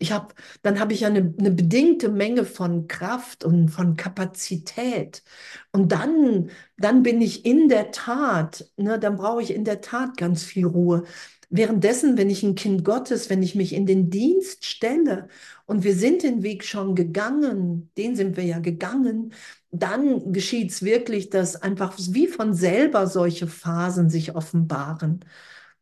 ich 0.02 0.12
habe, 0.12 0.34
dann 0.64 0.80
habe 0.80 0.94
ich 0.94 1.02
ja 1.02 1.08
eine, 1.10 1.34
eine, 1.38 1.52
bedingte 1.52 2.10
Menge 2.10 2.44
von 2.46 2.88
Kraft 2.88 3.44
und 3.44 3.70
von 3.70 3.96
Kapazität. 3.96 5.24
Und 5.72 5.92
dann, 5.92 6.50
dann 6.78 7.04
bin 7.04 7.22
ich 7.22 7.46
in 7.46 7.70
der 7.70 7.92
Tat, 7.92 8.68
ne, 8.78 8.98
dann 9.00 9.18
brauche 9.18 9.44
ich 9.44 9.54
in 9.54 9.64
der 9.64 9.82
Tat 9.82 10.18
ganz 10.18 10.44
viel 10.44 10.66
Ruhe. 10.66 11.04
Währenddessen, 11.50 12.18
wenn 12.18 12.30
ich 12.30 12.44
ein 12.44 12.56
Kind 12.56 12.84
Gottes, 12.84 13.30
wenn 13.30 13.44
ich 13.44 13.56
mich 13.56 13.74
in 13.74 13.86
den 13.86 14.10
Dienst 14.10 14.66
stelle 14.66 15.28
und 15.66 15.84
wir 15.84 15.94
sind 15.96 16.24
den 16.24 16.44
Weg 16.44 16.64
schon 16.64 16.96
gegangen, 16.96 17.92
den 17.98 18.16
sind 18.16 18.38
wir 18.38 18.46
ja 18.46 18.60
gegangen, 18.60 19.34
dann 19.72 20.34
geschieht 20.34 20.72
es 20.72 20.82
wirklich, 20.84 21.30
dass 21.30 21.56
einfach 21.62 21.94
wie 21.98 22.28
von 22.28 22.54
selber 22.54 23.06
solche 23.08 23.48
Phasen 23.48 24.10
sich 24.10 24.36
offenbaren. 24.36 25.26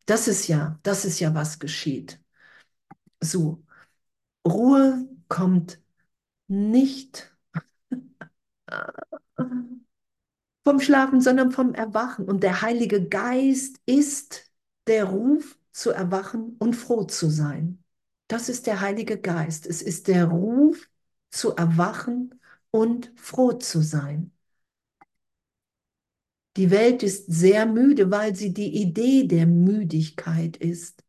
Das 0.05 0.27
ist 0.27 0.47
ja, 0.47 0.79
das 0.83 1.05
ist 1.05 1.19
ja, 1.19 1.33
was 1.35 1.59
geschieht. 1.59 2.19
So. 3.21 3.63
Ruhe 4.45 5.07
kommt 5.29 5.79
nicht 6.47 7.35
vom 10.63 10.79
Schlafen, 10.79 11.21
sondern 11.21 11.51
vom 11.51 11.73
Erwachen. 11.73 12.25
Und 12.25 12.43
der 12.43 12.61
Heilige 12.61 13.07
Geist 13.07 13.77
ist 13.85 14.51
der 14.87 15.05
Ruf 15.05 15.57
zu 15.71 15.91
erwachen 15.91 16.55
und 16.59 16.75
froh 16.75 17.03
zu 17.05 17.29
sein. 17.29 17.83
Das 18.27 18.49
ist 18.49 18.67
der 18.67 18.81
Heilige 18.81 19.19
Geist. 19.19 19.65
Es 19.65 19.81
ist 19.81 20.07
der 20.07 20.25
Ruf 20.25 20.89
zu 21.31 21.55
erwachen 21.55 22.39
und 22.71 23.11
froh 23.15 23.53
zu 23.53 23.81
sein. 23.81 24.31
Die 26.57 26.69
Welt 26.71 27.01
ist 27.03 27.25
sehr 27.27 27.65
müde, 27.65 28.11
weil 28.11 28.35
sie 28.35 28.53
die 28.53 28.81
Idee 28.81 29.25
der 29.27 29.47
Müdigkeit 29.47 30.57
ist. 30.57 31.03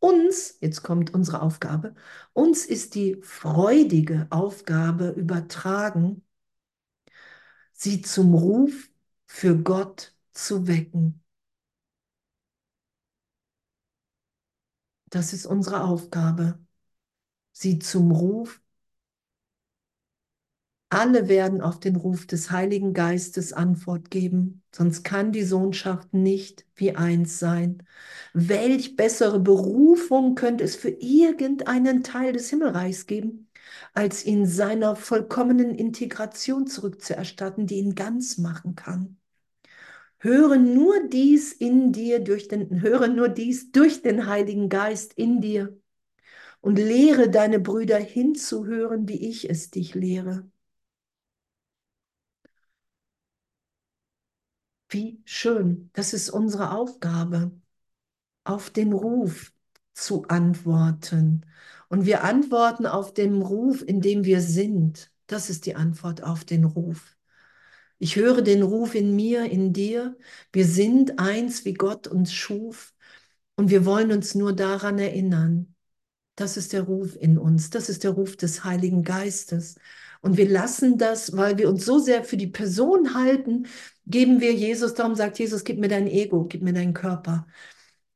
Uns, 0.00 0.58
jetzt 0.60 0.82
kommt 0.82 1.12
unsere 1.14 1.42
Aufgabe, 1.42 1.94
uns 2.32 2.64
ist 2.66 2.94
die 2.94 3.16
freudige 3.22 4.26
Aufgabe 4.30 5.10
übertragen, 5.10 6.22
sie 7.72 8.02
zum 8.02 8.34
Ruf 8.34 8.90
für 9.26 9.56
Gott 9.56 10.14
zu 10.32 10.66
wecken. 10.66 11.22
Das 15.10 15.32
ist 15.32 15.46
unsere 15.46 15.82
Aufgabe, 15.84 16.58
sie 17.52 17.78
zum 17.80 18.10
Ruf 18.12 18.62
alle 20.90 21.28
werden 21.28 21.60
auf 21.60 21.80
den 21.80 21.96
Ruf 21.96 22.26
des 22.26 22.50
Heiligen 22.50 22.94
Geistes 22.94 23.52
Antwort 23.52 24.10
geben, 24.10 24.62
sonst 24.74 25.02
kann 25.04 25.32
die 25.32 25.44
Sohnschaft 25.44 26.14
nicht 26.14 26.66
wie 26.76 26.94
eins 26.96 27.38
sein. 27.38 27.82
Welch 28.32 28.96
bessere 28.96 29.40
Berufung 29.40 30.34
könnte 30.34 30.64
es 30.64 30.76
für 30.76 30.90
irgendeinen 30.90 32.02
Teil 32.02 32.32
des 32.32 32.48
Himmelreichs 32.50 33.06
geben, 33.06 33.48
als 33.94 34.24
ihn 34.24 34.46
seiner 34.46 34.96
vollkommenen 34.96 35.74
Integration 35.74 36.66
zurückzuerstatten, 36.66 37.66
die 37.66 37.76
ihn 37.76 37.94
ganz 37.94 38.38
machen 38.38 38.74
kann? 38.74 39.18
Höre 40.20 40.56
nur 40.56 41.08
dies 41.08 41.52
in 41.52 41.92
dir 41.92 42.20
durch 42.20 42.48
den, 42.48 42.80
höre 42.82 43.08
nur 43.08 43.28
dies 43.28 43.70
durch 43.72 44.02
den 44.02 44.26
Heiligen 44.26 44.68
Geist 44.68 45.12
in 45.14 45.40
dir 45.40 45.76
und 46.60 46.78
lehre 46.78 47.30
deine 47.30 47.60
Brüder 47.60 47.98
hinzuhören, 47.98 49.08
wie 49.08 49.28
ich 49.28 49.50
es 49.50 49.70
dich 49.70 49.94
lehre. 49.94 50.48
Wie 54.88 55.20
schön, 55.24 55.90
das 55.92 56.14
ist 56.14 56.30
unsere 56.30 56.72
Aufgabe, 56.72 57.52
auf 58.44 58.70
den 58.70 58.92
Ruf 58.92 59.52
zu 59.92 60.24
antworten. 60.28 61.44
Und 61.88 62.06
wir 62.06 62.24
antworten 62.24 62.86
auf 62.86 63.12
den 63.12 63.42
Ruf, 63.42 63.82
in 63.82 64.00
dem 64.00 64.24
wir 64.24 64.40
sind. 64.40 65.10
Das 65.26 65.50
ist 65.50 65.66
die 65.66 65.76
Antwort 65.76 66.22
auf 66.22 66.44
den 66.44 66.64
Ruf. 66.64 67.16
Ich 67.98 68.16
höre 68.16 68.42
den 68.42 68.62
Ruf 68.62 68.94
in 68.94 69.14
mir, 69.16 69.50
in 69.50 69.72
dir. 69.72 70.16
Wir 70.52 70.64
sind 70.64 71.18
eins, 71.18 71.64
wie 71.64 71.74
Gott 71.74 72.06
uns 72.06 72.32
schuf. 72.32 72.94
Und 73.56 73.70
wir 73.70 73.84
wollen 73.84 74.12
uns 74.12 74.34
nur 74.34 74.54
daran 74.54 74.98
erinnern. 74.98 75.74
Das 76.36 76.56
ist 76.56 76.72
der 76.72 76.82
Ruf 76.82 77.16
in 77.16 77.36
uns. 77.36 77.70
Das 77.70 77.88
ist 77.88 78.04
der 78.04 78.12
Ruf 78.12 78.36
des 78.36 78.64
Heiligen 78.64 79.02
Geistes. 79.02 79.74
Und 80.20 80.36
wir 80.36 80.48
lassen 80.48 80.98
das, 80.98 81.36
weil 81.36 81.58
wir 81.58 81.68
uns 81.68 81.84
so 81.84 81.98
sehr 81.98 82.24
für 82.24 82.36
die 82.36 82.46
Person 82.48 83.14
halten, 83.14 83.66
geben 84.06 84.40
wir 84.40 84.52
Jesus, 84.52 84.94
darum 84.94 85.14
sagt 85.14 85.38
Jesus, 85.38 85.64
gib 85.64 85.78
mir 85.78 85.88
dein 85.88 86.06
Ego, 86.08 86.44
gib 86.44 86.62
mir 86.62 86.72
deinen 86.72 86.94
Körper. 86.94 87.46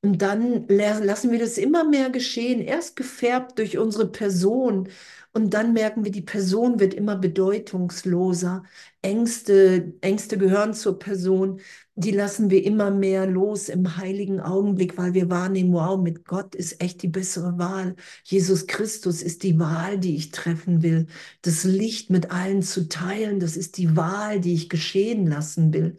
Und 0.04 0.20
dann 0.20 0.66
lassen 0.68 1.30
wir 1.30 1.38
das 1.38 1.58
immer 1.58 1.84
mehr 1.88 2.10
geschehen, 2.10 2.60
erst 2.60 2.96
gefärbt 2.96 3.58
durch 3.58 3.78
unsere 3.78 4.08
Person. 4.10 4.88
Und 5.32 5.54
dann 5.54 5.72
merken 5.72 6.04
wir, 6.04 6.10
die 6.10 6.22
Person 6.22 6.80
wird 6.80 6.92
immer 6.92 7.16
bedeutungsloser. 7.16 8.64
Ängste, 9.00 9.94
Ängste 10.00 10.38
gehören 10.38 10.74
zur 10.74 10.98
Person. 10.98 11.60
Die 11.94 12.10
lassen 12.10 12.50
wir 12.50 12.64
immer 12.64 12.90
mehr 12.90 13.26
los 13.26 13.68
im 13.68 13.96
heiligen 13.96 14.40
Augenblick, 14.40 14.98
weil 14.98 15.14
wir 15.14 15.30
wahrnehmen, 15.30 15.72
wow, 15.72 15.98
mit 16.00 16.24
Gott 16.26 16.54
ist 16.56 16.82
echt 16.82 17.02
die 17.02 17.08
bessere 17.08 17.56
Wahl. 17.58 17.94
Jesus 18.24 18.66
Christus 18.66 19.22
ist 19.22 19.42
die 19.44 19.58
Wahl, 19.60 19.98
die 20.00 20.16
ich 20.16 20.32
treffen 20.32 20.82
will. 20.82 21.06
Das 21.42 21.62
Licht 21.64 22.10
mit 22.10 22.30
allen 22.32 22.62
zu 22.62 22.88
teilen, 22.88 23.38
das 23.40 23.56
ist 23.56 23.76
die 23.78 23.96
Wahl, 23.96 24.40
die 24.40 24.54
ich 24.54 24.68
geschehen 24.68 25.26
lassen 25.28 25.72
will. 25.72 25.96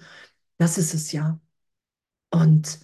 Das 0.57 0.77
ist 0.77 0.93
es 0.93 1.11
ja. 1.13 1.39
Und 2.31 2.79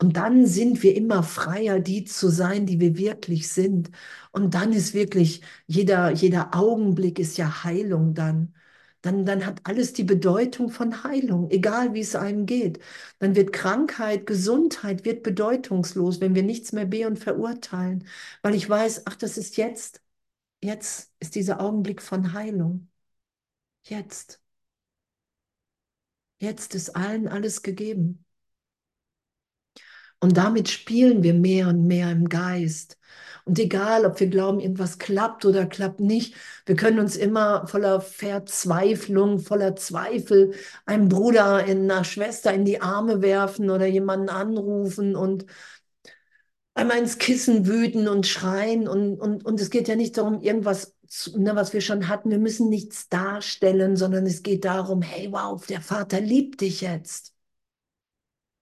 und 0.00 0.16
dann 0.16 0.46
sind 0.46 0.82
wir 0.82 0.94
immer 0.96 1.22
freier, 1.22 1.80
die 1.80 2.04
zu 2.04 2.28
sein, 2.28 2.66
die 2.66 2.80
wir 2.80 2.96
wirklich 2.98 3.48
sind. 3.48 3.90
Und 4.32 4.54
dann 4.54 4.72
ist 4.72 4.92
wirklich 4.94 5.42
jeder, 5.66 6.10
jeder 6.10 6.54
Augenblick 6.54 7.18
ist 7.18 7.38
ja 7.38 7.64
Heilung 7.64 8.14
dann. 8.14 8.54
Dann, 9.02 9.24
dann 9.24 9.46
hat 9.46 9.60
alles 9.64 9.92
die 9.92 10.04
Bedeutung 10.04 10.68
von 10.70 11.04
Heilung, 11.04 11.50
egal 11.50 11.94
wie 11.94 12.00
es 12.00 12.16
einem 12.16 12.44
geht. 12.46 12.80
Dann 13.20 13.36
wird 13.36 13.52
Krankheit, 13.52 14.26
Gesundheit 14.26 15.04
wird 15.04 15.22
bedeutungslos, 15.22 16.20
wenn 16.20 16.34
wir 16.34 16.42
nichts 16.42 16.72
mehr 16.72 16.86
be- 16.86 17.06
und 17.06 17.18
verurteilen. 17.18 18.06
Weil 18.42 18.54
ich 18.54 18.68
weiß, 18.68 19.02
ach, 19.06 19.16
das 19.16 19.38
ist 19.38 19.56
jetzt. 19.56 20.02
Jetzt 20.62 21.12
ist 21.20 21.34
dieser 21.36 21.60
Augenblick 21.60 22.02
von 22.02 22.32
Heilung. 22.34 22.88
Jetzt. 23.84 24.40
Jetzt 26.38 26.74
ist 26.74 26.96
allen 26.96 27.28
alles 27.28 27.62
gegeben. 27.62 28.24
Und 30.20 30.36
damit 30.36 30.68
spielen 30.68 31.22
wir 31.22 31.34
mehr 31.34 31.68
und 31.68 31.86
mehr 31.86 32.10
im 32.10 32.28
Geist. 32.28 32.98
Und 33.44 33.58
egal, 33.60 34.04
ob 34.06 34.18
wir 34.18 34.26
glauben, 34.26 34.58
irgendwas 34.60 34.98
klappt 34.98 35.44
oder 35.44 35.66
klappt 35.66 36.00
nicht, 36.00 36.34
wir 36.66 36.74
können 36.74 36.98
uns 36.98 37.16
immer 37.16 37.66
voller 37.68 38.00
Verzweiflung, 38.00 39.38
voller 39.38 39.76
Zweifel 39.76 40.52
einem 40.84 41.08
Bruder, 41.08 41.64
in 41.64 41.90
einer 41.90 42.02
Schwester 42.04 42.52
in 42.52 42.64
die 42.64 42.80
Arme 42.80 43.22
werfen 43.22 43.70
oder 43.70 43.86
jemanden 43.86 44.30
anrufen 44.30 45.14
und 45.14 45.46
einmal 46.74 46.98
ins 46.98 47.18
Kissen 47.18 47.66
wüten 47.66 48.08
und 48.08 48.26
schreien. 48.26 48.88
Und, 48.88 49.20
und, 49.20 49.44
und 49.44 49.60
es 49.60 49.70
geht 49.70 49.88
ja 49.88 49.96
nicht 49.96 50.16
darum, 50.18 50.40
irgendwas, 50.40 50.94
ne, 51.34 51.54
was 51.56 51.72
wir 51.72 51.80
schon 51.80 52.08
hatten. 52.08 52.30
Wir 52.30 52.38
müssen 52.38 52.68
nichts 52.68 53.08
darstellen, 53.08 53.96
sondern 53.96 54.26
es 54.26 54.42
geht 54.42 54.64
darum, 54.64 55.02
hey, 55.02 55.28
wow, 55.32 55.64
der 55.66 55.80
Vater 55.80 56.20
liebt 56.20 56.60
dich 56.62 56.80
jetzt. 56.80 57.35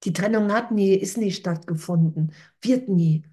Die 0.04 0.12
Trennung 0.12 0.52
hat 0.52 0.70
nie, 0.70 0.94
ist 0.94 1.16
nie 1.18 1.32
stattgefunden, 1.32 2.32
wird 2.60 2.88
nie. 2.88 3.24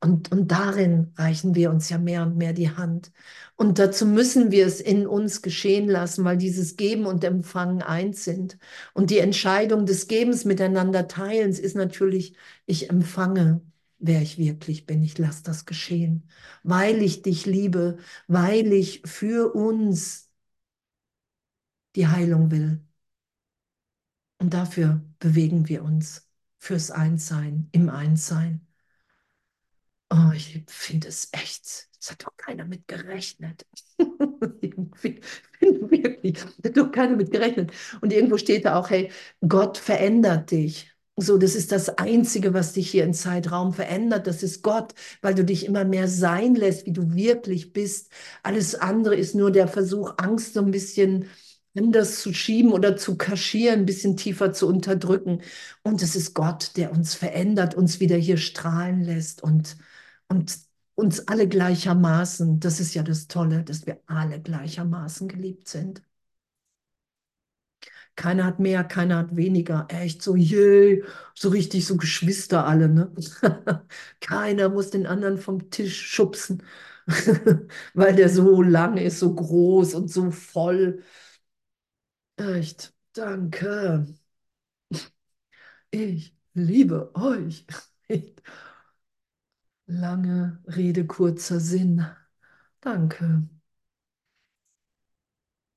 Und, 0.00 0.30
und 0.32 0.52
darin 0.52 1.12
reichen 1.16 1.54
wir 1.54 1.70
uns 1.70 1.88
ja 1.88 1.98
mehr 1.98 2.22
und 2.22 2.36
mehr 2.36 2.52
die 2.52 2.70
Hand. 2.70 3.12
Und 3.56 3.78
dazu 3.78 4.06
müssen 4.06 4.50
wir 4.52 4.66
es 4.66 4.80
in 4.80 5.06
uns 5.06 5.42
geschehen 5.42 5.88
lassen, 5.88 6.24
weil 6.24 6.36
dieses 6.36 6.76
Geben 6.76 7.06
und 7.06 7.24
Empfangen 7.24 7.82
eins 7.82 8.24
sind. 8.24 8.58
Und 8.94 9.10
die 9.10 9.18
Entscheidung 9.18 9.86
des 9.86 10.06
Gebens 10.08 10.44
miteinander 10.44 11.08
teilens 11.08 11.58
ist 11.58 11.76
natürlich, 11.76 12.36
ich 12.66 12.90
empfange, 12.90 13.62
wer 13.98 14.22
ich 14.22 14.38
wirklich 14.38 14.86
bin. 14.86 15.02
Ich 15.02 15.18
lasse 15.18 15.42
das 15.44 15.64
geschehen, 15.66 16.28
weil 16.62 17.02
ich 17.02 17.22
dich 17.22 17.46
liebe, 17.46 17.98
weil 18.28 18.72
ich 18.72 19.02
für 19.06 19.54
uns 19.54 20.30
die 21.96 22.06
Heilung 22.06 22.50
will. 22.52 22.80
Und 24.38 24.54
dafür 24.54 25.02
bewegen 25.18 25.68
wir 25.68 25.82
uns 25.82 26.28
fürs 26.58 26.90
Einssein, 26.90 27.68
im 27.72 27.88
Einssein. 27.88 28.66
Oh, 30.10 30.30
ich 30.34 30.62
finde 30.68 31.08
es 31.08 31.28
echt, 31.32 31.88
es 32.00 32.10
hat 32.10 32.24
doch 32.24 32.36
keiner 32.36 32.64
mit 32.64 32.86
gerechnet. 32.86 33.66
Irgendwie, 34.60 35.20
wirklich, 35.60 36.38
hat 36.64 36.76
doch 36.76 36.92
keiner 36.92 37.16
mit 37.16 37.30
gerechnet. 37.32 37.72
Und 38.00 38.12
irgendwo 38.12 38.38
steht 38.38 38.64
da 38.64 38.76
auch, 38.78 38.90
hey, 38.90 39.10
Gott 39.46 39.78
verändert 39.78 40.50
dich. 40.52 40.92
So, 41.18 41.38
das 41.38 41.54
ist 41.54 41.72
das 41.72 41.88
Einzige, 41.98 42.52
was 42.54 42.74
dich 42.74 42.90
hier 42.90 43.04
im 43.04 43.14
Zeitraum 43.14 43.72
verändert. 43.72 44.26
Das 44.26 44.42
ist 44.42 44.62
Gott, 44.62 44.94
weil 45.22 45.34
du 45.34 45.44
dich 45.44 45.64
immer 45.64 45.84
mehr 45.84 46.08
sein 46.08 46.54
lässt, 46.54 46.86
wie 46.86 46.92
du 46.92 47.14
wirklich 47.14 47.72
bist. 47.72 48.10
Alles 48.42 48.74
andere 48.74 49.16
ist 49.16 49.34
nur 49.34 49.50
der 49.50 49.66
Versuch, 49.66 50.14
Angst 50.18 50.54
so 50.54 50.60
ein 50.60 50.70
bisschen 50.70 51.26
anders 51.76 52.20
zu 52.20 52.32
schieben 52.34 52.72
oder 52.72 52.96
zu 52.96 53.16
kaschieren, 53.16 53.80
ein 53.80 53.86
bisschen 53.86 54.16
tiefer 54.16 54.52
zu 54.52 54.66
unterdrücken. 54.68 55.42
Und 55.82 56.02
es 56.02 56.16
ist 56.16 56.34
Gott, 56.34 56.72
der 56.76 56.92
uns 56.92 57.14
verändert, 57.14 57.74
uns 57.74 58.00
wieder 58.00 58.16
hier 58.16 58.36
strahlen 58.38 59.02
lässt 59.02 59.42
und 59.42 59.76
und 60.28 60.58
uns 60.96 61.28
alle 61.28 61.46
gleichermaßen, 61.48 62.58
das 62.60 62.80
ist 62.80 62.94
ja 62.94 63.02
das 63.04 63.28
Tolle, 63.28 63.62
dass 63.64 63.86
wir 63.86 64.00
alle 64.06 64.40
gleichermaßen 64.40 65.28
geliebt 65.28 65.68
sind. 65.68 66.02
Keiner 68.16 68.44
hat 68.44 68.60
mehr, 68.60 68.82
keiner 68.84 69.18
hat 69.18 69.36
weniger. 69.36 69.86
Echt 69.90 70.22
so, 70.22 70.36
je, 70.36 71.04
so 71.34 71.50
richtig 71.50 71.86
so 71.86 71.96
Geschwister 71.96 72.66
alle, 72.66 72.88
ne? 72.88 73.12
keiner 74.20 74.68
muss 74.70 74.90
den 74.90 75.06
anderen 75.06 75.36
vom 75.38 75.70
Tisch 75.70 76.00
schubsen, 76.06 76.62
weil 77.94 78.14
der 78.16 78.28
so 78.30 78.62
lang 78.62 78.96
ist, 78.96 79.18
so 79.20 79.34
groß 79.34 79.94
und 79.94 80.08
so 80.10 80.30
voll. 80.30 81.02
Echt, 82.38 82.94
danke. 83.12 84.06
Ich 85.90 86.34
liebe 86.54 87.10
euch. 87.14 87.66
Lange 89.88 90.62
Rede, 90.68 91.06
kurzer 91.08 91.58
Sinn. 91.58 92.06
Danke. 92.80 93.48